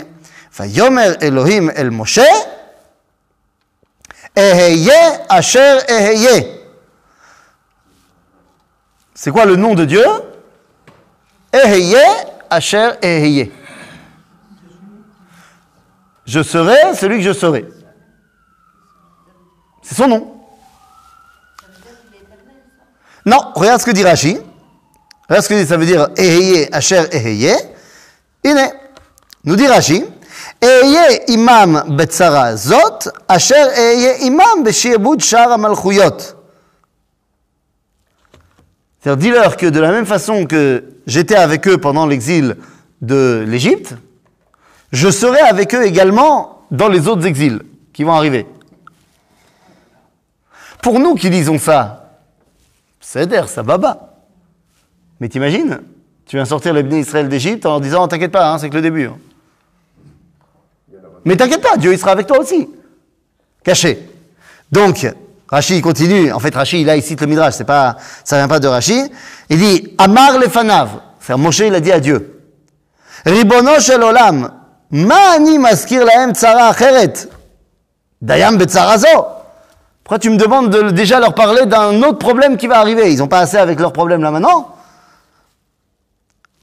Yomer 0.60 1.14
Elohim 1.20 1.70
el 1.76 1.90
Moshe, 1.92 2.18
Eheye 4.34 4.90
Asher 5.28 5.78
Eheye. 5.88 6.57
C'est 9.20 9.32
quoi 9.32 9.46
le 9.46 9.56
nom 9.56 9.74
de 9.74 9.84
Dieu? 9.84 10.04
Eheye 11.52 11.96
Asher 12.48 12.90
Eheye. 13.02 13.50
Je 16.24 16.40
serai 16.40 16.94
celui 16.94 17.16
que 17.16 17.24
je 17.24 17.32
serai. 17.32 17.68
C'est 19.82 19.96
son 19.96 20.06
nom. 20.06 20.34
Non, 23.26 23.38
regarde 23.56 23.80
ce 23.80 23.86
que 23.86 23.90
dit 23.90 24.04
Rashi. 24.04 24.38
Regarde 25.28 25.44
ce 25.44 25.48
que 25.48 25.54
dit, 25.54 25.66
ça 25.66 25.76
veut 25.76 25.86
dire 25.86 26.10
Eheye, 26.16 26.68
Asher 26.70 27.02
Eheye. 27.10 27.56
Ine, 28.44 28.70
nous 29.42 29.56
dit 29.56 29.66
Rashi. 29.66 30.04
Eheye 30.62 31.24
imam 31.26 31.96
betzara 31.96 32.54
zot, 32.54 33.10
Asher 33.26 33.66
Eheye 33.76 34.26
imam 34.26 34.62
beshiebud 34.62 35.20
shar 35.20 35.58
malchuyot. 35.58 36.37
C'est-à-dire, 39.00 39.30
dis-leur 39.30 39.56
que 39.56 39.66
de 39.66 39.78
la 39.80 39.92
même 39.92 40.06
façon 40.06 40.46
que 40.46 40.84
j'étais 41.06 41.36
avec 41.36 41.68
eux 41.68 41.78
pendant 41.78 42.06
l'exil 42.06 42.56
de 43.00 43.44
l'Égypte, 43.46 43.94
je 44.92 45.08
serai 45.10 45.40
avec 45.40 45.74
eux 45.74 45.84
également 45.84 46.66
dans 46.70 46.88
les 46.88 47.06
autres 47.06 47.26
exils 47.26 47.62
qui 47.92 48.04
vont 48.04 48.12
arriver. 48.12 48.46
Pour 50.82 50.98
nous 50.98 51.14
qui 51.14 51.30
lisons 51.30 51.58
ça, 51.58 52.20
c'est 53.00 53.26
d'air, 53.26 53.48
ça 53.48 53.62
baba. 53.62 54.16
Mais 55.20 55.28
t'imagines, 55.28 55.80
tu 56.26 56.36
viens 56.36 56.44
sortir 56.44 56.72
les 56.74 56.82
bénis 56.82 57.00
Israël 57.00 57.28
d'Égypte 57.28 57.66
en 57.66 57.70
leur 57.70 57.80
disant 57.80 58.06
T'inquiète 58.08 58.32
pas, 58.32 58.52
hein, 58.52 58.58
c'est 58.58 58.68
que 58.68 58.74
le 58.74 58.82
début. 58.82 59.06
hein. 59.06 59.16
Mais 61.24 61.36
t'inquiète 61.36 61.62
pas, 61.62 61.76
Dieu 61.76 61.92
il 61.92 61.98
sera 61.98 62.12
avec 62.12 62.26
toi 62.26 62.38
aussi. 62.38 62.68
Caché. 63.62 63.98
Donc, 64.70 65.06
Rashi 65.48 65.80
continue. 65.80 66.32
En 66.32 66.38
fait, 66.38 66.54
Rashi, 66.54 66.84
là, 66.84 66.96
il 66.96 67.02
cite 67.02 67.20
le 67.20 67.26
Midrash, 67.26 67.54
c'est 67.54 67.64
pas, 67.64 67.96
ça 68.24 68.36
vient 68.36 68.48
pas 68.48 68.60
de 68.60 68.68
Rashi. 68.68 69.10
Il 69.48 69.58
dit 69.58 69.94
Amar 69.98 70.38
lefanav. 70.38 71.00
C'est-à-dire, 71.20 71.44
Moshe, 71.44 71.60
il 71.60 71.74
a 71.74 71.80
dit 71.80 71.92
à 71.92 72.00
Dieu 72.00 72.34
Ribono 73.24 73.80
shel 73.80 74.02
olam, 74.02 74.50
ma 74.90 75.32
ani 75.34 75.58
maskir 75.58 76.04
lahem 76.04 76.32
tzara 76.32 76.68
acheret. 76.68 77.28
Dayam 78.20 78.56
betzara 78.56 78.98
zo. 78.98 79.26
Pourquoi 80.04 80.18
tu 80.18 80.30
me 80.30 80.36
demandes 80.36 80.70
de 80.70 80.90
déjà 80.90 81.20
leur 81.20 81.34
parler 81.34 81.66
d'un 81.66 82.02
autre 82.02 82.18
problème 82.18 82.56
qui 82.56 82.66
va 82.66 82.78
arriver? 82.78 83.12
Ils 83.12 83.18
n'ont 83.18 83.28
pas 83.28 83.40
assez 83.40 83.58
avec 83.58 83.78
leur 83.78 83.92
problème 83.92 84.22
là 84.22 84.30
maintenant? 84.30 84.74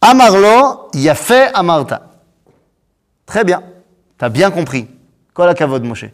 Amarlo, 0.01 0.89
fait 1.13 1.51
amarta. 1.53 2.01
Très 3.25 3.43
bien. 3.43 3.61
Tu 4.17 4.25
as 4.25 4.29
bien 4.29 4.49
compris. 4.49 4.87
Kol 5.33 5.49
hakavod 5.49 5.83
Moshe? 5.83 6.05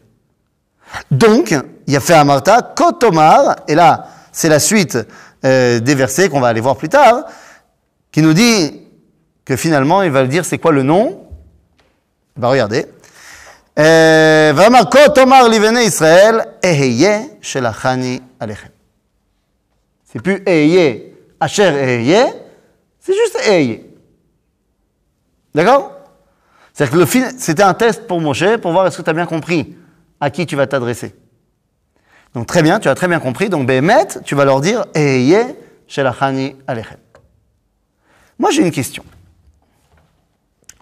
Donc, 1.10 1.52
il 1.88 1.94
y 1.94 1.98
a 1.98 2.00
fait 2.00 2.14
Amarta, 2.14 2.74
Kotomar, 2.76 3.58
et 3.68 3.76
là, 3.76 4.08
c'est 4.32 4.50
la 4.50 4.60
suite 4.60 4.98
euh, 5.44 5.80
des 5.80 5.96
versets 5.96 6.30
qu'on 6.30 6.40
va 6.40 6.48
aller 6.48 6.62
voir 6.62 6.78
plus 6.78 6.90
tard, 6.90 7.26
qui 8.12 8.22
nous 8.22 8.34
dit 8.34 8.82
que 9.46 9.56
finalement, 9.56 10.04
il 10.04 10.12
va 10.12 10.22
le 10.22 10.28
dire 10.28 10.46
c'est 10.46 10.58
quoi 10.58 10.72
le 10.72 10.84
nom? 10.84 11.28
Bah 12.36 12.44
ben, 12.44 12.48
regardez. 12.50 12.86
Euh, 13.80 14.54
c'est 20.06 20.22
plus 20.22 20.44
Eheye, 20.46 21.14
Asher 21.40 22.34
c'est 23.00 23.14
juste 23.14 23.40
Eheye. 23.48 23.86
D'accord? 25.56 25.94
C'est-à-dire 26.74 26.94
que 26.94 27.00
le 27.00 27.06
fin... 27.06 27.30
c'était 27.38 27.64
un 27.64 27.74
test 27.74 28.08
pour 28.08 28.22
Moshe 28.22 28.58
pour 28.62 28.72
voir 28.72 28.88
est-ce 28.88 28.98
que 28.98 29.02
tu 29.02 29.10
as 29.10 29.14
bien 29.14 29.26
compris 29.26 29.76
à 30.22 30.30
qui 30.30 30.46
tu 30.46 30.56
vas 30.56 30.68
t'adresser. 30.68 31.14
Donc 32.34 32.48
très 32.48 32.64
bien, 32.64 32.80
tu 32.80 32.88
as 32.88 32.96
très 32.96 33.08
bien 33.08 33.20
compris. 33.20 33.50
Donc 33.50 33.68
Bémet, 33.68 34.08
tu 34.24 34.36
vas 34.36 34.46
leur 34.46 34.62
dire 34.62 34.86
Eye 34.94 35.36
Shelachani 35.88 36.56
Alechem. 36.68 36.98
Moi 38.40 38.52
j'ai 38.52 38.62
une 38.62 38.72
question. 38.72 39.04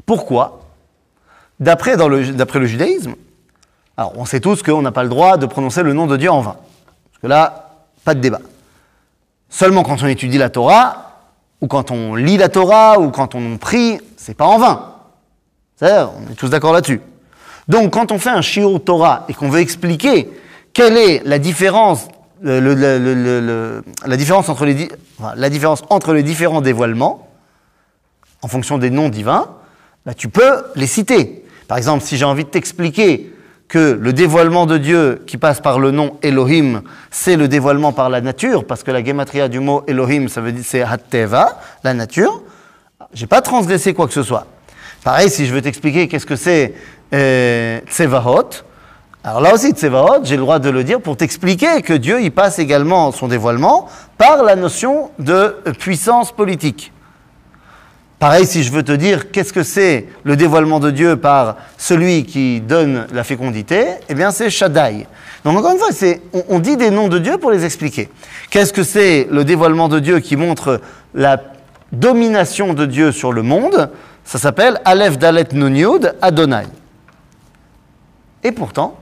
Pourquoi, 0.05 0.61
d'après 1.59 1.95
le, 1.95 2.65
judaïsme, 2.65 3.15
alors 3.97 4.13
on 4.15 4.25
sait 4.25 4.39
tous 4.39 4.61
qu'on 4.61 4.81
n'a 4.81 4.91
pas 4.91 5.03
le 5.03 5.09
droit 5.09 5.37
de 5.37 5.45
prononcer 5.45 5.83
le 5.83 5.93
nom 5.93 6.07
de 6.07 6.17
Dieu 6.17 6.29
en 6.29 6.41
vain. 6.41 6.57
Parce 7.11 7.21
que 7.21 7.27
là, 7.27 7.69
pas 8.03 8.13
de 8.13 8.19
débat. 8.19 8.41
Seulement 9.49 9.83
quand 9.83 10.01
on 10.03 10.07
étudie 10.07 10.37
la 10.37 10.49
Torah, 10.49 11.21
ou 11.61 11.67
quand 11.67 11.91
on 11.91 12.15
lit 12.15 12.37
la 12.37 12.49
Torah, 12.49 12.99
ou 12.99 13.11
quand 13.11 13.35
on 13.35 13.57
prie, 13.57 13.99
c'est 14.15 14.35
pas 14.35 14.45
en 14.45 14.57
vain. 14.57 14.95
Est 15.81 15.91
on 15.91 16.31
est 16.31 16.35
tous 16.35 16.49
d'accord 16.49 16.73
là-dessus. 16.73 17.01
Donc 17.69 17.93
quand 17.93 18.11
on 18.11 18.19
fait 18.19 18.29
un 18.29 18.41
shiur 18.41 18.83
Torah 18.83 19.25
et 19.29 19.33
qu'on 19.33 19.49
veut 19.49 19.61
expliquer 19.61 20.29
quelle 20.73 20.97
est 20.97 21.21
la 21.23 21.39
différence, 21.39 22.07
la 22.41 22.57
entre 22.57 24.65
les, 24.65 24.89
la 25.35 25.49
différence 25.49 25.83
entre 25.89 26.13
les 26.13 26.23
différents 26.23 26.61
dévoilements, 26.61 27.27
en 28.41 28.47
fonction 28.47 28.77
des 28.77 28.89
noms 28.89 29.09
divins, 29.09 29.49
bah, 30.05 30.13
tu 30.13 30.29
peux 30.29 30.63
les 30.75 30.87
citer. 30.87 31.45
Par 31.67 31.77
exemple, 31.77 32.03
si 32.03 32.17
j'ai 32.17 32.25
envie 32.25 32.45
de 32.45 32.49
t'expliquer 32.49 33.33
que 33.67 33.99
le 34.01 34.13
dévoilement 34.13 34.65
de 34.65 34.77
Dieu 34.77 35.21
qui 35.27 35.37
passe 35.37 35.59
par 35.59 35.77
le 35.77 35.91
nom 35.91 36.17
Elohim, 36.23 36.81
c'est 37.11 37.35
le 37.35 37.47
dévoilement 37.47 37.91
par 37.91 38.09
la 38.09 38.19
nature, 38.19 38.65
parce 38.65 38.81
que 38.81 38.89
la 38.89 39.03
gematria 39.03 39.47
du 39.47 39.59
mot 39.59 39.83
Elohim, 39.87 40.27
ça 40.27 40.41
veut 40.41 40.51
dire 40.51 40.63
c'est 40.65 40.81
Hatteva, 40.81 41.59
la 41.83 41.93
nature, 41.93 42.41
j'ai 43.13 43.27
pas 43.27 43.41
transgressé 43.41 43.93
quoi 43.93 44.07
que 44.07 44.13
ce 44.13 44.23
soit. 44.23 44.47
Pareil, 45.03 45.29
si 45.29 45.45
je 45.45 45.53
veux 45.53 45.61
t'expliquer 45.61 46.07
qu'est-ce 46.07 46.25
que 46.25 46.35
c'est 46.35 46.73
euh, 47.13 47.79
Tsevahot, 47.89 48.49
alors 49.21 49.41
là 49.41 49.53
aussi, 49.53 49.71
Tsevahot, 49.71 50.23
j'ai 50.23 50.37
le 50.37 50.41
droit 50.41 50.59
de 50.59 50.69
le 50.69 50.83
dire 50.85 51.01
pour 51.01 51.17
t'expliquer 51.17 51.81
que 51.81 51.93
Dieu, 51.93 52.21
il 52.21 52.31
passe 52.31 52.57
également 52.57 53.11
son 53.11 53.27
dévoilement 53.27 53.89
par 54.17 54.43
la 54.43 54.55
notion 54.55 55.11
de 55.19 55.57
puissance 55.77 56.31
politique. 56.31 56.93
Pareil, 58.17 58.45
si 58.45 58.63
je 58.63 58.71
veux 58.71 58.83
te 58.83 58.91
dire 58.91 59.31
qu'est-ce 59.31 59.53
que 59.53 59.63
c'est 59.63 60.07
le 60.23 60.35
dévoilement 60.35 60.79
de 60.79 60.89
Dieu 60.89 61.17
par 61.17 61.55
celui 61.77 62.25
qui 62.25 62.59
donne 62.59 63.07
la 63.13 63.23
fécondité, 63.23 63.87
eh 64.09 64.13
bien 64.13 64.31
c'est 64.31 64.49
Shaddai. 64.49 65.05
Donc 65.43 65.57
encore 65.57 65.71
une 65.71 65.79
fois, 65.79 66.43
on 66.49 66.59
dit 66.59 66.75
des 66.75 66.89
noms 66.89 67.07
de 67.07 67.17
Dieu 67.17 67.37
pour 67.37 67.51
les 67.51 67.63
expliquer. 67.63 68.09
Qu'est-ce 68.49 68.73
que 68.73 68.83
c'est 68.83 69.27
le 69.31 69.43
dévoilement 69.43 69.87
de 69.89 69.99
Dieu 69.99 70.19
qui 70.19 70.35
montre 70.35 70.81
la 71.13 71.41
domination 71.91 72.73
de 72.73 72.85
Dieu 72.85 73.11
sur 73.11 73.31
le 73.31 73.41
monde? 73.41 73.89
Ça 74.23 74.37
s'appelle 74.37 74.79
Aleph 74.85 75.17
Dalet 75.17 75.47
Nun 75.53 75.75
Yud 75.75 76.15
Adonai. 76.21 76.65
Et 78.43 78.51
pourtant, 78.51 78.97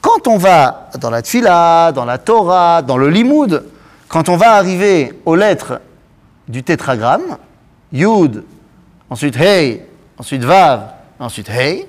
quand 0.00 0.26
on 0.26 0.36
va 0.36 0.90
dans 1.00 1.10
la 1.10 1.22
Tfila, 1.22 1.92
dans 1.92 2.04
la 2.04 2.18
Torah, 2.18 2.82
dans 2.82 2.96
le 2.96 3.08
Limoud, 3.08 3.64
quand 4.08 4.28
on 4.28 4.36
va 4.36 4.52
arriver 4.52 5.18
aux 5.24 5.34
lettres 5.34 5.80
du 6.48 6.62
tétragramme, 6.62 7.38
Yud, 7.92 8.44
ensuite 9.08 9.36
Hey, 9.36 9.82
ensuite 10.18 10.42
Vav, 10.42 10.90
ensuite 11.18 11.48
Hey, 11.48 11.86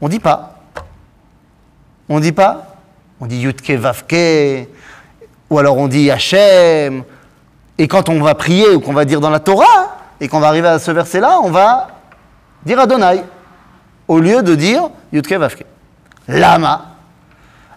on 0.00 0.08
dit 0.08 0.18
pas. 0.18 0.58
On 2.08 2.18
dit 2.18 2.32
pas. 2.32 2.76
On 3.20 3.26
dit 3.26 3.38
Yudke 3.38 3.70
Vavke, 3.70 4.66
ou 5.48 5.58
alors 5.58 5.76
on 5.78 5.86
dit 5.86 6.10
Hachem. 6.10 7.04
Et 7.78 7.86
quand 7.86 8.08
on 8.08 8.20
va 8.20 8.34
prier 8.34 8.70
ou 8.70 8.80
qu'on 8.80 8.92
va 8.92 9.04
dire 9.04 9.20
dans 9.20 9.30
la 9.30 9.38
Torah, 9.38 10.01
et 10.22 10.28
qu'on 10.28 10.38
va 10.38 10.46
arriver 10.46 10.68
à 10.68 10.78
ce 10.78 10.92
verset-là, 10.92 11.40
on 11.42 11.50
va 11.50 11.88
dire 12.64 12.78
Adonai, 12.78 13.24
au 14.06 14.20
lieu 14.20 14.44
de 14.44 14.54
dire 14.54 14.88
Yudke 15.12 15.32
Vavke. 15.32 15.64
Lama. 16.28 16.94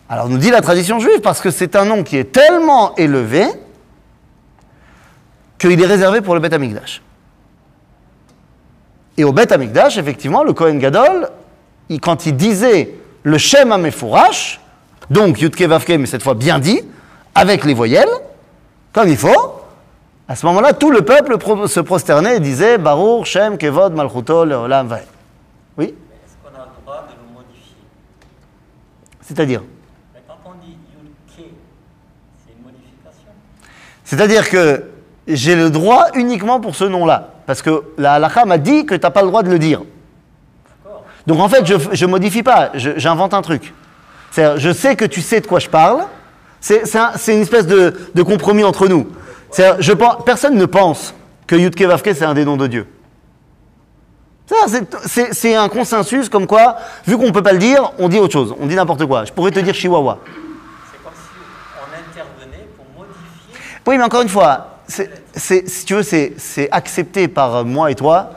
Alors 0.08 0.30
nous 0.30 0.38
dit 0.38 0.52
la 0.52 0.62
tradition 0.62 1.00
juive, 1.00 1.22
parce 1.22 1.42
que 1.42 1.50
c'est 1.50 1.76
un 1.76 1.86
nom 1.86 2.04
qui 2.04 2.18
est 2.18 2.32
tellement 2.32 2.96
élevé 2.98 3.48
qu'il 5.58 5.82
est 5.82 5.88
réservé 5.88 6.22
pour 6.22 6.36
le 6.36 6.40
Beth 6.40 6.54
Amikdash. 6.54 7.02
Et 9.18 9.24
au 9.24 9.34
Beth 9.34 9.52
Amikdash, 9.52 9.98
effectivement, 9.98 10.44
le 10.44 10.54
Kohen 10.54 10.78
Gadol, 10.78 11.30
quand 12.00 12.28
il 12.28 12.36
disait 12.36 12.94
le 13.24 13.40
Shem 13.40 13.72
Amefourash, 13.72 14.62
donc 15.10 15.42
Yudke 15.42 15.64
Vavke, 15.64 15.98
mais 15.98 16.06
cette 16.06 16.22
fois 16.22 16.36
bien 16.36 16.60
dit, 16.60 16.82
avec 17.34 17.66
les 17.66 17.74
voyelles, 17.74 18.06
comme 18.94 19.10
il 19.10 19.18
faut, 19.18 19.55
à 20.28 20.36
ce 20.36 20.46
moment-là, 20.48 20.74
tout 20.74 20.92
le 20.92 21.02
peuple 21.04 21.38
se 21.68 21.80
prosternait 21.80 22.38
et 22.38 22.40
disait 22.40 22.78
Baruch 22.78 23.26
Shem 23.26 23.58
Kevod 23.58 23.94
Malchuto 23.94 24.44
Leolam 24.46 24.88
Vaed. 24.88 25.06
Oui? 25.78 25.86
Est-ce 25.86 26.34
qu'on 26.42 26.56
a 26.60 26.66
le 26.66 26.82
droit 26.84 27.06
de 27.08 27.14
le 27.14 27.34
modifier 27.36 27.76
C'est-à-dire? 29.22 29.62
Quand 30.28 30.36
on 30.46 30.54
dit 30.66 30.72
Yud-Ke, 30.94 31.50
c'est 32.46 32.54
une 32.58 32.64
modification. 32.66 33.30
C'est-à-dire 34.04 34.50
que 34.50 34.84
j'ai 35.28 35.56
le 35.56 35.70
droit 35.70 36.08
uniquement 36.16 36.60
pour 36.60 36.76
ce 36.76 36.86
nom-là. 36.86 37.30
Parce 37.46 37.62
que 37.62 37.84
la 37.98 38.14
halakha 38.14 38.46
m'a 38.46 38.58
dit 38.58 38.86
que 38.88 38.96
tu 38.96 39.02
n'as 39.02 39.12
pas 39.12 39.22
le 39.22 39.28
droit 39.28 39.44
de 39.44 39.50
le 39.52 39.60
dire. 39.60 39.82
Donc 41.28 41.40
en 41.40 41.50
fait, 41.50 41.66
je 41.66 42.06
ne 42.06 42.10
modifie 42.12 42.44
pas, 42.44 42.72
j'invente 42.76 43.34
un 43.34 43.42
truc. 43.42 43.74
C'est-à-dire, 44.32 44.60
je 44.60 44.72
sais 44.74 44.96
que 44.96 45.06
tu 45.06 45.22
sais 45.22 45.40
de 45.42 45.48
quoi 45.48 45.60
je 45.60 45.70
parle. 45.70 46.02
C'est 46.62 46.96
un- 46.96 47.12
une 47.28 47.42
espèce 47.42 47.68
de, 47.68 47.96
de 48.14 48.22
compromis 48.24 48.64
entre 48.64 48.88
nous. 48.88 49.08
C'est-à-dire, 49.56 49.82
je 49.82 49.94
pense- 49.94 50.18
personne 50.26 50.58
ne 50.58 50.66
pense 50.66 51.14
que 51.48 51.56
Yudke 51.56 51.82
Vavke, 51.84 52.10
c'est 52.14 52.26
un 52.26 52.34
des 52.34 52.44
noms 52.44 52.58
de 52.58 52.68
Dieu. 52.68 52.88
C'est- 55.08 55.56
un 55.56 55.70
consensus 55.70 56.28
comme 56.28 56.46
quoi, 56.46 56.76
vu 57.08 57.18
qu'on 57.18 57.28
ne 57.28 57.32
peut 57.32 57.42
pas 57.42 57.54
le 57.54 57.60
dire, 57.60 57.94
on 57.98 58.10
dit 58.10 58.20
autre 58.20 58.34
chose. 58.34 58.54
On 58.60 58.66
dit 58.66 58.76
n'importe 58.76 59.06
quoi. 59.06 59.24
Je 59.24 59.32
pourrais 59.32 59.52
te 59.52 59.60
dire 59.62 59.74
Chihuahua. 59.74 60.20
C'est 60.92 61.02
comme 61.02 61.14
si 61.14 61.40
on 61.80 62.12
intervenait 62.12 62.68
pour 62.76 62.86
modifier. 62.98 63.80
Oui, 63.88 63.98
mais 63.98 64.04
encore 64.04 64.24
une 64.24 64.30
fois, 64.30 64.80
si 64.88 65.86
tu 65.86 65.94
veux, 65.96 66.04
c'est 66.04 66.34
c'est 66.38 66.70
accepté 66.72 67.30
par 67.30 67.64
moi 67.64 67.90
et 67.92 67.96
toi 67.96 68.32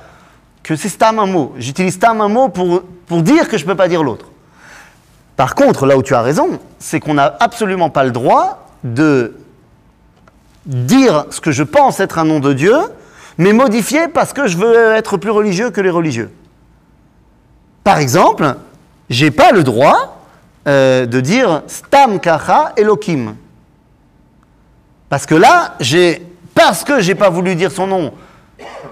que 0.62 0.76
c'est 0.76 0.88
stam 0.88 1.18
un 1.18 1.26
mot. 1.26 1.52
J'utilise 1.58 1.94
stam 1.94 2.20
un 2.20 2.28
mot 2.28 2.48
pour, 2.48 2.82
pour 3.06 3.22
dire 3.22 3.48
que 3.48 3.58
je 3.58 3.64
ne 3.64 3.68
peux 3.70 3.76
pas 3.76 3.88
dire 3.88 4.04
l'autre. 4.04 4.26
Par 5.34 5.56
contre, 5.56 5.84
là 5.84 5.96
où 5.96 6.02
tu 6.04 6.14
as 6.14 6.22
raison, 6.22 6.60
c'est 6.78 7.00
qu'on 7.00 7.14
n'a 7.14 7.36
absolument 7.40 7.90
pas 7.90 8.04
le 8.04 8.12
droit 8.12 8.68
de 8.84 9.34
dire 10.68 11.24
ce 11.30 11.40
que 11.40 11.50
je 11.50 11.62
pense 11.64 11.98
être 11.98 12.18
un 12.18 12.24
nom 12.24 12.38
de 12.38 12.52
Dieu, 12.52 12.76
mais 13.38 13.52
modifier 13.52 14.08
parce 14.08 14.32
que 14.32 14.46
je 14.46 14.56
veux 14.56 14.92
être 14.92 15.16
plus 15.16 15.30
religieux 15.30 15.70
que 15.70 15.80
les 15.80 15.90
religieux. 15.90 16.30
Par 17.82 17.98
exemple, 17.98 18.54
j'ai 19.08 19.30
pas 19.30 19.50
le 19.50 19.64
droit 19.64 20.22
euh, 20.68 21.06
de 21.06 21.20
dire 21.20 21.62
stam 21.66 22.20
kacha 22.20 22.74
elokim. 22.76 23.34
Parce 25.08 25.24
que 25.24 25.34
là, 25.34 25.76
parce 26.54 26.84
que 26.84 27.00
j'ai 27.00 27.14
pas 27.14 27.30
voulu 27.30 27.54
dire 27.54 27.72
son 27.72 27.86
nom, 27.86 28.12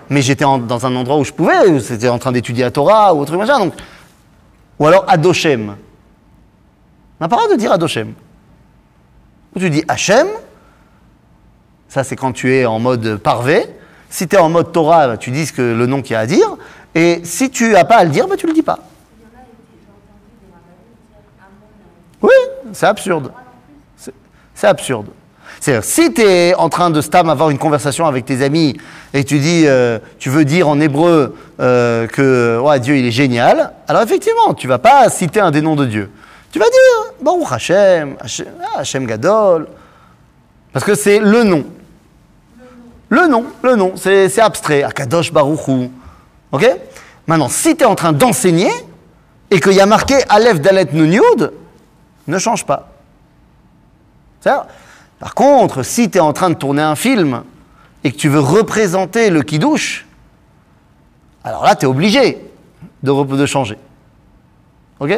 mais 0.08 0.22
j'étais 0.22 0.44
dans 0.44 0.86
un 0.86 0.96
endroit 0.96 1.18
où 1.18 1.24
je 1.24 1.32
pouvais, 1.32 1.78
c'était 1.80 2.08
en 2.08 2.18
train 2.18 2.32
d'étudier 2.32 2.64
la 2.64 2.70
Torah 2.70 3.12
ou 3.12 3.20
autre 3.20 3.36
machin, 3.36 3.58
donc, 3.58 3.74
ou 4.78 4.86
alors 4.86 5.04
Adoshem. 5.08 5.76
On 7.20 7.24
n'a 7.24 7.28
pas 7.28 7.36
le 7.36 7.42
droit 7.42 7.54
de 7.54 7.60
dire 7.60 7.72
Adoshem. 7.72 8.14
Ou 9.54 9.58
tu 9.58 9.68
dis 9.68 9.84
Hachem, 9.88 10.28
ça 11.96 12.04
c'est 12.04 12.14
quand 12.16 12.32
tu 12.32 12.54
es 12.54 12.66
en 12.66 12.78
mode 12.78 13.16
parvé. 13.16 13.64
Si 14.10 14.28
tu 14.28 14.36
es 14.36 14.38
en 14.38 14.50
mode 14.50 14.70
Torah, 14.70 15.08
bah, 15.08 15.16
tu 15.16 15.30
dis 15.30 15.50
que, 15.50 15.62
le 15.62 15.86
nom 15.86 16.02
qu'il 16.02 16.12
y 16.12 16.14
a 16.14 16.20
à 16.20 16.26
dire. 16.26 16.58
Et 16.94 17.22
si 17.24 17.48
tu 17.48 17.70
n'as 17.70 17.84
pas 17.84 17.96
à 17.96 18.04
le 18.04 18.10
dire, 18.10 18.28
bah, 18.28 18.36
tu 18.36 18.46
le 18.46 18.52
dis 18.52 18.62
pas. 18.62 18.80
Oui, 22.20 22.34
c'est 22.74 22.84
absurde. 22.84 23.32
C'est- 23.96 24.66
absurde. 24.66 25.06
C'est-à-dire, 25.58 25.84
si 25.84 26.12
tu 26.12 26.20
es 26.20 26.54
en 26.54 26.68
train 26.68 26.90
de 26.90 27.00
stam 27.00 27.30
avoir 27.30 27.48
une 27.48 27.56
conversation 27.56 28.04
avec 28.04 28.26
tes 28.26 28.42
amis 28.42 28.76
et 29.14 29.24
tu 29.24 29.38
dis, 29.38 29.62
euh, 29.66 29.98
tu 30.18 30.28
veux 30.28 30.44
dire 30.44 30.68
en 30.68 30.78
hébreu 30.80 31.34
euh, 31.60 32.06
que 32.08 32.60
ouais, 32.60 32.78
Dieu 32.78 32.98
il 32.98 33.06
est 33.06 33.10
génial, 33.10 33.72
alors 33.88 34.02
effectivement, 34.02 34.52
tu 34.52 34.68
vas 34.68 34.78
pas 34.78 35.08
citer 35.08 35.40
un 35.40 35.50
des 35.50 35.62
noms 35.62 35.76
de 35.76 35.86
Dieu. 35.86 36.10
Tu 36.52 36.58
vas 36.58 36.66
dire 36.66 37.14
Baruch 37.22 37.52
Hashem, 37.52 38.16
Hashem, 38.20 38.46
ah, 38.62 38.80
Hashem 38.80 39.06
Gadol, 39.06 39.66
parce 40.74 40.84
que 40.84 40.94
c'est 40.94 41.20
le 41.20 41.42
nom. 41.42 41.64
Le 43.08 43.28
nom, 43.28 43.44
le 43.62 43.76
nom, 43.76 43.92
c'est 43.96 44.40
abstrait. 44.40 44.82
Akadosh 44.82 45.32
Baruch 45.32 45.68
Hu. 45.68 45.90
Ok? 46.52 46.66
Maintenant, 47.26 47.48
si 47.48 47.76
tu 47.76 47.82
es 47.82 47.86
en 47.86 47.94
train 47.94 48.12
d'enseigner 48.12 48.70
et 49.50 49.60
qu'il 49.60 49.72
y 49.72 49.80
a 49.80 49.86
marqué 49.86 50.16
Aleph 50.28 50.60
Dalet 50.60 50.88
Nun 50.92 51.12
Yud, 51.12 51.52
ne 52.26 52.38
change 52.38 52.66
pas. 52.66 52.88
Par 55.18 55.34
contre, 55.34 55.82
si 55.82 56.10
tu 56.10 56.18
es 56.18 56.20
en 56.20 56.32
train 56.32 56.50
de 56.50 56.54
tourner 56.54 56.82
un 56.82 56.94
film 56.94 57.42
et 58.04 58.12
que 58.12 58.16
tu 58.16 58.28
veux 58.28 58.40
représenter 58.40 59.30
le 59.30 59.42
kidouche, 59.42 60.06
alors 61.42 61.64
là, 61.64 61.74
tu 61.76 61.86
es 61.86 61.88
obligé 61.88 62.38
de, 63.02 63.46
changer. 63.46 63.78
Ok? 65.00 65.10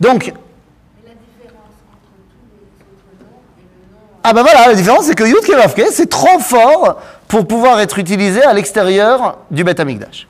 Donc, 0.00 0.26
Mais 0.26 1.08
la 1.08 1.14
différence 1.14 1.74
entre 1.90 2.12
tous 2.28 2.44
les 2.52 2.64
autres 2.82 3.12
noms 3.20 3.42
et 3.58 3.62
le 3.62 3.94
nom 3.94 4.17
ah 4.28 4.32
ben 4.34 4.42
voilà, 4.42 4.68
la 4.68 4.74
différence 4.74 5.04
c'est 5.04 5.14
que 5.14 5.24
Yud 5.24 5.40
Kevavke, 5.40 5.86
c'est 5.90 6.10
trop 6.10 6.38
fort 6.38 7.00
pour 7.28 7.46
pouvoir 7.46 7.80
être 7.80 7.98
utilisé 7.98 8.42
à 8.42 8.52
l'extérieur 8.52 9.38
du 9.50 9.64
Beth 9.64 9.80
Amikdash. 9.80 10.28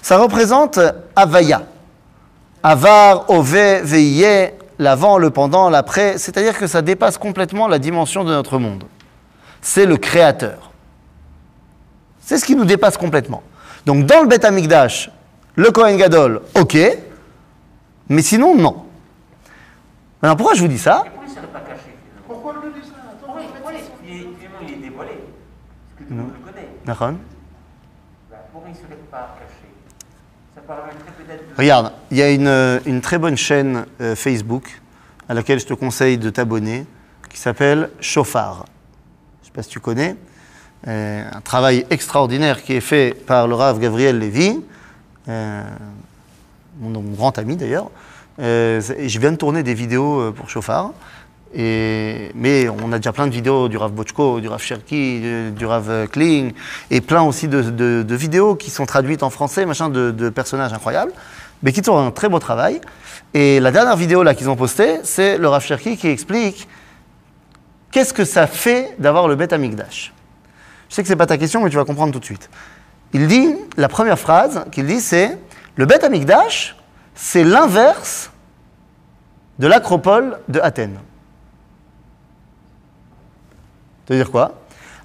Ça 0.00 0.18
représente 0.18 0.76
représente 0.76 0.94
Avaya. 1.14 1.62
Avar, 2.62 3.28
Ove, 3.28 3.82
Veiye, 3.82 4.52
l'avant, 4.78 5.18
le 5.18 5.30
pendant, 5.30 5.68
l'après. 5.68 6.16
C'est-à-dire 6.16 6.58
que 6.58 6.66
ça 6.66 6.80
dépasse 6.80 7.18
complètement 7.18 7.68
la 7.68 7.78
dimension 7.78 8.24
de 8.24 8.30
notre 8.30 8.58
monde. 8.58 8.84
C'est 9.60 9.84
le 9.84 9.96
créateur. 9.96 10.70
C'est 12.20 12.38
ce 12.38 12.44
qui 12.44 12.56
nous 12.56 12.64
dépasse 12.64 12.96
complètement. 12.96 13.42
Donc 13.84 14.06
dans 14.06 14.22
le 14.22 14.26
Beth 14.26 14.44
Amikdash, 14.44 15.10
le 15.54 15.70
Kohen 15.70 15.96
Gadol, 15.96 16.42
ok, 16.54 16.78
mais 18.08 18.22
sinon, 18.22 18.56
non. 18.56 18.84
Alors 20.22 20.36
pourquoi 20.36 20.54
je 20.54 20.62
vous 20.62 20.68
dis 20.68 20.78
ça 20.78 21.04
Et 21.04 21.10
pourquoi 21.10 21.24
il 21.24 21.30
ne 21.30 21.34
serait 21.34 21.46
pas 21.46 21.60
caché 21.60 21.96
finalement 22.02 22.22
Pourquoi 22.26 22.54
on 22.58 22.66
le 22.66 22.72
dit 22.72 22.88
ça 22.88 22.94
Pourquoi 23.20 23.42
pourquoi 23.42 23.72
il, 23.72 24.08
il 24.08 24.16
est, 24.16 24.18
finalement, 24.18 24.58
il 24.62 24.72
est 24.72 24.88
dévoilé 24.88 25.12
Parce 25.12 25.95
que 25.95 25.95
tout 26.06 26.14
le 26.14 26.20
monde 26.20 26.32
le 26.38 26.52
connaît. 26.52 26.68
Bah, 26.84 26.96
Ça 30.54 30.60
permettrait 30.60 31.12
peut-être 31.18 31.50
de... 31.50 31.56
Regarde, 31.56 31.92
il 32.10 32.16
y 32.16 32.22
a 32.22 32.30
une, 32.30 32.46
euh, 32.46 32.80
une 32.86 33.00
très 33.00 33.18
bonne 33.18 33.36
chaîne 33.36 33.86
euh, 34.00 34.14
Facebook 34.14 34.80
à 35.28 35.34
laquelle 35.34 35.58
je 35.58 35.66
te 35.66 35.74
conseille 35.74 36.18
de 36.18 36.30
t'abonner 36.30 36.86
qui 37.28 37.38
s'appelle 37.38 37.90
Chauffard. 38.00 38.64
Je 39.42 39.42
ne 39.42 39.46
sais 39.46 39.52
pas 39.52 39.62
si 39.62 39.68
tu 39.68 39.80
connais. 39.80 40.16
Euh, 40.86 41.24
un 41.32 41.40
travail 41.40 41.86
extraordinaire 41.90 42.62
qui 42.62 42.74
est 42.74 42.80
fait 42.80 43.14
par 43.26 43.48
le 43.48 43.54
Rav 43.54 43.80
Gabriel 43.80 44.18
Lévy, 44.18 44.62
euh, 45.28 45.62
mon, 46.78 46.90
mon 46.90 47.14
grand 47.14 47.36
ami 47.38 47.56
d'ailleurs. 47.56 47.90
Je 48.38 49.18
viens 49.18 49.32
de 49.32 49.36
tourner 49.36 49.62
des 49.62 49.74
vidéos 49.74 50.30
pour 50.32 50.50
Chauffard. 50.50 50.92
Mais 51.58 52.68
on 52.68 52.92
a 52.92 52.98
déjà 52.98 53.12
plein 53.12 53.26
de 53.26 53.32
vidéos 53.32 53.68
du 53.68 53.76
Rav 53.76 53.92
Bochko, 53.92 54.40
du 54.40 54.48
Rav 54.48 54.60
Cherki, 54.60 55.20
du, 55.20 55.50
du 55.52 55.66
Rav 55.66 56.08
Kling, 56.08 56.52
et 56.90 57.00
plein 57.00 57.22
aussi 57.22 57.48
de, 57.48 58.14
vidéos 58.14 58.56
qui 58.56 58.70
sont 58.70 58.84
traduites 58.84 59.22
en 59.22 59.30
français, 59.30 59.64
machin, 59.64 59.88
de, 59.88 60.28
personnages 60.28 60.72
incroyables, 60.72 61.12
mais 61.62 61.72
qui 61.72 61.88
ont 61.88 61.98
un 61.98 62.10
très 62.10 62.28
beau 62.28 62.38
travail. 62.38 62.80
Et 63.32 63.60
la 63.60 63.70
dernière 63.70 63.96
vidéo 63.96 64.22
là 64.22 64.34
qu'ils 64.34 64.50
ont 64.50 64.56
postée, 64.56 65.00
c'est 65.02 65.38
le 65.38 65.48
Rav 65.48 65.64
Cherki 65.64 65.96
qui 65.96 66.08
explique 66.08 66.68
qu'est-ce 67.90 68.12
que 68.12 68.24
ça 68.24 68.46
fait 68.46 68.94
d'avoir 68.98 69.26
le 69.26 69.36
Beth 69.36 69.52
Amikdash. 69.52 70.12
Je 70.88 70.94
sais 70.94 71.02
que 71.02 71.08
c'est 71.08 71.16
pas 71.16 71.26
ta 71.26 71.38
question, 71.38 71.62
mais 71.62 71.70
tu 71.70 71.76
vas 71.76 71.84
comprendre 71.84 72.12
tout 72.12 72.20
de 72.20 72.24
suite. 72.24 72.50
Il 73.12 73.26
dit, 73.26 73.54
la 73.76 73.88
première 73.88 74.18
phrase 74.18 74.64
qu'il 74.70 74.86
dit, 74.86 75.00
c'est 75.00 75.38
le 75.76 75.86
Beth 75.86 76.04
Amikdash, 76.04 76.76
c'est 77.14 77.44
l'inverse 77.44 78.30
de 79.58 79.66
l'acropole 79.66 80.38
de 80.48 80.60
Athènes. 80.60 80.98
Ça 84.06 84.14
veut 84.14 84.20
dire 84.20 84.30
quoi? 84.30 84.54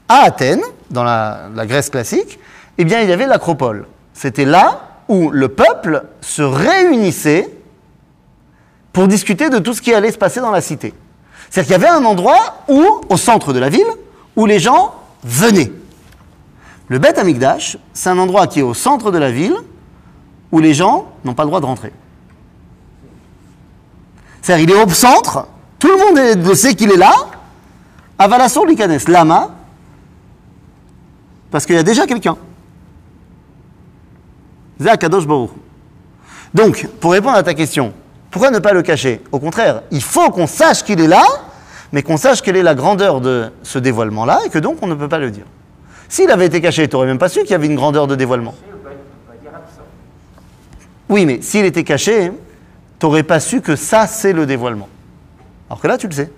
À 0.07 0.23
Athènes, 0.25 0.61
dans 0.89 1.03
la, 1.03 1.49
Grèce 1.65 1.89
classique, 1.89 2.39
eh 2.77 2.85
bien, 2.85 3.01
il 3.01 3.09
y 3.09 3.13
avait 3.13 3.25
l'acropole. 3.25 3.87
C'était 4.13 4.45
là 4.45 4.81
où 5.07 5.29
le 5.31 5.47
peuple 5.49 6.03
se 6.21 6.41
réunissait 6.41 7.49
pour 8.93 9.07
discuter 9.07 9.49
de 9.49 9.59
tout 9.59 9.73
ce 9.73 9.81
qui 9.81 9.93
allait 9.93 10.11
se 10.11 10.17
passer 10.17 10.39
dans 10.39 10.51
la 10.51 10.61
cité. 10.61 10.93
C'est-à-dire 11.49 11.75
qu'il 11.75 11.83
y 11.83 11.87
avait 11.87 11.97
un 11.97 12.05
endroit 12.05 12.63
où, 12.67 12.83
au 13.09 13.17
centre 13.17 13.53
de 13.53 13.59
la 13.59 13.69
ville, 13.69 13.87
où 14.35 14.45
les 14.45 14.59
gens 14.59 14.93
venaient. 15.23 15.71
Le 16.87 16.99
Beth 16.99 17.17
Amikdash, 17.17 17.77
c'est 17.93 18.09
un 18.09 18.17
endroit 18.17 18.47
qui 18.47 18.59
est 18.59 18.63
au 18.63 18.73
centre 18.73 19.11
de 19.11 19.17
la 19.17 19.31
ville, 19.31 19.55
où 20.51 20.59
les 20.59 20.73
gens 20.73 21.07
n'ont 21.23 21.33
pas 21.33 21.43
le 21.43 21.47
droit 21.47 21.61
de 21.61 21.65
rentrer. 21.65 21.93
C'est-à-dire 24.41 24.69
il 24.69 24.77
est 24.77 24.83
au 24.83 24.89
centre, 24.89 25.47
tout 25.79 25.87
le 25.87 26.43
monde 26.43 26.53
sait 26.55 26.73
qu'il 26.75 26.91
est 26.91 26.97
là, 26.97 27.13
Avalasson 28.21 28.65
Likanes, 28.65 28.99
Lama, 29.07 29.49
parce 31.49 31.65
qu'il 31.65 31.75
y 31.75 31.79
a 31.79 31.83
déjà 31.83 32.05
quelqu'un. 32.05 32.37
C'est 34.79 34.89
Akadosh 34.89 35.25
Baruch. 35.25 35.49
Donc, 36.53 36.87
pour 36.99 37.13
répondre 37.13 37.35
à 37.35 37.41
ta 37.41 37.55
question, 37.55 37.93
pourquoi 38.29 38.51
ne 38.51 38.59
pas 38.59 38.73
le 38.73 38.83
cacher? 38.83 39.21
Au 39.31 39.39
contraire, 39.39 39.81
il 39.89 40.03
faut 40.03 40.29
qu'on 40.29 40.45
sache 40.45 40.83
qu'il 40.83 41.01
est 41.01 41.07
là, 41.07 41.23
mais 41.91 42.03
qu'on 42.03 42.17
sache 42.17 42.43
quelle 42.43 42.57
est 42.57 42.63
la 42.63 42.75
grandeur 42.75 43.21
de 43.21 43.51
ce 43.63 43.79
dévoilement-là, 43.79 44.41
et 44.45 44.49
que 44.49 44.59
donc 44.59 44.77
on 44.83 44.87
ne 44.87 44.93
peut 44.93 45.09
pas 45.09 45.17
le 45.17 45.31
dire. 45.31 45.45
S'il 46.07 46.29
avait 46.29 46.45
été 46.45 46.61
caché, 46.61 46.87
tu 46.87 46.95
n'aurais 46.95 47.07
même 47.07 47.17
pas 47.17 47.29
su 47.29 47.39
qu'il 47.41 47.51
y 47.51 47.55
avait 47.55 47.65
une 47.65 47.75
grandeur 47.75 48.05
de 48.05 48.13
dévoilement. 48.13 48.53
Oui, 51.09 51.25
mais 51.25 51.41
s'il 51.41 51.65
était 51.65 51.83
caché, 51.83 52.31
tu 52.99 53.05
n'aurais 53.07 53.23
pas 53.23 53.39
su 53.39 53.61
que 53.61 53.75
ça, 53.75 54.05
c'est 54.05 54.31
le 54.31 54.45
dévoilement. 54.45 54.89
Alors 55.71 55.81
que 55.81 55.87
là, 55.87 55.97
tu 55.97 56.07
le 56.07 56.13
sais. 56.13 56.31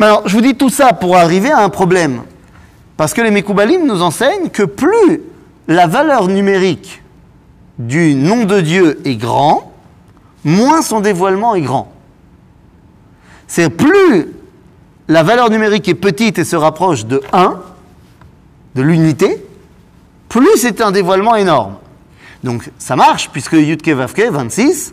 Alors, 0.00 0.28
je 0.28 0.34
vous 0.34 0.42
dis 0.42 0.54
tout 0.54 0.70
ça 0.70 0.92
pour 0.92 1.16
arriver 1.16 1.50
à 1.50 1.60
un 1.60 1.68
problème. 1.68 2.22
Parce 2.96 3.14
que 3.14 3.20
les 3.20 3.30
Mekoubalim 3.30 3.86
nous 3.86 4.02
enseignent 4.02 4.48
que 4.48 4.62
plus 4.62 5.22
la 5.66 5.86
valeur 5.86 6.28
numérique 6.28 7.02
du 7.78 8.14
nom 8.14 8.44
de 8.44 8.60
Dieu 8.60 9.00
est 9.04 9.16
grand, 9.16 9.72
moins 10.44 10.82
son 10.82 11.00
dévoilement 11.00 11.54
est 11.54 11.62
grand. 11.62 11.92
C'est 13.46 13.70
plus 13.70 14.34
la 15.08 15.22
valeur 15.22 15.50
numérique 15.50 15.88
est 15.88 15.94
petite 15.94 16.38
et 16.38 16.44
se 16.44 16.56
rapproche 16.56 17.06
de 17.06 17.22
1, 17.32 17.58
de 18.74 18.82
l'unité, 18.82 19.44
plus 20.28 20.56
c'est 20.56 20.80
un 20.80 20.92
dévoilement 20.92 21.34
énorme. 21.34 21.76
Donc 22.44 22.70
ça 22.78 22.94
marche, 22.94 23.30
puisque 23.30 23.54
Yudke 23.54 23.88
Vavke 23.88 24.28
26, 24.30 24.92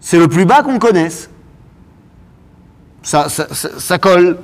c'est 0.00 0.18
le 0.18 0.28
plus 0.28 0.44
bas 0.44 0.62
qu'on 0.62 0.78
connaisse. 0.78 1.28
Ça, 3.06 3.98
colle. 4.00 4.38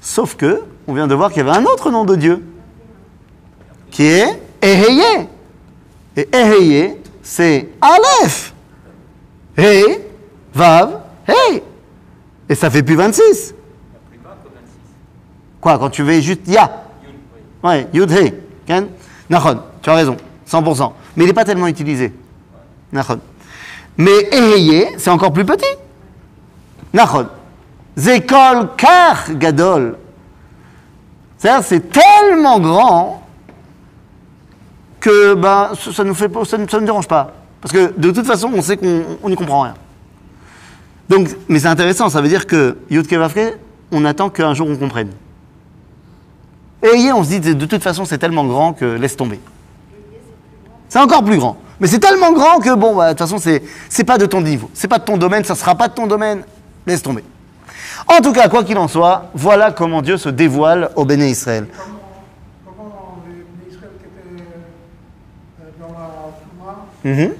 Sauf 0.00 0.34
que, 0.34 0.62
on 0.88 0.92
vient 0.94 1.06
de 1.06 1.14
voir 1.14 1.30
qu'il 1.32 1.46
y 1.46 1.48
avait 1.48 1.56
un 1.56 1.64
autre 1.64 1.88
nom 1.90 2.04
de 2.04 2.16
Dieu, 2.16 2.44
qui 3.92 4.02
est 4.06 4.42
Eheye. 4.60 5.28
Et 6.16 6.28
Eheye, 6.32 6.96
c'est 7.22 7.68
Aleph. 7.80 8.52
He, 9.56 10.00
Vav, 10.52 11.00
Hey. 11.28 11.62
Et 12.48 12.56
ça 12.56 12.70
fait 12.70 12.82
plus 12.82 12.96
26. 12.96 13.54
Plus 14.10 14.18
bas 14.18 14.36
que 14.42 14.48
26. 14.48 14.60
Quoi, 15.60 15.78
quand 15.78 15.90
tu 15.90 16.02
veux 16.02 16.20
juste 16.20 16.42
Ya. 16.48 16.84
Ouais, 17.62 17.86
Yud 17.94 18.10
tu 18.66 19.90
as 19.90 19.94
raison, 19.94 20.16
100%. 20.48 20.92
Mais 21.16 21.24
il 21.24 21.26
n'est 21.28 21.32
pas 21.32 21.44
tellement 21.44 21.68
utilisé. 21.68 22.12
Nachon. 22.92 23.20
Mais 23.96 24.28
Eheye, 24.32 24.88
c'est 24.98 25.10
encore 25.10 25.32
plus 25.32 25.44
petit. 25.44 25.64
Nachon. 26.92 27.28
Zekol 27.96 28.70
Kar 28.76 29.32
Gadol. 29.34 29.96
C'est-à-dire, 31.38 31.64
c'est 31.64 31.90
tellement 31.90 32.58
grand 32.58 33.22
que 35.00 35.34
ben, 35.34 35.72
ça, 35.74 36.02
nous 36.04 36.14
ne- 36.14 36.80
ne 36.80 36.86
dérange 36.86 37.08
pas. 37.08 37.32
Parce 37.60 37.72
que 37.72 37.92
de 37.96 38.10
toute 38.10 38.26
façon, 38.26 38.50
on 38.54 38.62
sait 38.62 38.76
qu'on 38.76 39.28
n'y 39.28 39.36
comprend 39.36 39.62
rien. 39.62 39.74
Donc, 41.08 41.28
mais 41.48 41.58
c'est 41.58 41.68
intéressant, 41.68 42.08
ça 42.08 42.20
veut 42.22 42.28
dire 42.28 42.46
que 42.46 42.78
Yud 42.90 43.06
on 43.92 44.04
attend 44.04 44.30
qu'un 44.30 44.54
jour 44.54 44.68
on 44.68 44.76
comprenne. 44.76 45.10
Et 46.82 47.12
on 47.12 47.22
se 47.22 47.28
dit, 47.28 47.40
de 47.40 47.66
toute 47.66 47.82
façon, 47.82 48.04
c'est 48.04 48.18
tellement 48.18 48.44
grand 48.44 48.72
que 48.72 48.84
laisse 48.84 49.16
tomber. 49.16 49.40
C'est 50.88 50.98
encore 50.98 51.24
plus 51.24 51.38
grand. 51.38 51.56
Mais 51.80 51.86
c'est 51.86 51.98
tellement 51.98 52.32
grand 52.32 52.60
que, 52.60 52.74
bon, 52.74 52.94
bah, 52.94 53.12
de 53.12 53.18
toute 53.18 53.28
façon, 53.28 53.38
c'est 53.88 54.04
pas 54.04 54.18
de 54.18 54.26
ton 54.26 54.40
niveau. 54.40 54.70
C'est 54.74 54.88
pas 54.88 54.98
de 54.98 55.04
ton 55.04 55.16
domaine, 55.16 55.44
ça 55.44 55.54
sera 55.54 55.74
pas 55.74 55.88
de 55.88 55.94
ton 55.94 56.06
domaine. 56.06 56.44
Laisse 56.86 57.02
tomber. 57.02 57.24
En 58.06 58.20
tout 58.20 58.32
cas, 58.32 58.48
quoi 58.48 58.64
qu'il 58.64 58.78
en 58.78 58.86
soit, 58.88 59.30
voilà 59.34 59.72
comment 59.72 60.02
Dieu 60.02 60.16
se 60.16 60.28
dévoile 60.28 60.90
au 60.96 61.04
Béné 61.04 61.28
Israël. 61.30 61.66
Mhm. 67.04 67.32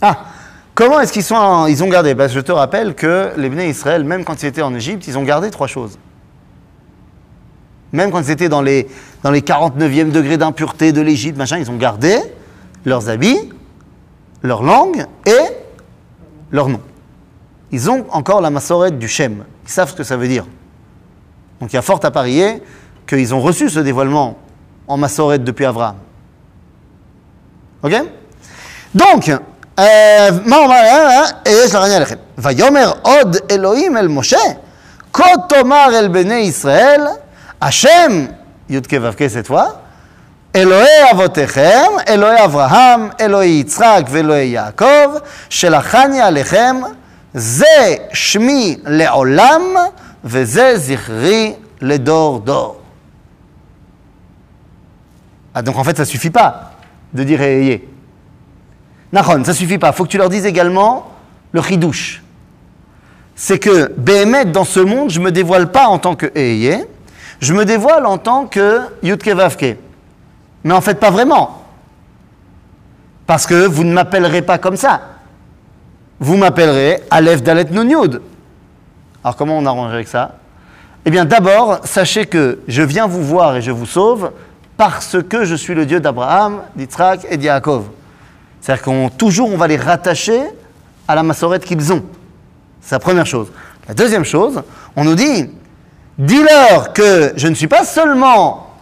Ah, 0.00 0.24
comment 0.74 1.00
est-ce 1.00 1.12
qu'ils 1.12 1.22
sont 1.22 1.34
en- 1.36 1.66
ils 1.66 1.82
ont 1.84 1.88
gardé? 1.88 2.14
Parce 2.14 2.32
que 2.32 2.38
je 2.40 2.44
te 2.44 2.52
rappelle 2.52 2.94
que 2.94 3.30
les 3.36 3.48
Béné 3.48 3.68
Israël, 3.68 4.04
même 4.04 4.24
quand 4.24 4.42
ils 4.42 4.46
étaient 4.46 4.62
en 4.62 4.74
Égypte, 4.74 5.06
ils 5.06 5.16
ont 5.16 5.22
gardé 5.22 5.50
trois 5.50 5.66
choses. 5.68 5.98
Même 7.92 8.10
quand 8.10 8.20
ils 8.20 8.30
étaient 8.30 8.48
dans 8.48 8.62
les, 8.62 8.88
dans 9.22 9.30
les 9.30 9.42
49e 9.42 10.10
degrés 10.10 10.38
d'impureté 10.38 10.92
de 10.92 11.00
l'Égypte, 11.02 11.38
machin, 11.38 11.58
ils 11.58 11.70
ont 11.70 11.76
gardé 11.76 12.18
leurs 12.84 13.08
habits, 13.10 13.50
leur 14.42 14.62
langue 14.62 15.06
et 15.26 15.38
leur 16.50 16.68
nom 16.68 16.80
Ils 17.71 17.89
ont 17.89 18.05
encore 18.11 18.41
la 18.41 18.49
massorette 18.49 18.97
du 18.97 19.07
Shem. 19.07 19.43
Ils 19.65 19.69
savent 19.69 19.89
ce 19.89 19.95
que 19.95 20.03
ça 20.03 20.15
veut 20.17 20.27
dire. 20.27 20.45
Donc 21.59 21.73
il 21.73 21.75
y 21.75 21.79
a 21.79 21.81
fort 21.81 21.99
à 22.03 22.11
parier 22.11 22.61
qu'ils 23.07 23.33
ont 23.33 23.41
reçu 23.41 23.69
ce 23.69 23.79
dévoilement 23.79 24.37
en 24.87 24.97
massorette 24.97 25.43
depuis 25.43 25.65
Abraham. 25.65 25.95
Ok 27.83 27.93
donc, 28.95 29.29
אה, 29.79 30.29
מה 30.45 30.55
הוא 30.55 30.65
אמר? 30.65 30.75
אה, 30.75 31.21
אה, 31.47 31.51
יש 31.65 31.75
לרענן 31.75 32.01
לכם. 32.01 32.15
ויאמר 32.37 32.91
עוד 33.01 33.37
אלוהים 33.51 33.97
אל 33.97 34.07
משה, 34.07 34.37
כה 35.13 35.23
תאמר 35.49 35.87
אל 35.93 36.07
בני 36.07 36.33
ישראל, 36.33 37.01
השם, 37.61 38.25
י"ק 38.69 38.93
ו"ק 39.01 39.19
cette 39.19 39.49
fois, 39.49 39.61
אלוהי 40.55 41.11
אבותיכם, 41.11 41.85
אלוהי 42.07 42.45
אברהם, 42.45 43.09
אלוהי 43.19 43.49
יצחק 43.49 44.01
ואלוהי 44.09 44.47
יעקב, 44.47 45.15
שלחני 45.49 46.21
עליכם, 46.21 46.75
זה 47.33 47.95
שמי 48.13 48.77
לעולם, 48.85 49.61
וזה 50.23 50.77
זכרי 50.77 51.53
לדור 51.81 52.39
דור. 52.39 52.81
Ah, 55.53 55.63
donc 55.63 55.75
en 55.77 55.83
fait, 55.83 55.97
ça 55.97 56.05
suffit 56.05 56.29
pas 56.29 56.73
de 57.13 57.23
dire 57.23 57.41
ayez. 57.41 57.89
Nahon, 59.11 59.43
ça 59.43 59.55
suffit 59.55 59.79
pas. 59.79 59.91
faut 59.91 60.03
que 60.03 60.09
tu 60.09 60.19
leur 60.19 60.29
dises 60.29 60.45
également 60.45 61.07
le 61.51 61.63
chidouche. 61.63 62.21
C'est 63.35 63.57
que, 63.57 63.91
Béhémet, 63.97 64.45
dans 64.45 64.65
ce 64.65 64.79
monde, 64.79 65.09
je 65.09 65.19
me 65.19 65.31
dévoile 65.31 65.71
pas 65.71 65.87
en 65.87 65.97
tant 65.97 66.15
que 66.15 66.27
Eyé, 66.35 66.85
je 67.39 67.53
me 67.53 67.65
dévoile 67.65 68.05
en 68.05 68.19
tant 68.19 68.45
que 68.45 68.81
Yudke 69.01 69.29
Vavke. 69.29 69.77
Mais 70.63 70.73
en 70.73 70.81
fait, 70.81 70.99
pas 70.99 71.09
vraiment. 71.09 71.63
Parce 73.25 73.47
que 73.47 73.65
vous 73.65 73.83
ne 73.83 73.93
m'appellerez 73.93 74.43
pas 74.43 74.59
comme 74.59 74.77
ça. 74.77 75.01
Vous 76.22 76.36
m'appellerez 76.36 77.02
Aleph 77.10 77.42
Dalet 77.42 77.66
Nun 77.72 77.90
Yud. 77.90 78.22
Alors, 79.24 79.34
comment 79.34 79.58
on 79.58 79.66
arrange 79.66 79.92
avec 79.92 80.06
ça? 80.06 80.36
Eh 81.04 81.10
bien, 81.10 81.24
d'abord, 81.24 81.80
sachez 81.82 82.26
que 82.26 82.60
je 82.68 82.82
viens 82.82 83.08
vous 83.08 83.24
voir 83.24 83.56
et 83.56 83.60
je 83.60 83.72
vous 83.72 83.86
sauve 83.86 84.30
parce 84.76 85.16
que 85.28 85.44
je 85.44 85.56
suis 85.56 85.74
le 85.74 85.84
Dieu 85.84 85.98
d'Abraham, 85.98 86.60
d'Yitzhak 86.76 87.26
et 87.28 87.36
d'Yaakov. 87.36 87.86
C'est-à-dire 88.60 88.84
qu'on 88.84 89.08
toujours 89.08 89.50
on 89.50 89.56
va 89.56 89.66
les 89.66 89.76
rattacher 89.76 90.40
à 91.08 91.16
la 91.16 91.24
massorette 91.24 91.64
qu'ils 91.64 91.92
ont. 91.92 92.04
C'est 92.80 92.94
la 92.94 93.00
première 93.00 93.26
chose. 93.26 93.48
La 93.88 93.94
deuxième 93.94 94.24
chose, 94.24 94.62
on 94.94 95.02
nous 95.02 95.16
dit, 95.16 95.50
dis-leur 96.18 96.92
que 96.92 97.32
je 97.34 97.48
ne 97.48 97.54
suis 97.56 97.66
pas 97.66 97.82
seulement 97.82 98.76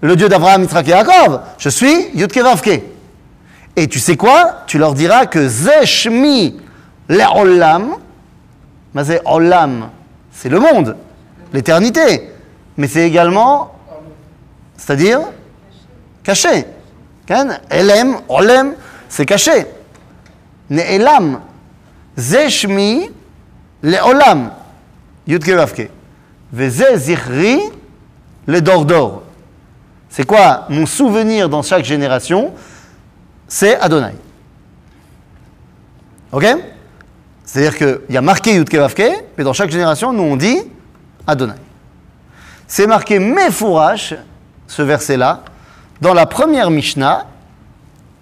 le 0.00 0.16
Dieu 0.16 0.28
d'Abraham, 0.28 0.62
Yitzhak 0.62 0.88
et 0.88 0.90
Yaakov, 0.90 1.42
je 1.58 1.68
suis 1.68 2.08
Yudke 2.12 2.38
Vavke. 2.38 2.82
Et 3.76 3.86
tu 3.86 4.00
sais 4.00 4.16
quoi? 4.16 4.64
Tu 4.66 4.78
leur 4.78 4.94
diras 4.94 5.26
que 5.26 5.46
Zeshmi 5.46 6.56
C'est 9.04 9.20
Olam, 9.26 9.90
c'est 10.30 10.48
le 10.48 10.60
monde, 10.60 10.96
l'éternité. 11.52 12.30
Mais 12.76 12.88
c'est 12.88 13.06
également, 13.06 13.74
c'est-à-dire, 14.76 15.20
caché. 16.22 16.64
Elem, 17.70 18.16
Olem, 18.28 18.74
c'est 19.08 19.26
caché. 19.26 19.66
Ne'elam, 20.70 21.40
Zeshmi 22.16 23.10
Le'olam, 23.82 24.52
Yudke 25.26 25.50
Vavke. 25.50 25.90
Veze 26.52 26.96
Zichri, 26.96 27.60
le 28.46 28.60
Dordor. 28.60 29.22
C'est 30.08 30.26
quoi 30.26 30.66
mon 30.68 30.86
souvenir 30.86 31.48
dans 31.48 31.62
chaque 31.62 31.84
génération? 31.84 32.52
C'est 33.48 33.78
Adonai. 33.80 34.14
Ok? 36.30 36.44
C'est-à-dire 37.52 37.76
qu'il 37.76 38.14
y 38.14 38.16
a 38.16 38.22
marqué 38.22 38.54
Yudke 38.54 38.76
Vavke, 38.76 39.12
mais 39.36 39.44
dans 39.44 39.52
chaque 39.52 39.68
génération, 39.68 40.14
nous 40.14 40.22
on 40.22 40.36
dit 40.36 40.58
Adonai. 41.26 41.52
C'est 42.66 42.86
marqué 42.86 43.18
Mefourash, 43.18 44.14
ce 44.66 44.80
verset-là, 44.80 45.42
dans 46.00 46.14
la 46.14 46.24
première 46.24 46.70
Mishnah 46.70 47.26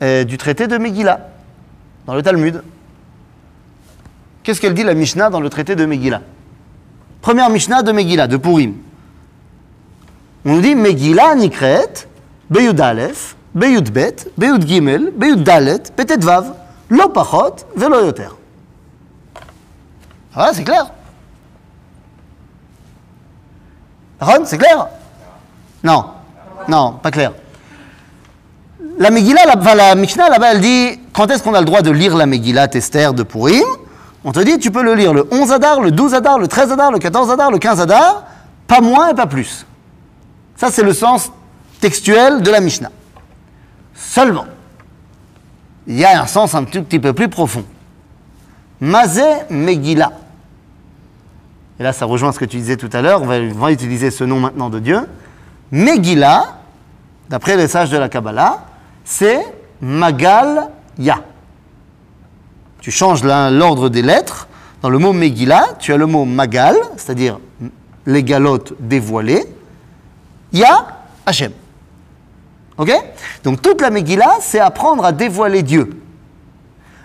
euh, 0.03 0.25
du 0.25 0.37
traité 0.37 0.67
de 0.67 0.77
Megillah, 0.79 1.29
dans 2.07 2.17
le 2.17 2.23
Talmud. 2.23 2.61
Qu'est-ce 4.43 4.61
qu'elle 4.61 4.75
dit 4.75 4.83
la 4.83 4.95
Mishnah 4.95 5.31
dans 5.31 5.41
le 5.41 5.49
traité 5.49 5.77
de 5.77 5.87
Megillah? 5.87 6.23
Première 7.23 7.51
Mishnah 7.51 7.83
de 7.83 7.93
Megillah, 7.93 8.27
de 8.27 8.37
Purim. 8.37 8.75
On 10.45 10.55
nous 10.55 10.61
dit 10.61 10.75
Megillah 10.75 11.37
Nikret, 11.37 12.09
Beyud 12.51 12.81
Aleph, 12.81 13.37
Beyud 13.55 13.93
Bet, 13.93 14.33
Beyud 14.37 14.67
Gimel, 14.67 15.13
Beyud 15.17 15.45
Dalet, 15.45 15.85
Petet 15.95 16.19
Vav, 16.19 16.53
Lo 16.89 17.11
Pachot. 17.11 17.65
Ah, 20.35 20.51
c'est 20.53 20.65
clair 20.65 20.91
Ron, 24.21 24.45
c'est 24.45 24.59
clair? 24.59 24.87
Non, 25.83 26.07
non, 26.69 26.93
pas 27.03 27.11
clair. 27.11 27.33
La 28.99 29.11
Megillah, 29.11 29.41
la, 29.75 29.95
Mishnah 29.95 30.29
là-bas, 30.29 30.53
elle 30.53 30.61
dit 30.61 31.01
quand 31.13 31.31
est-ce 31.31 31.43
qu'on 31.43 31.55
a 31.55 31.61
le 31.61 31.65
droit 31.65 31.81
de 31.81 31.91
lire 31.91 32.15
la 32.17 32.27
Megillah 32.27 32.69
Esther 32.75 33.15
de 33.15 33.23
Purim? 33.23 33.65
On 34.23 34.33
te 34.33 34.41
dit 34.41 34.59
tu 34.59 34.71
peux 34.71 34.83
le 34.83 34.95
lire 34.95 35.15
le 35.15 35.27
11 35.31 35.53
Adar, 35.53 35.81
le 35.81 35.91
12 35.91 36.13
Adar, 36.13 36.39
le 36.39 36.49
13 36.49 36.73
Adar, 36.73 36.93
le 36.93 36.99
14 36.99 37.31
Adar, 37.31 37.51
le 37.51 37.59
15 37.59 37.81
Adar, 37.81 38.25
pas 38.67 38.83
moins 38.83 39.09
et 39.09 39.15
pas 39.15 39.27
plus. 39.27 39.65
Ça, 40.57 40.71
c'est 40.71 40.83
le 40.83 40.93
sens 40.93 41.33
textuel 41.81 42.43
de 42.43 42.51
la 42.51 42.61
Mishnah. 42.61 42.91
Seulement, 43.95 44.45
il 45.87 45.99
y 45.99 46.05
a 46.05 46.21
un 46.21 46.27
sens 46.27 46.55
un 46.55 46.65
tout 46.65 46.83
petit 46.83 46.99
peu 46.99 47.15
plus 47.15 47.31
profond. 47.31 47.65
Mazé 48.81 49.25
Megillah. 49.49 50.13
Et 51.81 51.83
là, 51.83 51.95
ça 51.95 52.05
rejoint 52.05 52.31
ce 52.31 52.39
que 52.39 52.45
tu 52.45 52.59
disais 52.59 52.77
tout 52.77 52.91
à 52.93 53.01
l'heure. 53.01 53.23
On 53.23 53.27
va, 53.27 53.73
utiliser 53.73 54.11
ce 54.11 54.23
nom 54.23 54.39
maintenant 54.39 54.69
de 54.69 54.79
Dieu. 54.79 55.01
Megillah, 55.73 56.59
d'après 57.31 57.57
les 57.57 57.69
sages 57.69 57.89
de 57.89 57.97
la 57.97 58.11
Kabbalah, 58.11 58.67
c'est 59.03 59.41
Magal 59.81 60.69
Ya. 60.99 61.21
Tu 62.81 62.91
changes 62.91 63.25
l'ordre 63.25 63.89
des 63.89 64.03
lettres. 64.03 64.47
Dans 64.83 64.91
le 64.91 64.99
mot 64.99 65.15
Megillah, 65.15 65.69
tu 65.79 65.95
as 65.95 65.97
le 65.97 66.05
mot 66.05 66.27
Magal, 66.27 66.77
c'est-à-dire 66.99 67.39
les 68.05 68.23
galotes 68.23 68.75
dévoilées. 68.79 69.47
Ya, 70.53 70.87
Hachem. 71.25 71.53
Ok? 72.77 72.93
Donc 73.43 73.63
toute 73.63 73.81
la 73.81 73.89
Megillah, 73.89 74.37
c'est 74.41 74.61
apprendre 74.61 75.03
à 75.07 75.13
dévoiler 75.13 75.63
Dieu. 75.63 75.99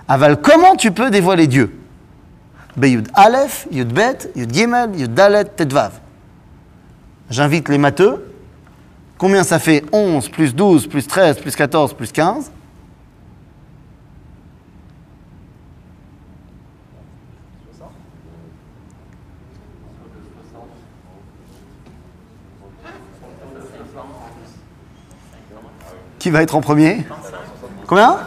Aval, 0.10 0.42
comment 0.42 0.76
tu 0.76 0.92
peux 0.92 1.10
dévoiler 1.10 1.48
Dieu? 1.48 1.85
Beyud 2.78 3.08
Aleph, 3.14 3.68
Yud 3.72 3.94
Bet, 3.94 4.30
Yud 4.36 4.54
Gimel, 4.54 4.96
Yud 4.96 5.14
Dalet. 5.14 5.46
J'invite 7.30 7.70
les 7.70 7.78
matheux. 7.78 8.32
Combien 9.18 9.44
ça 9.44 9.60
fait 9.60 9.84
11 9.94 10.30
plus 10.30 10.54
12 10.54 10.88
plus 10.88 11.08
13 11.08 11.40
plus 11.40 11.56
14 11.56 11.94
plus 11.94 12.12
15 12.12 12.52
Qui 26.20 26.32
va 26.32 26.42
être 26.42 26.56
en 26.56 26.62
premier? 26.62 27.06
Combien? 27.86 28.18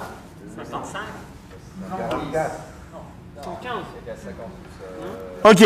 44. 2.33 2.68
Ok. 5.45 5.65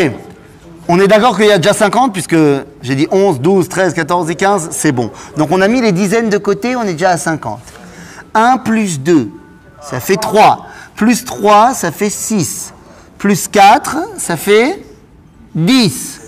On 0.89 0.99
est 0.99 1.07
d'accord 1.07 1.37
qu'il 1.37 1.47
y 1.47 1.53
a 1.53 1.59
déjà 1.59 1.73
50, 1.73 2.13
puisque 2.13 2.37
j'ai 2.83 2.95
dit 2.95 3.07
11, 3.11 3.41
12, 3.41 3.69
13, 3.69 3.95
14 3.95 4.31
et 4.31 4.35
15, 4.35 4.69
c'est 4.73 4.93
bon. 4.93 5.11
Donc 5.37 5.51
on 5.53 5.61
a 5.61 5.69
mis 5.69 5.81
les 5.81 5.93
dizaines 5.93 6.29
de 6.29 6.39
côté, 6.39 6.75
on 6.77 6.83
est 6.83 6.93
déjà 6.93 7.11
à 7.11 7.17
50. 7.17 7.61
1 8.35 8.59
plus 8.59 9.01
2, 9.01 9.31
ça 9.81 10.01
fait 10.01 10.17
3. 10.17 10.67
Plus 10.97 11.25
3, 11.25 11.75
ça 11.75 11.93
fait 11.93 12.11
6. 12.11 12.75
Plus 13.19 13.47
4, 13.49 13.97
ça 14.19 14.37
fait 14.37 14.85
10. 15.55 16.21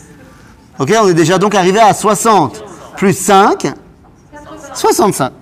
Ok, 0.78 0.92
on 1.02 1.08
est 1.08 1.14
déjà 1.14 1.38
donc 1.38 1.54
arrivé 1.54 1.80
à 1.80 1.92
60. 1.92 2.62
Plus 2.96 3.12
5, 3.12 3.72
65. 4.72 5.32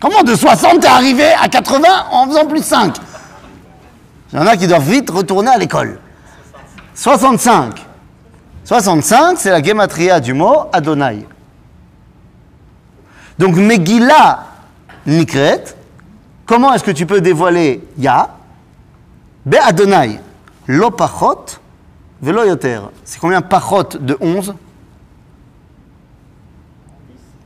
Comment 0.00 0.22
de 0.22 0.34
60 0.34 0.80
t'es 0.80 0.86
arrivé 0.86 1.24
à 1.40 1.48
80 1.48 1.88
en 2.12 2.26
faisant 2.26 2.46
plus 2.46 2.64
5 2.64 2.96
Il 4.32 4.38
y 4.38 4.42
en 4.42 4.46
a 4.46 4.56
qui 4.56 4.66
doivent 4.66 4.88
vite 4.88 5.10
retourner 5.10 5.50
à 5.50 5.58
l'école. 5.58 6.00
65. 6.98 7.86
65, 8.64 9.38
c'est 9.38 9.50
la 9.50 9.62
gematria 9.62 10.18
du 10.18 10.34
mot 10.34 10.64
Adonai. 10.72 11.24
Donc 13.38 13.54
Megillah 13.54 14.48
Nikret, 15.06 15.76
comment 16.44 16.74
est-ce 16.74 16.82
que 16.82 16.90
tu 16.90 17.06
peux 17.06 17.20
dévoiler 17.20 17.84
Ya? 17.96 18.36
Be 19.46 19.58
Adonai, 19.62 20.18
lo 20.66 20.90
pachot, 20.90 21.44
velo 22.20 22.44
yoter. 22.44 22.80
C'est 23.04 23.20
combien 23.20 23.42
pachot 23.42 23.96
de 24.00 24.16
11 24.20 24.54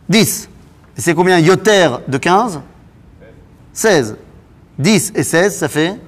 10. 0.09 0.49
Et 0.97 1.01
c'est 1.03 1.15
combien 1.15 1.39
yoter 1.39 1.91
de 2.09 2.17
15 2.17 2.61
16. 3.75 4.17
10 4.79 5.13
et 5.15 5.23
16, 5.23 5.57
ça 5.59 5.69
fait 5.69 6.01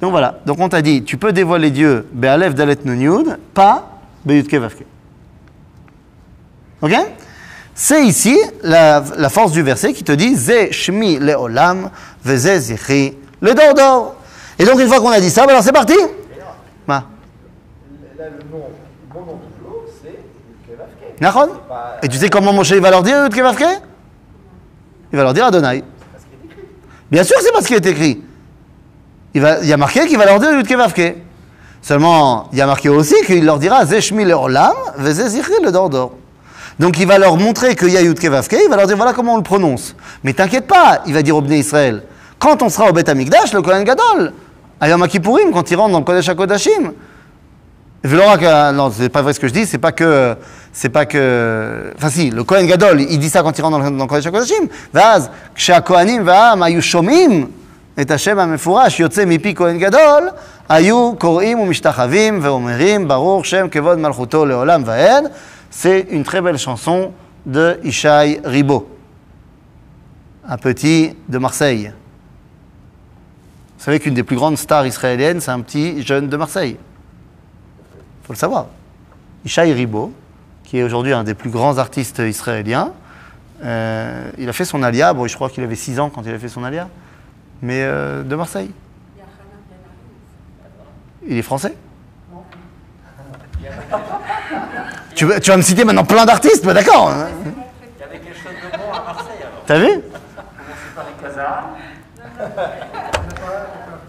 donc 0.00 0.10
voilà, 0.10 0.40
donc 0.44 0.58
on 0.60 0.68
t'a 0.68 0.82
dit, 0.82 1.04
tu 1.04 1.16
peux 1.16 1.32
dévoiler 1.32 1.70
Dieu, 1.70 2.06
Be'alef 2.12 2.54
Dalet 2.54 2.78
Nun 2.84 3.00
Yud, 3.00 3.38
pas 3.54 4.00
Be'yudke 4.24 4.54
Vavke. 4.54 4.84
Ok? 6.82 6.92
C'est 7.74 8.04
ici 8.04 8.38
la, 8.62 9.02
la 9.16 9.28
force 9.28 9.52
du 9.52 9.62
verset 9.62 9.92
qui 9.92 10.04
te 10.04 10.12
dit, 10.12 10.34
Ze 10.36 10.70
Shmi 10.70 11.18
Leolam, 11.18 11.90
Veze 12.24 12.58
Zichri 12.58 13.16
le 13.40 13.54
Dordor. 13.54 14.14
Et 14.58 14.64
donc 14.64 14.80
une 14.80 14.88
fois 14.88 15.00
qu'on 15.00 15.10
a 15.10 15.20
dit 15.20 15.30
ça, 15.30 15.44
alors 15.44 15.62
c'est 15.62 15.72
parti 15.72 15.94
Ma. 16.86 16.94
Là, 16.94 17.04
le 18.18 18.50
nom, 18.50 18.64
mon 19.14 19.20
nom 19.20 19.34
du 19.34 19.64
jour, 19.64 19.84
c'est 20.02 20.18
Kevavke. 20.68 21.20
Nachon 21.20 21.48
Et 22.02 22.08
tu 22.08 22.18
sais 22.18 22.28
comment 22.28 22.52
Moshe 22.52 22.72
va 22.72 22.90
leur 22.90 23.02
dire 23.02 23.24
Yudke 23.24 23.40
Vavke 23.40 23.80
Il 25.12 25.16
va 25.16 25.24
leur 25.24 25.34
dire 25.34 25.46
Adonai. 25.46 25.82
Bien 27.10 27.22
sûr 27.22 27.36
c'est 27.40 27.52
parce 27.52 27.66
qu'il 27.66 27.76
est 27.76 27.86
écrit. 27.86 28.22
Il, 29.34 29.40
va, 29.40 29.62
y 29.64 29.72
a 29.72 29.76
marqué 29.76 30.06
qu'il 30.06 30.16
va 30.16 30.26
leur 30.26 30.38
dire 30.38 30.52
Yudkevavke. 30.52 31.16
Seulement, 31.82 32.48
il 32.52 32.58
y 32.58 32.62
a 32.62 32.66
marqué 32.66 32.88
aussi 32.88 33.14
qu'il 33.26 33.44
leur 33.44 33.58
dira 33.58 33.84
Zeshmi 33.84 34.24
leur 34.24 34.48
lame, 34.48 34.72
le 34.98 35.70
dordor. 35.70 36.12
Donc 36.78 36.98
il 36.98 37.06
va 37.06 37.18
leur 37.18 37.36
montrer 37.36 37.76
qu'il 37.76 37.90
y 37.90 37.96
a 37.96 38.02
Yudkevavke, 38.02 38.56
il 38.64 38.70
va 38.70 38.76
leur 38.76 38.86
dire 38.86 38.96
voilà 38.96 39.12
comment 39.12 39.34
on 39.34 39.36
le 39.36 39.42
prononce. 39.42 39.94
Mais 40.24 40.32
t'inquiète 40.32 40.66
pas, 40.66 41.02
il 41.06 41.14
va 41.14 41.22
dire 41.22 41.36
au 41.36 41.40
Bnei 41.40 41.58
Israël. 41.58 42.02
Quand 42.38 42.62
on 42.62 42.68
sera 42.68 42.88
au 42.88 42.92
Beth 42.92 43.08
Amikdash, 43.08 43.52
le 43.52 43.62
Kohen 43.62 43.84
Gadol, 43.84 44.32
à 44.80 44.88
Yom 44.88 45.06
quand 45.52 45.70
il 45.70 45.76
rentre 45.76 45.92
dans 45.92 45.98
le 45.98 46.04
Kodesh 46.04 46.28
HaKodashim, 46.28 46.92
euh, 48.06 48.72
non, 48.72 48.92
c'est 48.94 49.08
pas 49.08 49.22
vrai 49.22 49.32
ce 49.32 49.40
que 49.40 49.48
je 49.48 49.52
dis, 49.52 49.66
c'est 49.66 49.78
pas 49.78 49.92
que. 49.92 50.36
C'est 50.72 50.90
pas 50.90 51.06
que. 51.06 51.92
Enfin, 51.96 52.10
si, 52.10 52.30
le 52.30 52.44
Kohen 52.44 52.66
Gadol, 52.66 53.00
il 53.00 53.18
dit 53.18 53.30
ça 53.30 53.42
quand 53.42 53.56
il 53.56 53.62
rentre 53.62 53.78
dans 53.78 54.04
le 54.04 54.06
Kodesh 54.06 54.26
HaKodashim. 54.26 54.68
Vaz, 54.92 55.30
Ksha 55.54 55.80
Kohanim, 55.80 56.22
Va'am, 56.22 56.62
Ayushomim. 56.62 57.46
את 58.01 58.11
השם 58.11 58.39
המפורש 58.39 58.99
יוצא 58.99 59.25
מפי 59.25 59.55
כהן 59.55 59.79
גדול, 59.79 60.29
היו 60.69 61.13
קוראים 61.17 61.59
ומשתחווים 61.59 62.39
ואומרים 62.41 63.07
ברוך 63.07 63.45
שם 63.45 63.67
כבוד 63.71 63.97
מלכותו 63.97 64.45
לעולם 64.45 64.81
ועד. 64.85 65.23
C'est 65.71 66.07
une 66.09 66.23
très 66.23 66.41
belle 66.41 66.57
chanson 66.57 67.11
de 67.45 67.79
Ishaï 67.83 68.39
Ribot, 68.43 68.89
un 70.47 70.57
petit 70.57 71.15
de 71.29 71.37
Marseille. 71.37 71.91
Vous 73.77 73.85
savez 73.85 73.99
qu'une 73.99 74.15
des 74.15 74.23
plus 74.23 74.35
grandes 74.35 74.57
stars 74.57 74.87
israéliennes, 74.87 75.41
c'est 75.41 75.51
un 75.51 75.61
petit 75.61 76.01
jeune 76.01 76.27
de 76.27 76.37
Marseille 76.37 76.77
faut 78.29 78.33
le 78.33 78.37
savoir. 78.37 78.67
Ishaï 79.43 79.73
Ribo, 79.73 80.13
qui 80.63 80.77
est 80.77 80.83
aujourd'hui 80.83 81.13
un 81.13 81.23
des 81.23 81.33
plus 81.33 81.49
grands 81.49 81.79
artistes 81.79 82.19
israéliens, 82.19 82.91
euh, 83.63 84.29
il 84.37 84.47
a 84.47 84.53
fait 84.53 84.65
son 84.65 84.83
alia, 84.83 85.13
bon, 85.13 85.25
je 85.25 85.33
crois 85.33 85.49
qu'il 85.49 85.63
avait 85.63 85.73
6 85.73 85.99
ans 85.99 86.11
quand 86.11 86.21
il 86.23 86.31
a 86.31 86.37
fait 86.37 86.47
son 86.47 86.63
alia, 86.63 86.89
mais 87.64 87.80
euh, 87.82 88.22
de 88.22 88.36
Marseille. 88.36 88.70
Il 91.26 91.38
est 91.38 91.42
français? 91.42 91.74
Tu, 95.14 95.24
vas- 95.26 95.38
tu 95.40 95.50
vas 95.50 95.56
me 95.56 95.62
citer 95.62 95.84
maintenant 95.84 96.04
plein 96.04 96.26
d'artistes, 96.26 96.64
mais 96.66 96.74
d'accord. 96.74 97.08
hein. 97.08 97.28
Il 97.46 98.00
y 98.00 98.04
avait 98.04 98.18
quelque 98.18 98.36
chose 98.36 98.52
de 98.52 98.76
bon 98.76 98.92
à 98.92 99.04
Marseille 99.04 99.36
alors. 99.40 99.62
T'as 99.64 99.78
vu? 99.78 100.02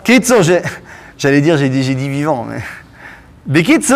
Kitso, 0.03 0.41
j'ai- 0.41 0.61
j'allais 1.17 1.41
dire, 1.41 1.57
j'ai 1.57 1.69
dit, 1.69 2.09
vivant, 2.09 2.43
mais. 2.43 2.61
Bekitso, 3.45 3.95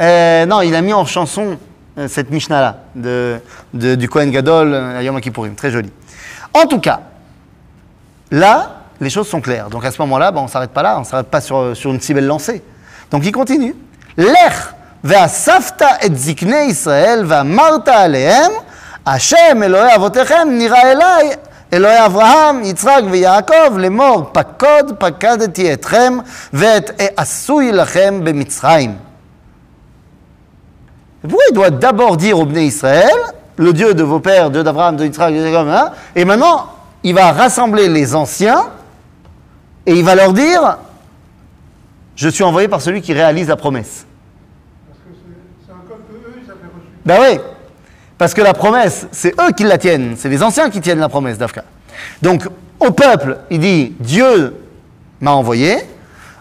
euh, 0.00 0.46
non, 0.46 0.60
il 0.62 0.74
a 0.76 0.80
mis 0.80 0.92
en 0.92 1.04
chanson 1.04 1.58
euh, 1.98 2.06
cette 2.08 2.30
Mishnah-là, 2.30 2.78
de, 2.94 3.40
de- 3.74 3.96
du 3.96 4.08
Kohen 4.08 4.30
Gadol 4.30 5.02
Yom 5.02 5.20
Kippourim, 5.20 5.54
très 5.56 5.70
joli. 5.72 5.90
En 6.54 6.66
tout 6.66 6.78
cas, 6.80 7.00
là, 8.31 8.71
les 8.99 9.09
choses 9.09 9.27
sont 9.27 9.41
claires. 9.41 9.69
Donc 9.69 9.85
à 9.85 9.91
ce 9.91 10.01
moment-là, 10.01 10.31
ben, 10.31 10.41
on 10.41 10.45
ne 10.45 10.49
s'arrête 10.49 10.71
pas 10.71 10.83
là, 10.83 10.97
on 10.97 11.01
ne 11.01 11.05
s'arrête 11.05 11.27
pas 11.27 11.41
sur, 11.41 11.75
sur 11.75 11.91
une 11.91 12.01
si 12.01 12.13
belle 12.13 12.27
lancée. 12.27 12.63
Donc 13.11 13.25
il 13.25 13.31
continue. 13.31 13.75
Lech 14.17 14.73
ve'asafta 15.03 15.99
et 16.01 16.13
zikne 16.13 16.67
Israël 16.67 17.23
ve'amarta 17.23 17.93
alehem 17.93 18.51
השם 19.07 19.63
אלוהי 19.63 19.95
אבותיכם 19.95 20.47
נראה 20.51 20.91
אליי, 20.91 21.29
אלוהי 21.73 22.05
אברהם, 22.05 22.63
יצחק 22.63 23.01
ויעקב, 23.11 23.77
לאמור, 23.77 24.29
פקוד 24.31 24.91
פקדתי 24.99 25.73
אתכם, 25.73 26.17
ואת 26.53 27.01
עשוי 27.17 27.71
לכם 27.71 28.19
במצרים. 28.23 28.97
Et 31.23 31.27
pourquoi 31.27 31.45
il 31.49 31.55
doit 31.55 31.69
d'abord 31.71 32.15
dire 32.15 32.37
aux 32.37 32.45
Bnei 32.45 32.67
Israël, 32.67 33.17
le 33.55 33.73
Dieu 33.73 33.93
de 33.93 34.03
vos 34.03 34.19
pères, 34.19 34.51
Dieu 34.51 34.63
d'Abraham, 34.63 34.97
de 34.97 35.05
Yitzhak, 35.05 35.33
de 35.33 35.43
Jacob, 35.43 35.67
hein, 35.67 35.91
et 36.15 36.25
maintenant 36.25 36.67
il 37.02 37.14
va 37.14 37.32
rassembler 37.32 37.88
les 37.88 38.14
anciens 38.14 38.66
et 39.86 39.94
il 39.94 40.04
va 40.04 40.14
leur 40.14 40.32
dire 40.32 40.78
Je 42.16 42.28
suis 42.28 42.44
envoyé 42.44 42.68
par 42.68 42.80
celui 42.80 43.00
qui 43.02 43.12
réalise 43.12 43.48
la 43.48 43.56
promesse. 43.56 44.04
Parce 44.86 44.98
que 44.98 45.10
c'est- 45.66 45.72
un 45.72 45.76
code 45.88 46.06
que 46.08 46.14
eux, 46.28 46.32
ils 46.44 46.50
avaient 46.50 46.60
reçu. 46.60 46.86
Ben 47.04 47.18
oui, 47.20 47.40
parce 48.18 48.34
que 48.34 48.42
la 48.42 48.52
promesse, 48.54 49.06
c'est 49.10 49.34
eux 49.40 49.52
qui 49.56 49.64
la 49.64 49.78
tiennent, 49.78 50.14
c'est 50.16 50.28
les 50.28 50.42
anciens 50.42 50.70
qui 50.70 50.80
tiennent 50.80 51.00
la 51.00 51.08
promesse 51.08 51.38
d'Afka. 51.38 51.64
Donc 52.20 52.46
au 52.78 52.90
peuple, 52.90 53.38
il 53.50 53.58
dit 53.60 53.94
Dieu 53.98 54.54
m'a 55.20 55.32
envoyé. 55.32 55.78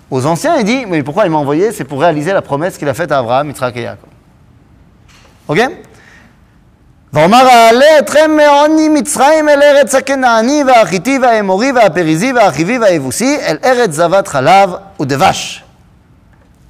Aux 0.09 0.25
anciens, 0.25 0.57
il 0.57 0.65
dit 0.65 0.85
Mais 0.85 1.03
pourquoi 1.03 1.25
il 1.25 1.31
m'a 1.31 1.37
envoyé? 1.37 1.71
C'est 1.71 1.85
pour 1.85 2.01
réaliser 2.01 2.33
la 2.33 2.41
promesse 2.41 2.77
qu'il 2.77 2.89
a 2.89 2.93
faite 2.93 3.11
à 3.11 3.19
Abraham, 3.19 3.47
Yitzhak 3.49 3.75
et 3.77 3.81
Yaakov. 3.83 4.09
Ok? 5.47 5.59
ואומר 7.12 7.48
אעלה 7.48 7.98
אתכם 7.98 8.30
מעוני 8.36 8.88
מצרים 8.88 9.48
אל 9.48 9.62
ארץ 9.62 9.94
הכנעני 9.94 10.64
והחיטי 10.66 11.18
והאמורי 11.22 11.72
והפריזי 11.72 12.32
והחיבי 12.32 12.78
והיבוסי 12.78 13.38
אל 13.40 13.56
ארץ 13.64 13.90
זבת 13.90 14.28
חלב 14.28 14.70
ודבש. 15.00 15.62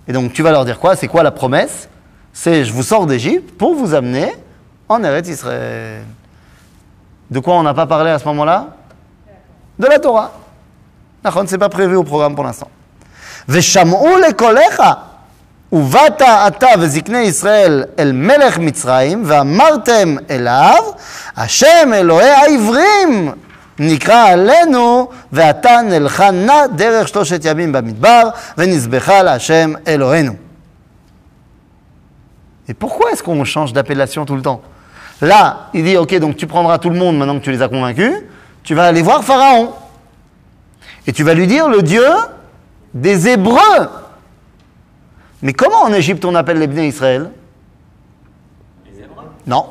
Et 0.08 0.12
donc 0.12 0.32
tu 0.32 0.42
vas 0.42 0.52
leur 0.52 0.64
dire 0.64 0.78
quoi 0.78 0.94
C'est 0.94 1.08
quoi 1.08 1.22
la 1.22 1.32
promesse 1.32 1.88
C'est 2.32 2.64
je 2.64 2.72
vous 2.72 2.82
sors 2.82 3.06
d'Égypte 3.06 3.58
pour 3.58 3.74
vous 3.74 3.94
amener 3.94 4.32
en 4.88 5.02
Eretz 5.02 5.28
Israël. 5.28 6.04
De 7.30 7.40
quoi 7.40 7.54
on 7.54 7.64
n'a 7.64 7.74
pas 7.74 7.86
parlé 7.86 8.10
à 8.10 8.18
ce 8.18 8.24
moment-là 8.26 8.68
De 9.78 9.86
la 9.86 9.98
Torah. 9.98 10.30
נכון, 11.24 11.46
c'est 11.48 11.58
pas 11.58 11.68
prévu 11.68 11.96
au 11.96 12.04
programme 12.04 12.34
pour 12.36 12.44
l'instant. 12.44 12.68
ושמעו 13.48 14.18
לקולך 14.28 14.82
ובאת 15.72 16.22
אתה 16.22 16.66
וזקני 16.78 17.18
ישראל 17.18 17.84
אל 17.98 18.12
מלך 18.12 18.58
מצרים 18.58 19.22
ואמרתם 19.26 20.16
אליו 20.30 20.82
השם 21.36 21.90
אלוהי 21.94 22.30
העברים 22.30 23.32
נקרא 23.78 24.28
עלינו 24.28 25.08
ואתה 25.32 25.80
נלכה 25.88 26.30
נא 26.30 26.66
דרך 26.66 27.08
שלושת 27.08 27.40
ימים 27.44 27.72
במדבר 27.72 28.28
ונזבחה 28.58 29.22
להשם 29.22 29.72
אלוהינו. 29.86 30.32
Et 32.68 32.74
pourquoi 32.74 33.12
est-ce 33.12 33.22
qu'on 33.22 33.44
change 33.44 33.72
d'appellation 33.72 34.24
tout 34.24 34.34
le 34.34 34.42
temps 34.42 34.60
Là, 35.22 35.68
il 35.72 35.84
dit, 35.84 35.96
ok, 35.96 36.18
donc 36.18 36.36
tu 36.36 36.46
prendras 36.46 36.78
tout 36.78 36.90
le 36.90 36.98
monde 36.98 37.16
maintenant 37.16 37.38
que 37.38 37.44
tu 37.44 37.52
les 37.52 37.62
as 37.62 37.68
convaincus, 37.68 38.12
tu 38.64 38.74
vas 38.74 38.86
aller 38.86 39.02
voir 39.02 39.24
Pharaon. 39.24 39.72
Et 41.06 41.12
tu 41.12 41.22
vas 41.22 41.34
lui 41.34 41.46
dire 41.46 41.68
le 41.68 41.82
Dieu 41.82 42.04
des 42.92 43.28
Hébreux. 43.28 43.88
Mais 45.41 45.53
comment 45.53 45.81
en 45.83 45.93
Égypte 45.93 46.23
on 46.25 46.35
appelle 46.35 46.59
les 46.59 46.67
Bnei 46.67 46.87
Israël 46.87 47.31
Les 48.85 49.03
Hébreux. 49.03 49.25
Non. 49.47 49.67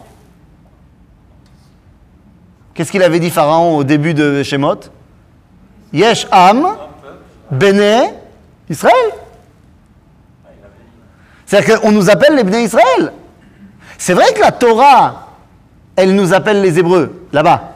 Qu'est-ce 2.75 2.91
qu'il 2.91 3.03
avait 3.03 3.21
dit 3.21 3.31
Pharaon 3.31 3.77
au 3.77 3.85
début 3.85 4.15
de 4.15 4.43
Shemot? 4.43 4.81
Yesh 5.93 6.27
Am, 6.31 6.67
Bene 7.51 8.13
Israël. 8.69 8.95
C'est-à-dire 11.47 11.81
qu'on 11.81 11.93
nous 11.93 12.11
appelle 12.11 12.37
les 12.37 12.45
Bnei 12.45 12.65
Israël. 12.65 13.13
C'est 13.99 14.15
vrai 14.15 14.33
que 14.33 14.41
la 14.41 14.53
Torah, 14.53 15.29
elle 15.95 16.15
nous 16.15 16.33
appelle 16.33 16.63
les 16.63 16.79
Hébreux, 16.79 17.27
là-bas. 17.33 17.75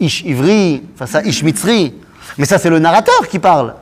Ish 0.00 0.22
Ivri, 0.22 0.82
enfin 0.94 1.06
ça, 1.06 1.22
Ish 1.22 1.42
Mitzri. 1.42 1.94
Mais 2.36 2.44
ça, 2.44 2.58
c'est 2.58 2.70
le 2.70 2.78
narrateur 2.78 3.28
qui 3.28 3.38
parle. 3.38 3.74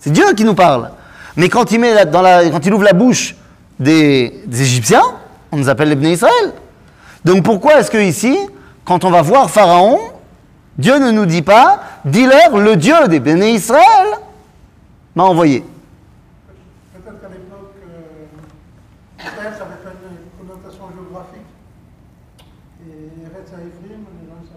C'est 0.00 0.10
Dieu 0.10 0.34
qui 0.36 0.44
nous 0.44 0.54
parle. 0.54 0.90
Mais 1.36 1.48
quand 1.48 1.70
il, 1.72 1.80
met 1.80 1.94
la- 1.94 2.04
dans 2.04 2.22
la, 2.22 2.48
quand 2.50 2.64
il 2.64 2.72
ouvre 2.72 2.84
la 2.84 2.92
bouche 2.92 3.34
des, 3.80 4.42
des 4.46 4.62
Égyptiens, 4.62 5.02
on 5.50 5.56
nous 5.56 5.68
appelle 5.68 5.88
les 5.88 5.96
Bnei 5.96 6.12
Israël. 6.12 6.52
Donc 7.24 7.42
pourquoi 7.44 7.80
est-ce 7.80 7.90
que 7.90 7.98
ici, 7.98 8.36
quand 8.84 9.04
on 9.04 9.10
va 9.10 9.22
voir 9.22 9.50
Pharaon, 9.50 9.98
Dieu 10.78 10.98
ne 10.98 11.10
nous 11.10 11.26
dit 11.26 11.42
pas, 11.42 11.82
dis-leur, 12.04 12.58
le 12.58 12.76
Dieu 12.76 12.94
des 13.08 13.20
Bnei 13.20 13.54
Israël 13.54 13.82
m'a 15.14 15.24
envoyé 15.24 15.64
Peut-être 16.94 17.20
qu'à 17.20 17.28
l'époque, 17.28 17.72
euh, 17.88 19.20
Israël, 19.20 19.54
ça 19.58 19.64
avait 19.64 19.82
pas 19.82 19.90
une 19.90 20.46
connotation 20.46 20.84
géographique. 20.94 21.46
Et 22.86 23.24
Eretz 23.24 23.50
les 23.56 24.28
gens 24.28 24.42
ce. 24.44 24.54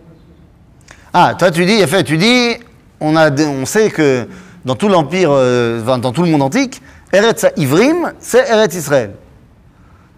Ah, 1.13 1.35
toi 1.37 1.51
tu 1.51 1.65
dis, 1.65 1.83
en 1.83 1.87
fait, 1.87 2.03
tu 2.03 2.17
dis, 2.17 2.57
on, 2.99 3.15
a, 3.15 3.31
on 3.31 3.65
sait 3.65 3.89
que 3.89 4.27
dans 4.67 4.75
tout 4.75 4.89
l'empire, 4.89 5.29
euh, 5.31 5.81
dans 5.81 6.11
tout 6.11 6.23
le 6.23 6.29
monde 6.29 6.41
antique, 6.41 6.81
Eretz 7.13 7.45
Ivrim, 7.55 8.11
c'est 8.19 8.49
Eretz 8.49 8.75
Israël. 8.75 9.11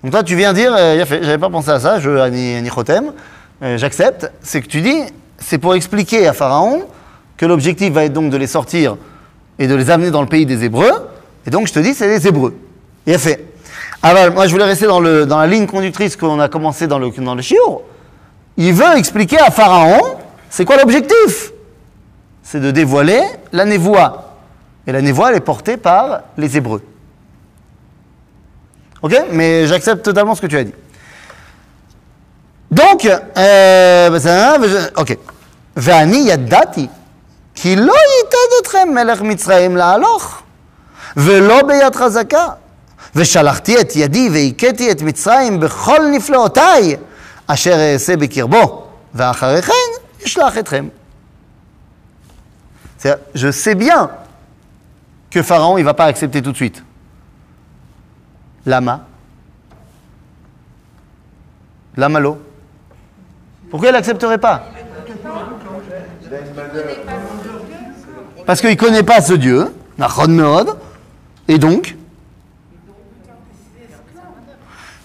Donc 0.04 0.12
toi 0.12 0.24
tu 0.24 0.36
viens 0.36 0.54
dire, 0.54 0.74
euh, 0.76 1.06
j'avais 1.08 1.38
pas 1.38 1.52
pensé 1.52 1.70
à 1.70 1.80
ça, 1.80 2.00
je 2.00 2.10
Ani 2.10 2.56
Ani 2.56 2.70
Chotem, 2.70 3.14
euh, 3.62 3.78
j'accepte, 3.78 4.32
c'est 4.41 4.62
que 4.62 4.68
tu 4.68 4.82
dis, 4.82 5.04
c'est 5.38 5.60
pour 5.60 5.76
expliquer 5.76 6.28
à 6.28 6.34
Pharaon 6.34 6.82
que 7.38 7.45
l'objectif 7.45 7.93
va 7.93 8.06
être 8.06 8.14
donc 8.14 8.32
de 8.32 8.38
les 8.38 8.47
sortir 8.47 8.97
et 9.60 9.68
de 9.68 9.76
les 9.76 9.91
amener 9.91 10.10
dans 10.10 10.22
le 10.22 10.28
pays 10.28 10.47
des 10.47 10.66
Hébreux, 10.66 11.10
et 11.45 11.52
donc 11.52 11.68
je 11.68 11.74
te 11.74 11.80
dis, 11.80 11.93
c'est 11.93 12.08
les 12.08 12.28
Hébreux. 12.28 12.56
Et 13.06 13.20
fait. 13.20 13.45
Alors, 14.02 14.34
moi 14.34 14.47
je 14.47 14.52
voulais 14.52 14.66
rester 14.66 14.88
dans, 14.88 15.00
le, 15.00 15.28
dans 15.28 15.38
la 15.38 15.45
ligne 15.45 15.68
conductrice 15.68 16.16
qu'on 16.16 16.39
a 16.39 16.50
commencé 16.50 16.88
dans 16.88 16.97
le, 16.97 17.12
dans 17.12 17.36
le. 17.36 17.43
Il 18.58 18.74
veut 18.74 18.97
expliquer 18.97 19.38
à 19.38 19.52
Pharaon, 19.52 20.18
c'est 20.50 20.66
quoi 20.66 20.78
l'objectif? 20.78 21.52
C'est 22.41 22.60
de 22.60 22.72
dévoiler 22.72 23.22
la 23.52 23.66
névoie. 23.66 24.29
Et 24.89 24.93
la 24.93 25.01
névoie, 25.01 25.31
elle 25.31 25.37
est 25.37 25.41
portée 25.41 25.77
par 25.77 26.21
les 26.37 26.57
Hébreux. 26.57 26.83
Ok 29.03 29.15
Mais 29.31 29.67
j'accepte 29.67 30.03
totalement 30.03 30.35
ce 30.35 30.43
que 30.43 30.47
tu 30.47 30.59
as 30.59 30.65
dit. 30.65 30.75
Donc, 32.71 33.05
euh, 33.07 34.11
בסדר, 34.15 34.57
וזה- 34.62 34.89
אוקיי. 34.97 35.17
ואני 35.77 36.17
ידעתי 36.17 36.87
כי 37.55 37.77
לא 37.77 37.93
ייתן 37.93 38.37
אתכם 38.62 38.89
מלך 38.95 39.23
מצרים 39.23 39.77
להלוך, 39.77 40.43
ולא 41.17 41.62
ביד 41.62 41.97
חזקה. 41.97 42.49
ושלחתי 43.17 43.81
את 43.81 43.97
ידי 43.97 44.29
והכיתי 44.33 44.91
את 44.91 45.03
מצרים 45.03 45.61
בכל 45.61 45.99
נפלאותיי, 46.12 46.97
אשר 47.47 47.93
אעשה 47.93 48.17
בקרבו, 48.17 48.87
ואחרי 49.15 49.62
כן 49.62 49.91
אשלח 50.27 50.59
אתכם. 50.59 50.89
C'est-à-dire, 53.01 53.19
Je 53.35 53.51
sais 53.53 53.75
bien 53.75 54.09
que 55.30 55.42
Pharaon, 55.44 55.78
il 55.78 55.82
ne 55.82 55.86
va 55.86 55.94
pas 55.94 56.06
accepter 56.06 56.42
tout 56.42 56.52
de 56.52 56.56
suite. 56.56 56.84
Lama. 58.66 59.06
Lama 61.96 62.20
l'eau. 62.20 62.42
Pourquoi 63.70 63.90
il 63.90 63.92
n'accepterait 63.92 64.38
pas? 64.38 64.64
Parce 68.46 68.62
qu'il 68.62 68.70
ne 68.70 68.76
connaît 68.76 69.04
pas 69.04 69.22
ce 69.22 69.34
Dieu, 69.34 69.74
et 71.48 71.58
donc? 71.58 71.96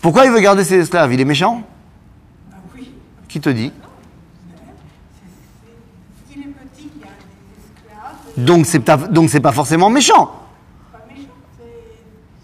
Pourquoi 0.01 0.27
il 0.27 0.33
veut 0.33 0.41
garder 0.41 0.65
ses 0.65 0.77
esclaves? 0.77 1.13
Il 1.13 1.21
est 1.21 1.25
méchant? 1.25 1.63
Qui 3.29 3.41
te 3.41 3.49
dit? 3.51 3.73
Donc 8.37 8.67
c'est 8.67 8.81
pas- 8.81 8.97
donc 8.97 9.31
c'est 9.31 9.41
pas 9.41 9.53
forcément 9.53 9.91
méchant. 9.91 10.27
pas 10.93 10.99
méchant, 11.09 11.29
c'est 11.59 11.65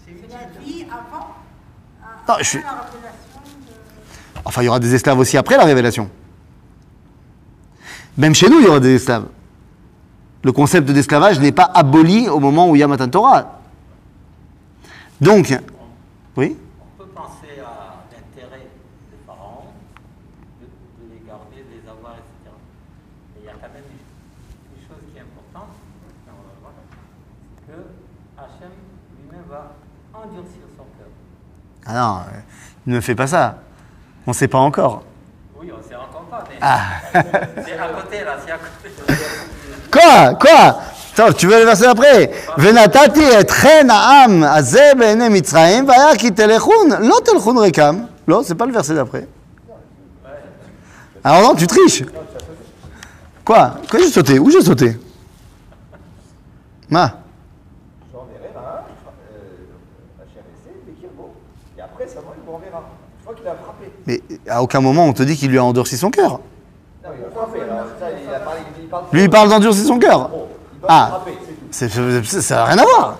c'est 0.05 0.31
la 0.31 0.59
vie 0.63 0.83
avant, 0.89 1.27
Non, 1.27 2.33
après 2.33 2.43
je 2.43 2.49
suis- 2.49 2.61
la 2.61 2.69
révélation 2.71 3.41
de... 4.35 4.41
Enfin, 4.45 4.61
il 4.61 4.65
y 4.65 4.69
aura 4.69 4.79
des 4.79 4.95
esclaves 4.95 5.19
aussi 5.19 5.37
après 5.37 5.57
la 5.57 5.65
révélation. 5.65 6.09
Même 8.17 8.33
chez 8.35 8.49
nous, 8.49 8.59
il 8.59 8.65
y 8.65 8.67
aura 8.67 8.79
des 8.79 8.95
esclaves. 8.95 9.27
Le 10.43 10.51
concept 10.51 10.89
d'esclavage 10.89 11.39
n'est 11.39 11.51
pas 11.51 11.69
aboli 11.73 12.27
au 12.27 12.39
moment 12.39 12.69
où 12.69 12.75
il 12.75 12.79
y 12.79 12.83
a 12.83 12.87
Matan 12.87 13.07
Torah. 13.09 13.59
Donc, 15.19 15.53
oui 16.35 16.57
On 16.81 17.03
peut 17.03 17.09
penser 17.11 17.59
à 17.61 18.01
l'intérêt 18.11 18.65
des 19.11 19.17
pharaons 19.27 19.69
de, 20.59 20.65
de 20.65 21.13
les 21.13 21.21
garder, 21.27 21.61
de 21.61 21.77
les 21.77 21.87
avoir, 21.87 22.13
etc. 22.17 22.49
Mais 23.35 23.41
il 23.43 23.45
y 23.45 23.49
a 23.49 23.53
quand 23.53 23.69
même 23.71 23.85
une, 23.85 24.81
une 24.81 24.81
chose 24.87 24.97
qui 25.13 25.17
est 25.17 25.21
importante, 25.21 25.77
et 25.77 26.31
on 26.33 26.41
va 26.41 26.49
le 26.57 26.59
voir, 26.59 26.73
c'est 26.81 27.69
que 27.69 27.77
Hachem 28.41 28.73
lui-même 29.21 29.45
va 29.47 29.77
endurcir 30.17 30.65
son 30.75 30.89
cœur. 30.97 31.13
Ah 31.86 31.94
non, 31.94 32.16
euh, 32.18 32.38
ne 32.86 33.00
fais 33.00 33.14
pas 33.14 33.26
ça. 33.26 33.56
On 34.26 34.30
ne 34.30 34.34
sait 34.34 34.48
pas 34.48 34.58
encore. 34.58 35.02
Oui, 35.60 35.70
on 35.72 35.78
ne 35.78 35.82
sait 35.88 35.94
encore 35.94 36.24
pas, 36.30 36.44
mais 36.50 36.56
Ah. 36.60 36.80
c'est 37.12 37.78
à 37.78 37.88
côté 37.88 38.24
là, 38.24 38.36
c'est 38.44 38.52
à 38.52 38.58
côté. 38.58 39.16
Quoi 39.92 40.34
Quoi 40.34 40.80
Attends, 41.18 41.32
tu 41.32 41.46
veux 41.46 41.58
le 41.58 41.64
verset 41.64 41.86
après 41.86 42.30
ונתתי 42.58 43.40
אתכן 43.40 43.86
העם 43.90 44.42
הזה 44.42 44.92
בעיני 44.98 45.28
מצרים 45.28 45.88
והיה 45.88 46.16
כי 46.18 46.30
תלכון, 46.30 46.88
לא 47.00 47.16
תלכון 47.24 47.58
ריקם. 47.58 48.04
לא, 48.28 48.42
c'est 48.44 48.54
pas 48.54 48.66
le 48.66 48.72
verset 48.72 48.94
d'après. 48.94 49.26
Alors 51.24 51.42
non, 51.42 51.54
tu 51.54 51.66
triches. 51.66 52.04
Quoi 53.44 53.76
Quoi 53.90 54.00
j'ai 54.00 54.10
sauté 54.10 54.38
Où 54.38 54.50
j'ai 54.50 54.60
sauté 54.60 54.98
Ma 56.90 57.10
Mais 64.07 64.21
à 64.49 64.61
aucun 64.63 64.81
moment 64.81 65.05
on 65.05 65.13
te 65.13 65.23
dit 65.23 65.35
qu'il 65.35 65.51
lui 65.51 65.57
a 65.57 65.63
endurci 65.63 65.97
son 65.97 66.09
cœur. 66.09 66.39
Lui, 69.11 69.23
il 69.23 69.29
parle 69.29 69.49
d'endurcir 69.49 69.85
son 69.85 69.99
cœur. 69.99 70.29
Ah. 70.87 71.21
Ça 71.71 71.87
n'a 71.87 72.65
rien 72.65 72.77
à 72.77 72.83
voir. 72.83 73.17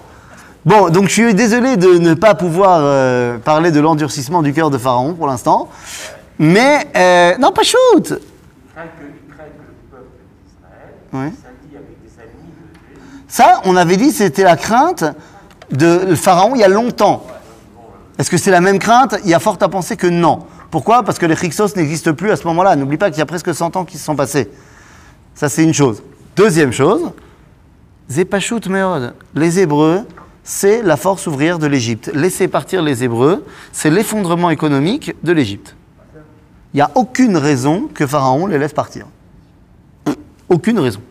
Bon, 0.64 0.90
donc 0.90 1.08
je 1.08 1.14
suis 1.14 1.34
désolé 1.34 1.76
de 1.76 1.98
ne 1.98 2.14
pas 2.14 2.36
pouvoir 2.36 2.82
euh, 2.82 3.38
parler 3.40 3.72
de 3.72 3.80
l'endurcissement 3.80 4.44
du 4.44 4.54
cœur 4.54 4.70
de 4.70 4.78
Pharaon 4.78 5.14
pour 5.14 5.28
l'instant. 5.28 5.70
Mais, 6.38 6.88
euh, 6.96 7.38
non, 7.40 7.52
pas 7.52 7.64
shoot. 7.64 8.14
Ça, 13.28 13.62
on 13.66 13.76
avait 13.76 13.98
dit 13.98 14.12
c'était 14.12 14.44
la 14.44 14.58
crainte 14.58 15.06
de 15.72 16.16
Pharaon 16.16 16.54
il 16.54 16.62
y 16.62 16.64
a 16.64 16.68
longtemps. 16.68 17.26
Est-ce 18.20 18.30
que 18.30 18.38
c'est 18.38 18.52
la 18.52 18.62
même 18.62 18.78
crainte? 18.78 19.16
Il 19.24 19.30
y 19.30 19.34
a 19.34 19.40
fort 19.40 19.58
à 19.62 19.70
penser 19.70 19.98
que 19.98 20.08
non. 20.08 20.46
Pourquoi? 20.72 21.04
Parce 21.04 21.20
que 21.20 21.26
les 21.26 21.36
Hyksos 21.36 21.76
n'existent 21.76 22.14
plus 22.14 22.32
à 22.32 22.38
ce 22.38 22.48
moment-là. 22.48 22.76
N'oublie 22.78 22.98
pas 22.98 23.10
qu'il 23.10 23.20
y 23.20 23.22
a 23.22 23.26
presque 23.26 23.54
100 23.54 23.76
ans 23.76 23.86
qui 23.86 23.98
se 23.98 24.06
sont 24.06 24.16
passés. 24.16 24.50
Ça, 25.36 25.50
c'est 25.50 25.64
une 25.64 25.74
chose. 25.74 26.02
Deuxième 26.36 26.72
chose, 26.72 27.12
Meod. 28.68 29.14
Les 29.36 29.60
Hébreux, 29.60 30.02
c'est 30.44 30.82
la 30.82 30.98
force 30.98 31.28
ouvrière 31.28 31.60
de 31.60 31.68
l'Égypte. 31.68 32.10
Laisser 32.14 32.48
partir 32.48 32.82
les 32.82 33.04
Hébreux, 33.04 33.46
c'est 33.74 33.90
l'effondrement 33.90 34.50
économique 34.50 35.14
de 35.24 35.34
l'Égypte. 35.34 35.76
Il 36.74 36.78
n'y 36.78 36.82
a 36.82 36.92
aucune 36.96 37.36
raison 37.36 37.90
que 37.94 38.08
Pharaon 38.08 38.48
les 38.48 38.58
laisse 38.58 38.74
partir. 38.74 39.06
Aucune 40.48 40.80
raison. 40.80 41.02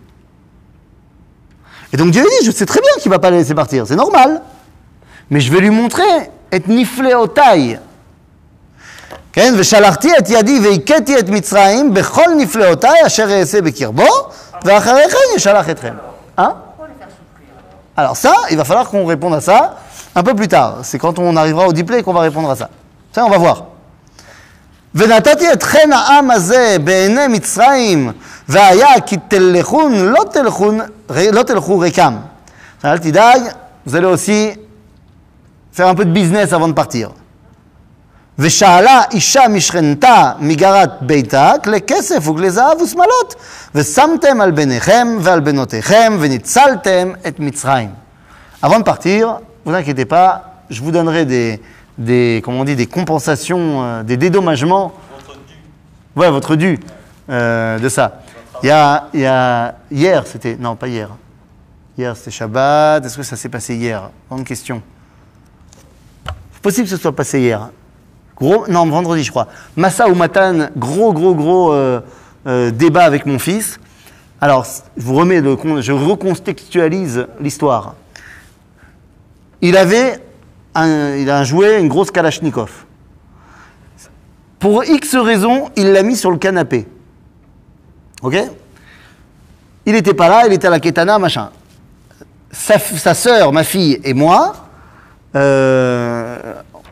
Et 1.93 1.97
donc 1.97 2.13
Dieu 2.13 2.23
dit, 2.23 2.47
je 2.47 2.51
sais 2.51 2.67
très 2.67 2.81
bien 2.81 2.91
qu'il 3.01 3.11
ne 3.11 3.15
va 3.15 3.19
pas 3.19 3.31
les 3.31 3.39
laisser 3.39 3.55
partir, 3.55 3.87
c'est 3.87 3.97
normal. 3.97 4.43
Mais 5.29 5.41
je 5.41 5.53
vais 5.53 5.61
lui 5.61 5.71
montrer, 5.71 6.31
et 6.51 6.63
nifle 6.67 7.07
otai. 7.15 7.79
כן, 9.34 9.54
ושלחתי 9.58 10.18
את 10.18 10.30
ידי 10.30 10.60
והכיתי 10.64 11.20
את 11.20 11.30
מצרים 11.30 11.94
בכל 11.94 12.30
נפלאותי 12.38 12.88
אשר 13.06 13.40
אעשה 13.40 13.62
בקרבו, 13.62 14.08
ואחרי 14.66 15.04
כן 15.10 15.36
ישלח 15.36 15.70
אתכם. 15.70 15.94
Hein 16.38 16.54
Alors 17.98 18.18
ça, 18.18 18.34
il 18.52 18.58
va 18.58 18.66
falloir 18.66 18.90
qu'on 18.90 19.06
réponde 19.06 19.34
à 19.34 19.42
ça 19.42 19.78
un 20.16 20.24
peu 20.24 20.34
plus 20.34 20.48
tard. 20.48 20.80
C'est 20.84 21.00
quand 21.00 21.18
on 21.18 21.36
arrivera 21.38 21.68
au 21.68 21.74
diplôme 21.74 22.04
qu'on 22.04 22.14
va 22.14 22.22
répondre 22.22 22.50
à 22.50 22.56
ça. 22.56 22.70
Ça, 23.14 23.26
on 23.26 23.30
va 23.30 23.38
voir. 23.38 23.64
ונתתי 24.96 25.54
אתכן 25.54 25.90
העם 25.94 26.32
הזה 26.32 26.78
בעיני 26.84 27.28
מצרים, 27.28 28.12
והיה 28.48 29.02
כי 29.06 29.18
תלכון 29.28 29.96
לא 29.96 30.24
תלכון, 30.32 30.80
לא 31.10 31.44
תלכו 31.44 31.80
ריקם. 31.80 32.16
אל 32.86 32.98
תדאג, 32.98 33.42
vous 33.86 33.96
allez 33.96 34.06
aussi 34.06 34.54
faire 35.74 35.88
un 35.88 35.96
peu 35.96 36.06
de 36.06 36.12
business 36.12 36.54
avant 36.54 36.70
de 36.70 36.74
partir. 36.74 37.12
ושאלה 38.40 39.02
אישה 39.12 39.48
משכנתה 39.48 40.32
מגרת 40.40 40.90
ביתה 41.02 41.54
כלי 41.64 41.82
כסף 41.82 42.28
וכלי 42.28 42.52
זהב 42.52 42.82
ושמלות, 42.82 43.36
ושמתם 43.76 44.42
על 44.42 44.52
בניכם 44.52 45.08
ועל 45.22 45.40
בנותיכם 45.40 46.18
וניצלתם 46.20 47.12
את 47.28 47.40
מצרים. 47.40 47.90
Avant 48.64 48.80
de 48.80 48.84
partir, 48.84 49.42
vous 49.64 49.74
inquiétez 49.74 50.06
pas, 50.06 50.56
je 50.70 50.82
vous 50.82 50.92
donnerai 50.92 51.26
des, 51.26 51.62
des, 51.98 52.42
comment 52.44 52.62
on 52.62 52.64
dit, 52.64 52.76
des 52.76 52.88
compensations, 52.88 53.84
euh, 53.84 54.04
des 54.04 54.18
dédommagements. 54.18 54.94
Ouais, 56.16 56.32
votre 56.32 56.56
dû 56.56 56.80
euh, 57.30 57.78
de 57.78 57.90
ça. 57.90 58.22
Il 58.64 58.68
y 58.68 58.72
a, 58.72 59.08
il 59.14 59.20
y 59.20 59.26
a 59.28 59.76
hier, 59.92 60.26
c'était 60.26 60.56
non 60.58 60.76
pas 60.76 60.88
hier. 60.88 61.10
Hier 61.98 62.16
c'était 62.16 62.32
Shabbat. 62.32 63.06
Est-ce 63.06 63.18
que 63.18 63.24
ça 63.24 63.36
s'est 63.36 63.50
passé 63.50 63.76
hier 63.76 64.10
Grande 64.30 64.46
question. 64.46 64.82
C'est 66.54 66.62
possible 66.62 66.86
que 66.86 66.96
ce 66.96 66.98
soit 66.98 67.16
passé 67.16 67.40
hier. 67.40 67.70
Gros, 68.41 68.67
non, 68.69 68.87
vendredi, 68.87 69.23
je 69.23 69.31
crois. 69.31 69.49
Massa 69.77 70.09
ou 70.09 70.15
Matan, 70.15 70.69
gros, 70.77 71.13
gros, 71.13 71.35
gros 71.35 71.73
euh, 71.73 72.01
euh, 72.47 72.71
débat 72.71 73.05
avec 73.05 73.27
mon 73.27 73.39
fils. 73.39 73.79
Alors, 74.41 74.67
je 74.97 75.03
vous 75.03 75.15
remets 75.15 75.43
le, 75.43 75.57
je 75.81 75.93
recontextualise 75.93 77.27
l'histoire. 77.41 77.95
Il 79.61 79.77
avait 79.77 80.23
un, 80.75 81.17
il 81.17 81.29
a 81.29 81.39
un 81.39 81.45
jouet, 81.45 81.81
une 81.81 81.89
grosse 81.89 82.11
Kalachnikov. 82.11 82.87
Pour 84.59 84.85
X 84.85 85.17
raisons, 85.17 85.71
il 85.77 85.93
l'a 85.93 86.03
mis 86.03 86.17
sur 86.17 86.31
le 86.31 86.39
canapé. 86.39 86.87
Ok? 88.23 88.37
Il 89.85 89.93
n'était 89.93 90.15
pas 90.15 90.29
là, 90.29 90.47
il 90.47 90.53
était 90.53 90.67
à 90.67 90.71
la 90.71 90.81
Ketana, 90.81 91.19
machin. 91.19 91.51
Sa, 92.51 92.79
sa 92.79 93.15
sœur, 93.15 93.53
ma 93.53 93.65
fille 93.65 94.01
et 94.03 94.15
moi, 94.15 94.55
euh, 95.35 96.10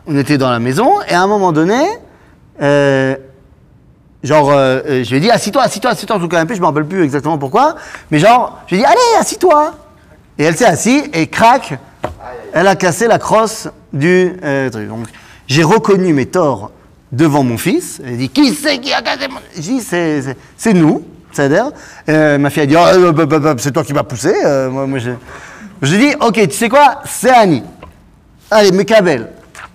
on 0.09 0.17
était 0.17 0.39
dans 0.39 0.49
la 0.49 0.59
maison, 0.59 1.01
et 1.07 1.13
à 1.13 1.21
un 1.21 1.27
moment 1.27 1.51
donné, 1.51 1.79
euh, 2.61 3.15
genre, 4.23 4.49
euh, 4.49 4.81
euh, 4.87 5.03
je 5.03 5.09
lui 5.11 5.17
ai 5.17 5.19
dit, 5.19 5.29
assis-toi, 5.29 5.61
assis-toi, 5.61 5.91
assis-toi 5.91 6.15
sur 6.15 6.23
le 6.23 6.27
canapé, 6.27 6.55
je 6.55 6.61
me 6.61 6.65
rappelle 6.65 6.85
plus 6.85 7.03
exactement 7.03 7.37
pourquoi, 7.37 7.75
mais 8.09 8.17
genre, 8.17 8.59
je 8.65 8.75
lui 8.75 8.81
ai 8.81 8.85
dit, 8.85 8.89
allez, 8.89 9.19
assis-toi. 9.19 9.75
Et 10.39 10.45
elle 10.45 10.55
s'est 10.55 10.65
assise, 10.65 11.03
et 11.13 11.27
crac, 11.27 11.77
elle 12.53 12.67
a 12.67 12.75
cassé 12.75 13.07
la 13.07 13.19
crosse 13.19 13.67
du 13.93 14.33
truc. 14.71 14.87
Donc, 14.87 15.05
j'ai 15.47 15.63
reconnu 15.63 16.13
mes 16.13 16.25
torts 16.25 16.71
devant 17.11 17.43
mon 17.43 17.57
fils. 17.57 18.01
Elle 18.03 18.17
dit 18.17 18.29
Qui 18.29 18.53
c'est 18.53 18.79
qui 18.79 18.93
a 18.93 19.01
cassé 19.01 19.27
mon? 19.27 19.39
J'ai 19.53 19.61
dit 19.61 19.81
C'est, 19.81 20.73
nous, 20.73 21.03
c'est-à-dire. 21.33 21.71
Ma 22.07 22.49
fille 22.49 22.63
a 22.63 22.65
dit 22.65 22.75
Oh, 22.77 23.11
bah, 23.11 23.25
bah, 23.25 23.39
bah, 23.39 23.55
C'est 23.57 23.71
toi 23.71 23.83
qui 23.83 23.91
m'as 23.93 24.03
poussé. 24.03 24.33
Moi, 24.71 24.87
moi, 24.87 24.99
je... 24.99 25.11
J'ai 25.81 25.97
dit 25.97 26.15
Ok, 26.21 26.35
tu 26.35 26.55
sais 26.55 26.69
quoi 26.69 27.01
C'est 27.03 27.31
Annie. 27.31 27.63
Allez, 28.49 28.71
Mekabel. 28.71 29.27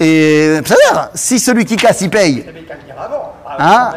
Et 0.00 0.60
ça 0.64 0.74
veut 0.74 0.80
dire, 0.92 1.10
si 1.14 1.38
celui 1.38 1.64
qui 1.64 1.76
casse, 1.76 2.00
il 2.00 2.10
paye. 2.10 2.44
Avant. 2.96 3.34
Hein. 3.58 3.92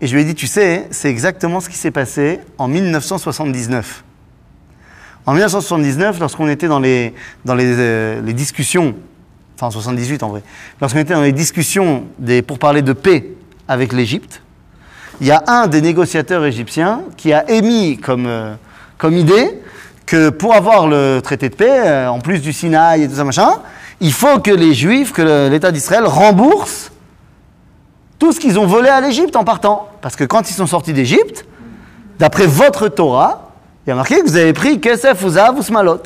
Et 0.00 0.06
je 0.06 0.14
lui 0.14 0.22
ai 0.22 0.24
dit, 0.24 0.34
tu 0.34 0.46
sais, 0.46 0.88
c'est 0.90 1.08
exactement 1.08 1.60
ce 1.60 1.68
qui 1.68 1.76
s'est 1.76 1.90
passé 1.90 2.40
en 2.58 2.68
1979. 2.68 4.04
En 5.26 5.32
1979, 5.32 6.20
lorsqu'on 6.20 6.48
était 6.48 6.68
dans 6.68 6.80
les, 6.80 7.14
dans 7.44 7.54
les, 7.54 7.74
euh, 7.78 8.20
les 8.20 8.34
discussions, 8.34 8.94
enfin 9.56 9.68
en 9.68 9.70
78 9.70 10.22
en 10.22 10.28
vrai, 10.28 10.42
lorsqu'on 10.80 10.98
était 10.98 11.14
dans 11.14 11.22
les 11.22 11.32
discussions 11.32 12.04
des, 12.18 12.42
pour 12.42 12.58
parler 12.58 12.82
de 12.82 12.92
paix 12.92 13.30
avec 13.66 13.92
l'Égypte, 13.92 14.42
il 15.20 15.26
y 15.26 15.30
a 15.30 15.42
un 15.46 15.68
des 15.68 15.80
négociateurs 15.80 16.44
égyptiens 16.44 17.02
qui 17.16 17.32
a 17.32 17.48
émis 17.50 17.96
comme, 17.96 18.26
euh, 18.26 18.54
comme 18.98 19.14
idée 19.14 19.62
que 20.06 20.28
pour 20.30 20.54
avoir 20.54 20.86
le 20.86 21.20
traité 21.22 21.48
de 21.48 21.54
paix, 21.54 21.82
euh, 21.86 22.08
en 22.08 22.20
plus 22.20 22.40
du 22.40 22.52
Sinaï 22.52 23.02
et 23.02 23.08
tout 23.08 23.14
ça 23.14 23.24
machin, 23.24 23.50
il 24.00 24.12
faut 24.12 24.38
que 24.38 24.50
les 24.50 24.74
Juifs, 24.74 25.12
que 25.12 25.48
l'État 25.48 25.72
d'Israël 25.72 26.04
rembourse 26.04 26.90
tout 28.18 28.32
ce 28.32 28.40
qu'ils 28.40 28.58
ont 28.58 28.66
volé 28.66 28.88
à 28.88 29.00
l'Égypte 29.00 29.36
en 29.36 29.44
partant. 29.44 29.88
Parce 30.00 30.16
que 30.16 30.24
quand 30.24 30.50
ils 30.50 30.54
sont 30.54 30.66
sortis 30.66 30.92
d'Égypte, 30.92 31.46
d'après 32.18 32.46
votre 32.46 32.88
Torah, 32.88 33.50
il 33.86 33.90
y 33.90 33.92
a 33.92 33.96
marqué 33.96 34.20
que 34.20 34.26
vous 34.26 34.36
avez 34.36 34.52
pris 34.52 34.80
Kesef, 34.80 35.22
Uzav 35.22 35.58
ou 35.58 35.62
Smalot. 35.62 36.02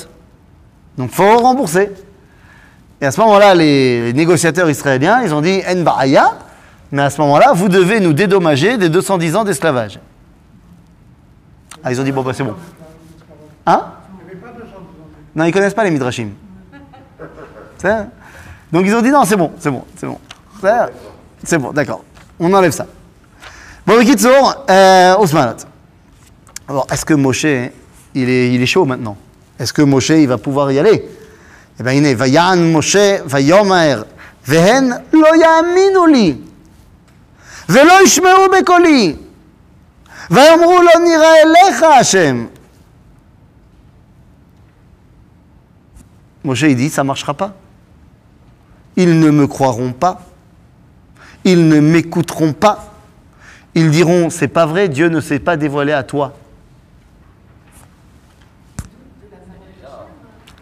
Donc 0.96 1.10
faut 1.10 1.38
rembourser. 1.38 1.90
Et 3.00 3.06
à 3.06 3.10
ce 3.12 3.20
moment-là, 3.20 3.54
les, 3.54 4.06
les 4.06 4.12
négociateurs 4.12 4.68
israéliens, 4.68 5.22
ils 5.22 5.32
ont 5.32 5.40
dit 5.40 5.60
En 5.68 5.82
Ba'aya, 5.82 6.32
mais 6.90 7.02
à 7.02 7.10
ce 7.10 7.20
moment-là, 7.20 7.52
vous 7.54 7.68
devez 7.68 8.00
nous 8.00 8.12
dédommager 8.12 8.76
des 8.78 8.88
210 8.88 9.36
ans 9.36 9.44
d'esclavage. 9.44 10.00
Ah, 11.84 11.92
ils 11.92 12.00
ont 12.00 12.04
dit 12.04 12.12
Bon, 12.12 12.22
bah 12.22 12.32
c'est 12.34 12.42
bon. 12.42 12.54
Hein 13.68 13.82
Non, 15.34 15.44
ils 15.44 15.52
connaissent 15.52 15.74
pas 15.74 15.84
les 15.84 15.90
midrashim. 15.90 16.30
Donc 18.72 18.86
ils 18.86 18.94
ont 18.94 19.02
dit 19.02 19.10
non, 19.10 19.24
c'est 19.24 19.36
bon, 19.36 19.52
c'est 19.58 19.70
bon, 19.70 19.84
c'est 19.94 20.06
bon. 20.06 20.18
C'est 21.44 21.58
bon, 21.58 21.72
d'accord. 21.72 22.02
On 22.40 22.52
enlève 22.54 22.72
ça. 22.72 22.86
Bon, 23.86 24.02
Kitsour, 24.04 24.64
euh, 24.70 25.16
Osmanat. 25.16 25.56
Alors, 26.66 26.86
est-ce 26.90 27.04
que 27.04 27.12
Moshe, 27.14 27.44
il 27.44 28.28
est, 28.28 28.52
il 28.54 28.62
est 28.62 28.66
chaud 28.66 28.86
maintenant? 28.86 29.16
Est-ce 29.58 29.72
que 29.72 29.82
Moshe, 29.82 30.10
il 30.10 30.28
va 30.28 30.38
pouvoir 30.38 30.72
y 30.72 30.78
aller? 30.78 31.06
Eh 31.78 31.82
bien, 31.82 31.92
il 31.92 32.06
est 32.06 32.14
Vayan 32.14 32.56
Moshe, 32.56 32.96
Vayomer, 33.26 33.96
Vehen, 34.46 35.02
Lo 35.12 35.34
Yaminu 35.34 36.38
Velo 37.68 38.48
Bekoli, 38.50 39.18
Vayomru 40.30 40.84
Lo 40.84 41.86
Hashem. 41.90 42.48
Moshe 46.48 46.62
il 46.62 46.76
dit 46.76 46.88
ça 46.88 47.04
marchera 47.04 47.34
pas. 47.34 47.54
Ils 48.96 49.20
ne 49.20 49.30
me 49.30 49.46
croiront 49.46 49.92
pas. 49.92 50.22
Ils 51.44 51.68
ne 51.68 51.78
m'écouteront 51.78 52.52
pas. 52.54 52.92
Ils 53.74 53.90
diront 53.90 54.30
c'est 54.30 54.48
pas 54.48 54.64
vrai, 54.66 54.88
Dieu 54.88 55.08
ne 55.08 55.20
s'est 55.20 55.38
pas 55.38 55.56
dévoilé 55.58 55.92
à 55.92 56.02
toi. 56.02 56.32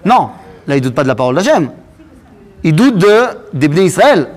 Non, 0.05 0.31
là 0.67 0.77
il 0.77 0.81
doute 0.81 0.95
pas 0.95 1.03
de 1.03 1.09
la 1.09 1.15
parole 1.15 1.37
d'Hachem. 1.37 1.71
Il 2.63 2.75
doute 2.75 2.99
de 2.99 3.27
des 3.53 3.69
Bnei 3.69 3.87
Israël. 3.87 4.29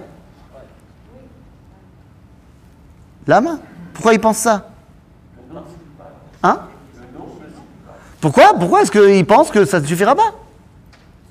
Lama 3.28 3.60
Pourquoi 3.94 4.14
il 4.14 4.20
pense 4.20 4.38
ça? 4.38 4.70
Hein? 6.44 6.60
Pourquoi? 8.22 8.54
Pourquoi 8.60 8.82
est-ce 8.82 8.92
qu'il 8.92 9.26
pense 9.26 9.50
que 9.50 9.66
ça 9.66 9.80
ne 9.80 9.86
suffira 9.86 10.16
pas 10.16 10.22
Parce 10.32 10.34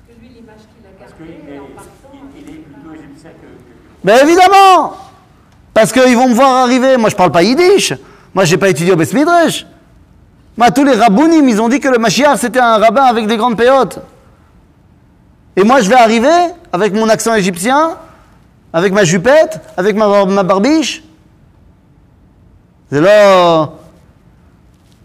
que 0.07 0.21
lui, 0.21 0.29
l'image 0.29 0.55
qu'il 0.75 0.85
a 0.85 0.89
Parce 0.99 1.11
gardée, 1.11 1.33
qu'il 1.39 1.53
est, 1.53 1.59
en 1.59 1.65
partant, 1.75 1.91
il, 2.13 2.41
il 2.41 2.49
est 2.49 2.57
plutôt 2.59 2.93
égyptien 2.93 3.31
que. 3.31 3.47
que- 3.47 3.88
Mais 4.04 4.20
évidemment 4.22 4.94
Parce 5.72 5.92
qu'ils 5.92 6.16
vont 6.16 6.28
me 6.28 6.34
voir 6.34 6.64
arriver. 6.64 6.96
Moi, 6.96 7.10
je 7.10 7.16
parle 7.16 7.32
pas 7.32 7.42
yiddish. 7.42 7.92
Moi, 8.34 8.44
j'ai 8.44 8.56
pas 8.56 8.68
étudié 8.68 8.92
au 8.92 8.96
Beth 8.96 9.12
Midrash. 9.12 9.66
Moi, 10.56 10.70
tous 10.70 10.84
les 10.84 10.94
rabounim, 10.94 11.48
ils 11.48 11.60
ont 11.60 11.68
dit 11.68 11.80
que 11.80 11.88
le 11.88 11.98
Mashiach, 11.98 12.38
c'était 12.38 12.60
un 12.60 12.78
rabbin 12.78 13.04
avec 13.04 13.26
des 13.26 13.36
grandes 13.36 13.56
péotes. 13.56 13.98
Et 15.56 15.64
moi, 15.64 15.80
je 15.80 15.88
vais 15.88 15.96
arriver 15.96 16.38
avec 16.72 16.92
mon 16.94 17.08
accent 17.08 17.34
égyptien, 17.34 17.96
avec 18.72 18.92
ma 18.92 19.04
jupette, 19.04 19.60
avec 19.76 19.96
ma, 19.96 20.06
bar- 20.06 20.26
ma 20.26 20.42
barbiche. 20.42 21.02
C'est 22.90 23.00
là... 23.00 23.68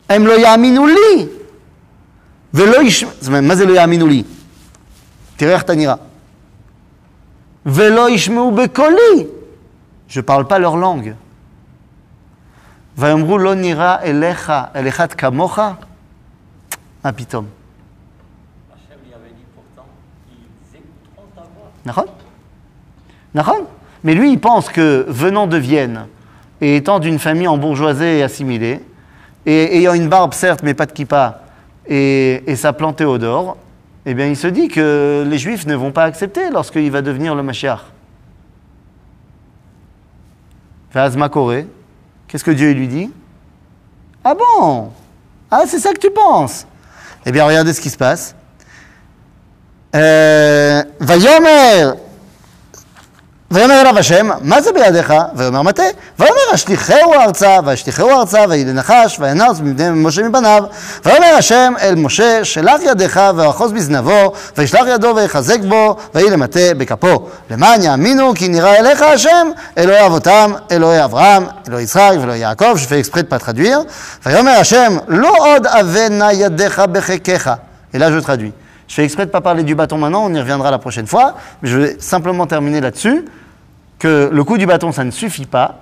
הם 0.09 0.27
לא 0.27 0.39
יאמינו 0.39 0.87
לי. 0.87 1.27
ולא 2.53 2.81
ישמעו... 2.81 3.11
זאת 3.19 3.27
אומרת, 3.27 3.43
מה 3.43 3.55
זה 3.55 3.65
לא 3.65 3.73
יאמינו 3.73 4.07
לי? 4.07 4.23
תראה 5.37 5.53
איך 5.53 5.61
אתה 5.63 5.75
נראה. 5.75 5.95
Velo. 7.64 8.08
Je 8.08 8.30
ne 10.18 10.22
parle 10.22 10.46
pas 10.46 10.58
leur 10.58 10.76
langue. 10.76 11.14
Vayomru 12.96 13.38
lo 13.38 13.54
nira 13.54 14.00
elecha, 14.04 14.70
elechat 14.74 15.08
kamocha. 15.08 15.78
Un 17.02 17.12
pitom. 17.12 17.46
Lui 19.04 19.12
avait 19.12 19.30
dit 19.30 19.44
pourtant, 19.54 19.88
ta 21.34 21.42
voix. 21.42 21.72
Nahon 21.84 22.06
Nahon 23.34 23.66
Mais 24.04 24.14
lui, 24.14 24.32
il 24.32 24.40
pense 24.40 24.68
que 24.68 25.04
venant 25.08 25.46
de 25.46 25.56
Vienne 25.56 26.06
et 26.60 26.76
étant 26.76 27.00
d'une 27.00 27.18
famille 27.18 27.48
en 27.48 27.58
bourgeoisie 27.58 28.04
et 28.04 28.22
assimilée, 28.22 28.80
et 29.44 29.78
ayant 29.78 29.94
une 29.94 30.08
barbe 30.08 30.32
certes, 30.32 30.62
mais 30.62 30.72
pas 30.72 30.86
de 30.86 30.92
kippa, 30.92 31.42
et, 31.86 32.42
et 32.46 32.56
sa 32.56 32.72
plante 32.72 32.96
Théodore, 32.96 33.58
eh 34.06 34.14
bien, 34.14 34.26
il 34.26 34.36
se 34.36 34.46
dit 34.46 34.68
que 34.68 35.24
les 35.26 35.38
Juifs 35.38 35.66
ne 35.66 35.74
vont 35.74 35.92
pas 35.92 36.04
accepter 36.04 36.50
lorsqu'il 36.50 36.90
va 36.90 37.00
devenir 37.02 37.34
le 37.34 37.42
Mashiach. 37.42 37.80
Vazma 40.92 41.28
Koré, 41.28 41.66
qu'est-ce 42.28 42.44
que 42.44 42.50
Dieu 42.50 42.72
lui 42.72 42.86
dit? 42.86 43.10
Ah 44.22 44.34
bon? 44.34 44.90
Ah, 45.50 45.62
c'est 45.66 45.78
ça 45.78 45.92
que 45.92 45.98
tu 45.98 46.10
penses. 46.10 46.66
Eh 47.26 47.32
bien, 47.32 47.44
regardez 47.44 47.72
ce 47.72 47.80
qui 47.80 47.90
se 47.90 47.96
passe. 47.96 48.34
אה, 49.94 50.84
ויאמר, 53.50 53.80
אליו 53.80 53.98
השם, 53.98 54.30
מה 54.40 54.62
זה 54.62 54.72
בידיך? 54.72 55.14
ויאמר 55.36 55.62
מטה. 55.62 55.82
ויאמר 56.18 56.54
אשליכהו 56.54 57.14
ארצה, 57.14 57.58
ואשליכהו 57.64 58.10
ארצה, 58.10 58.44
ויהי 58.48 58.64
לנחש, 58.64 59.16
וינץ 59.20 59.60
מבני 59.60 59.90
משה 59.90 60.22
מבניו. 60.22 60.64
ויאמר 61.04 61.34
השם 61.38 61.72
אל 61.80 61.94
משה, 61.94 62.44
שלח 62.44 62.80
ידך 62.84 63.32
ואחוז 63.36 63.72
בזנבו, 63.72 64.32
וישלח 64.56 64.86
ידו 64.86 65.12
ויחזק 65.16 65.60
בו, 65.68 65.96
ויהי 66.14 66.30
למטה 66.30 66.74
בכפו. 66.78 67.28
למען 67.50 67.82
יאמינו 67.82 68.32
כי 68.34 68.48
נראה 68.48 68.78
אליך 68.78 69.02
השם, 69.02 69.50
אלוהי 69.78 70.06
אבותם, 70.06 70.52
אלוהי 70.70 71.04
אברהם, 71.04 71.46
אלוהי 71.68 71.84
יצחק 71.84 72.12
ואלוהי 72.20 72.38
יעקב, 72.38 72.74
exprès 72.74 73.20
de 73.20 73.34
pas 73.34 73.48
traduire. 73.48 73.78
ויאמר 74.26 74.50
השם, 74.50 74.96
לא 75.08 75.32
עוד 75.38 75.66
אבנה 75.66 76.32
ידיך 76.32 76.78
בחיקך. 76.78 77.50
Là 77.94 78.10
je 78.10 78.18
traduis. 78.18 78.63
Je 78.88 78.94
fais 78.94 79.04
exprès 79.04 79.24
de 79.24 79.30
ne 79.30 79.32
pas 79.32 79.40
parler 79.40 79.62
du 79.62 79.74
bâton 79.74 79.98
maintenant, 79.98 80.24
on 80.24 80.34
y 80.34 80.38
reviendra 80.38 80.70
la 80.70 80.78
prochaine 80.78 81.06
fois, 81.06 81.36
mais 81.62 81.68
je 81.68 81.78
vais 81.78 81.96
simplement 82.00 82.46
terminer 82.46 82.80
là-dessus, 82.80 83.24
que 83.98 84.30
le 84.32 84.44
coup 84.44 84.58
du 84.58 84.66
bâton, 84.66 84.92
ça 84.92 85.04
ne 85.04 85.10
suffit 85.10 85.46
pas. 85.46 85.80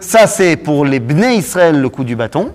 Ça, 0.00 0.26
c'est 0.26 0.56
pour 0.56 0.84
les 0.84 1.00
Bnei 1.00 1.36
Israël, 1.36 1.80
le 1.80 1.88
coup 1.88 2.04
du 2.04 2.14
bâton. 2.16 2.52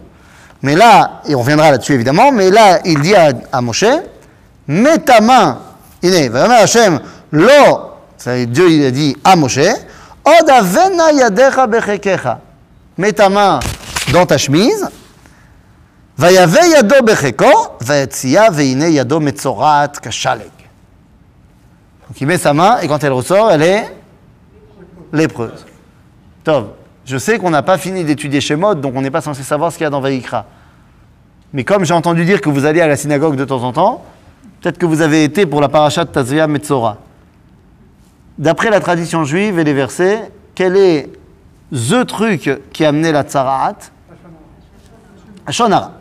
Mais 0.62 0.76
là, 0.76 1.22
et 1.26 1.36
on 1.36 1.40
reviendra 1.40 1.72
là-dessus 1.72 1.94
évidemment, 1.94 2.32
mais 2.32 2.52
là, 2.52 2.80
il 2.86 3.00
dit 3.02 3.16
à, 3.16 3.32
à 3.52 3.62
Moshe, 3.62 3.86
mets 4.68 5.00
ta 5.00 5.22
main, 5.22 5.58
lo, 7.32 7.50
ça, 8.18 8.46
Dieu 8.46 8.70
il 8.70 8.86
a 8.86 8.92
dit 8.92 9.16
à 9.24 9.36
Moshe, 9.36 9.60
yadecha. 11.16 12.40
Mets 12.98 13.14
ta 13.14 13.30
main 13.30 13.60
dans 14.12 14.26
ta 14.26 14.38
chemise, 14.38 14.90
ויבא 16.19 16.61
ידו 16.79 16.95
בחיקו, 17.05 17.77
ויציאה 17.83 18.47
והנה 18.55 18.87
ידו 18.87 19.21
מצורעת 19.21 19.99
כשלג. 19.99 20.55
Donc 22.09 22.21
il 22.21 22.27
met 22.27 22.39
sa 22.39 22.53
main 22.53 22.79
et 22.81 22.89
quand 22.89 23.03
elle 23.03 23.13
ressort, 23.13 23.51
elle 23.51 23.63
est 23.63 23.95
lépreuse. 25.13 25.65
Tov, 26.45 26.69
je 27.05 27.17
sais 27.17 27.39
qu'on 27.39 27.51
n'a 27.51 27.63
pas 27.63 27.79
fini 27.79 28.05
d'étudier 28.05 28.41
Shemot, 28.41 28.75
donc 28.75 28.95
on 28.95 29.01
n'est 29.01 29.11
pas 29.11 29.23
censé 29.23 29.43
savoir 29.43 29.73
ce 29.73 29.79
qu'il 29.79 29.85
y 29.85 29.87
a 29.87 29.91
dans 29.91 30.01
Vaïkra. 30.01 30.47
Mais 31.53 31.65
comme 31.65 31.85
j'ai 31.85 31.95
entendu 31.95 32.25
dire 32.25 32.41
que 32.41 32.51
vous 32.51 32.67
allez 32.67 32.81
à 32.81 32.87
la 32.87 32.97
synagogue 32.97 33.37
de 33.37 33.45
temps 33.45 33.63
en 33.63 33.73
temps, 33.73 34.05
peut-être 34.61 34.79
que 34.79 34.87
vous 34.87 35.01
avez 35.01 35.25
été 35.25 35.47
pour 35.47 35.61
la 35.61 35.69
paracha 35.69 36.05
de 36.05 36.11
Tazria 36.11 36.47
Metzora. 36.47 36.99
D'après 38.39 38.71
la 38.71 38.81
tradition 38.81 39.25
juive 39.25 39.59
et 39.59 39.65
les 39.65 39.75
versets, 39.75 40.31
quel 40.55 40.77
est 40.77 41.11
the 41.73 42.07
truc 42.07 42.61
qui 42.73 42.85
a 42.85 42.89
amené 42.89 43.13
la 43.13 43.23
tsaraat 43.23 43.77
Shonara. 45.51 45.93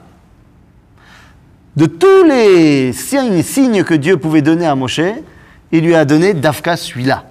De 1.78 1.86
tous 1.86 2.24
les 2.24 2.92
signes, 2.92 3.84
que 3.84 3.94
Dieu 3.94 4.16
pouvait 4.16 4.42
donner 4.42 4.66
à 4.66 4.74
Moshe, 4.74 5.00
il 5.70 5.84
lui 5.84 5.94
a 5.94 6.04
donné 6.04 6.34
Dafka 6.34 6.76
celui-là. 6.76 7.22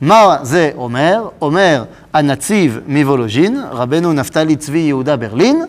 Ma 0.00 0.40
Omer, 0.76 1.32
Omer 1.40 1.88
Anatziv 2.12 2.82
Mivologin, 2.86 3.66
Rabbeinu 3.72 4.14
Naftali 4.14 4.54
Tzvi 4.54 4.82
Yehuda 4.82 5.16
Berlin, 5.16 5.66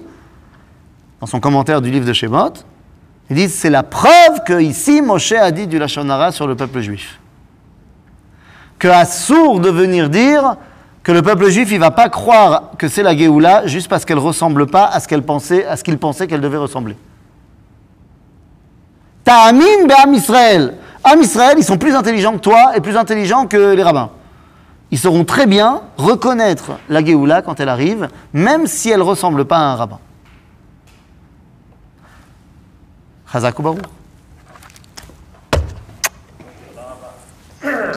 dans 1.20 1.26
son 1.26 1.40
commentaire 1.40 1.82
du 1.82 1.90
livre 1.90 2.06
de 2.06 2.14
Shemot, 2.14 2.54
ils 3.32 3.36
disent 3.36 3.56
c'est 3.56 3.72
la 3.72 3.82
preuve 3.82 4.44
que 4.46 4.62
ici 4.62 5.02
Moshe 5.02 5.32
a 5.32 5.50
dit 5.50 5.66
du 5.66 5.80
Lachonara 5.80 6.32
sur 6.32 6.46
le 6.46 6.56
peuple 6.56 6.82
juif. 6.82 7.20
Que 8.78 8.88
Assour 8.88 9.62
de 9.62 9.72
venir 9.72 10.12
dire 10.12 10.58
que 11.02 11.12
le 11.12 11.24
peuple 11.24 11.50
juif 11.50 11.72
il 11.72 11.80
va 11.80 11.90
pas 11.90 12.10
croire 12.10 12.74
que 12.78 12.88
c'est 12.88 13.02
la 13.02 13.18
Géoula 13.18 13.66
juste 13.66 13.88
parce 13.88 14.06
qu'elle 14.06 14.20
ressemble 14.20 14.68
pas 14.68 14.86
à 14.86 15.00
ce 15.00 15.08
qu'elle 15.08 15.24
pensait, 15.24 15.66
à 15.66 15.76
ce 15.76 15.84
qu'il 15.84 15.98
pensait 15.98 16.28
qu'elle 16.28 16.42
devait 16.42 16.58
ressembler. 16.58 16.96
Ta'amim 19.24 19.88
be'am 19.88 20.14
Israël. 20.14 20.76
Am 21.04 21.22
Israël, 21.22 21.56
ils 21.58 21.64
sont 21.64 21.78
plus 21.78 21.96
intelligents 21.96 22.34
que 22.34 22.40
toi 22.40 22.76
et 22.76 22.82
plus 22.82 22.98
intelligents 22.98 23.48
que 23.48 23.74
les 23.74 23.84
rabbins. 23.84 24.10
Ils 24.92 25.00
sauront 25.00 25.24
très 25.24 25.46
bien 25.46 25.82
reconnaître 25.98 26.72
la 26.90 27.04
Géoula 27.04 27.42
quand 27.42 27.60
elle 27.60 27.70
arrive, 27.70 28.10
même 28.34 28.68
si 28.68 28.90
elle 28.90 29.00
ne 29.00 29.04
ressemble 29.04 29.46
pas 29.46 29.58
à 29.58 29.62
un 29.62 29.76
rabbin. 29.76 30.00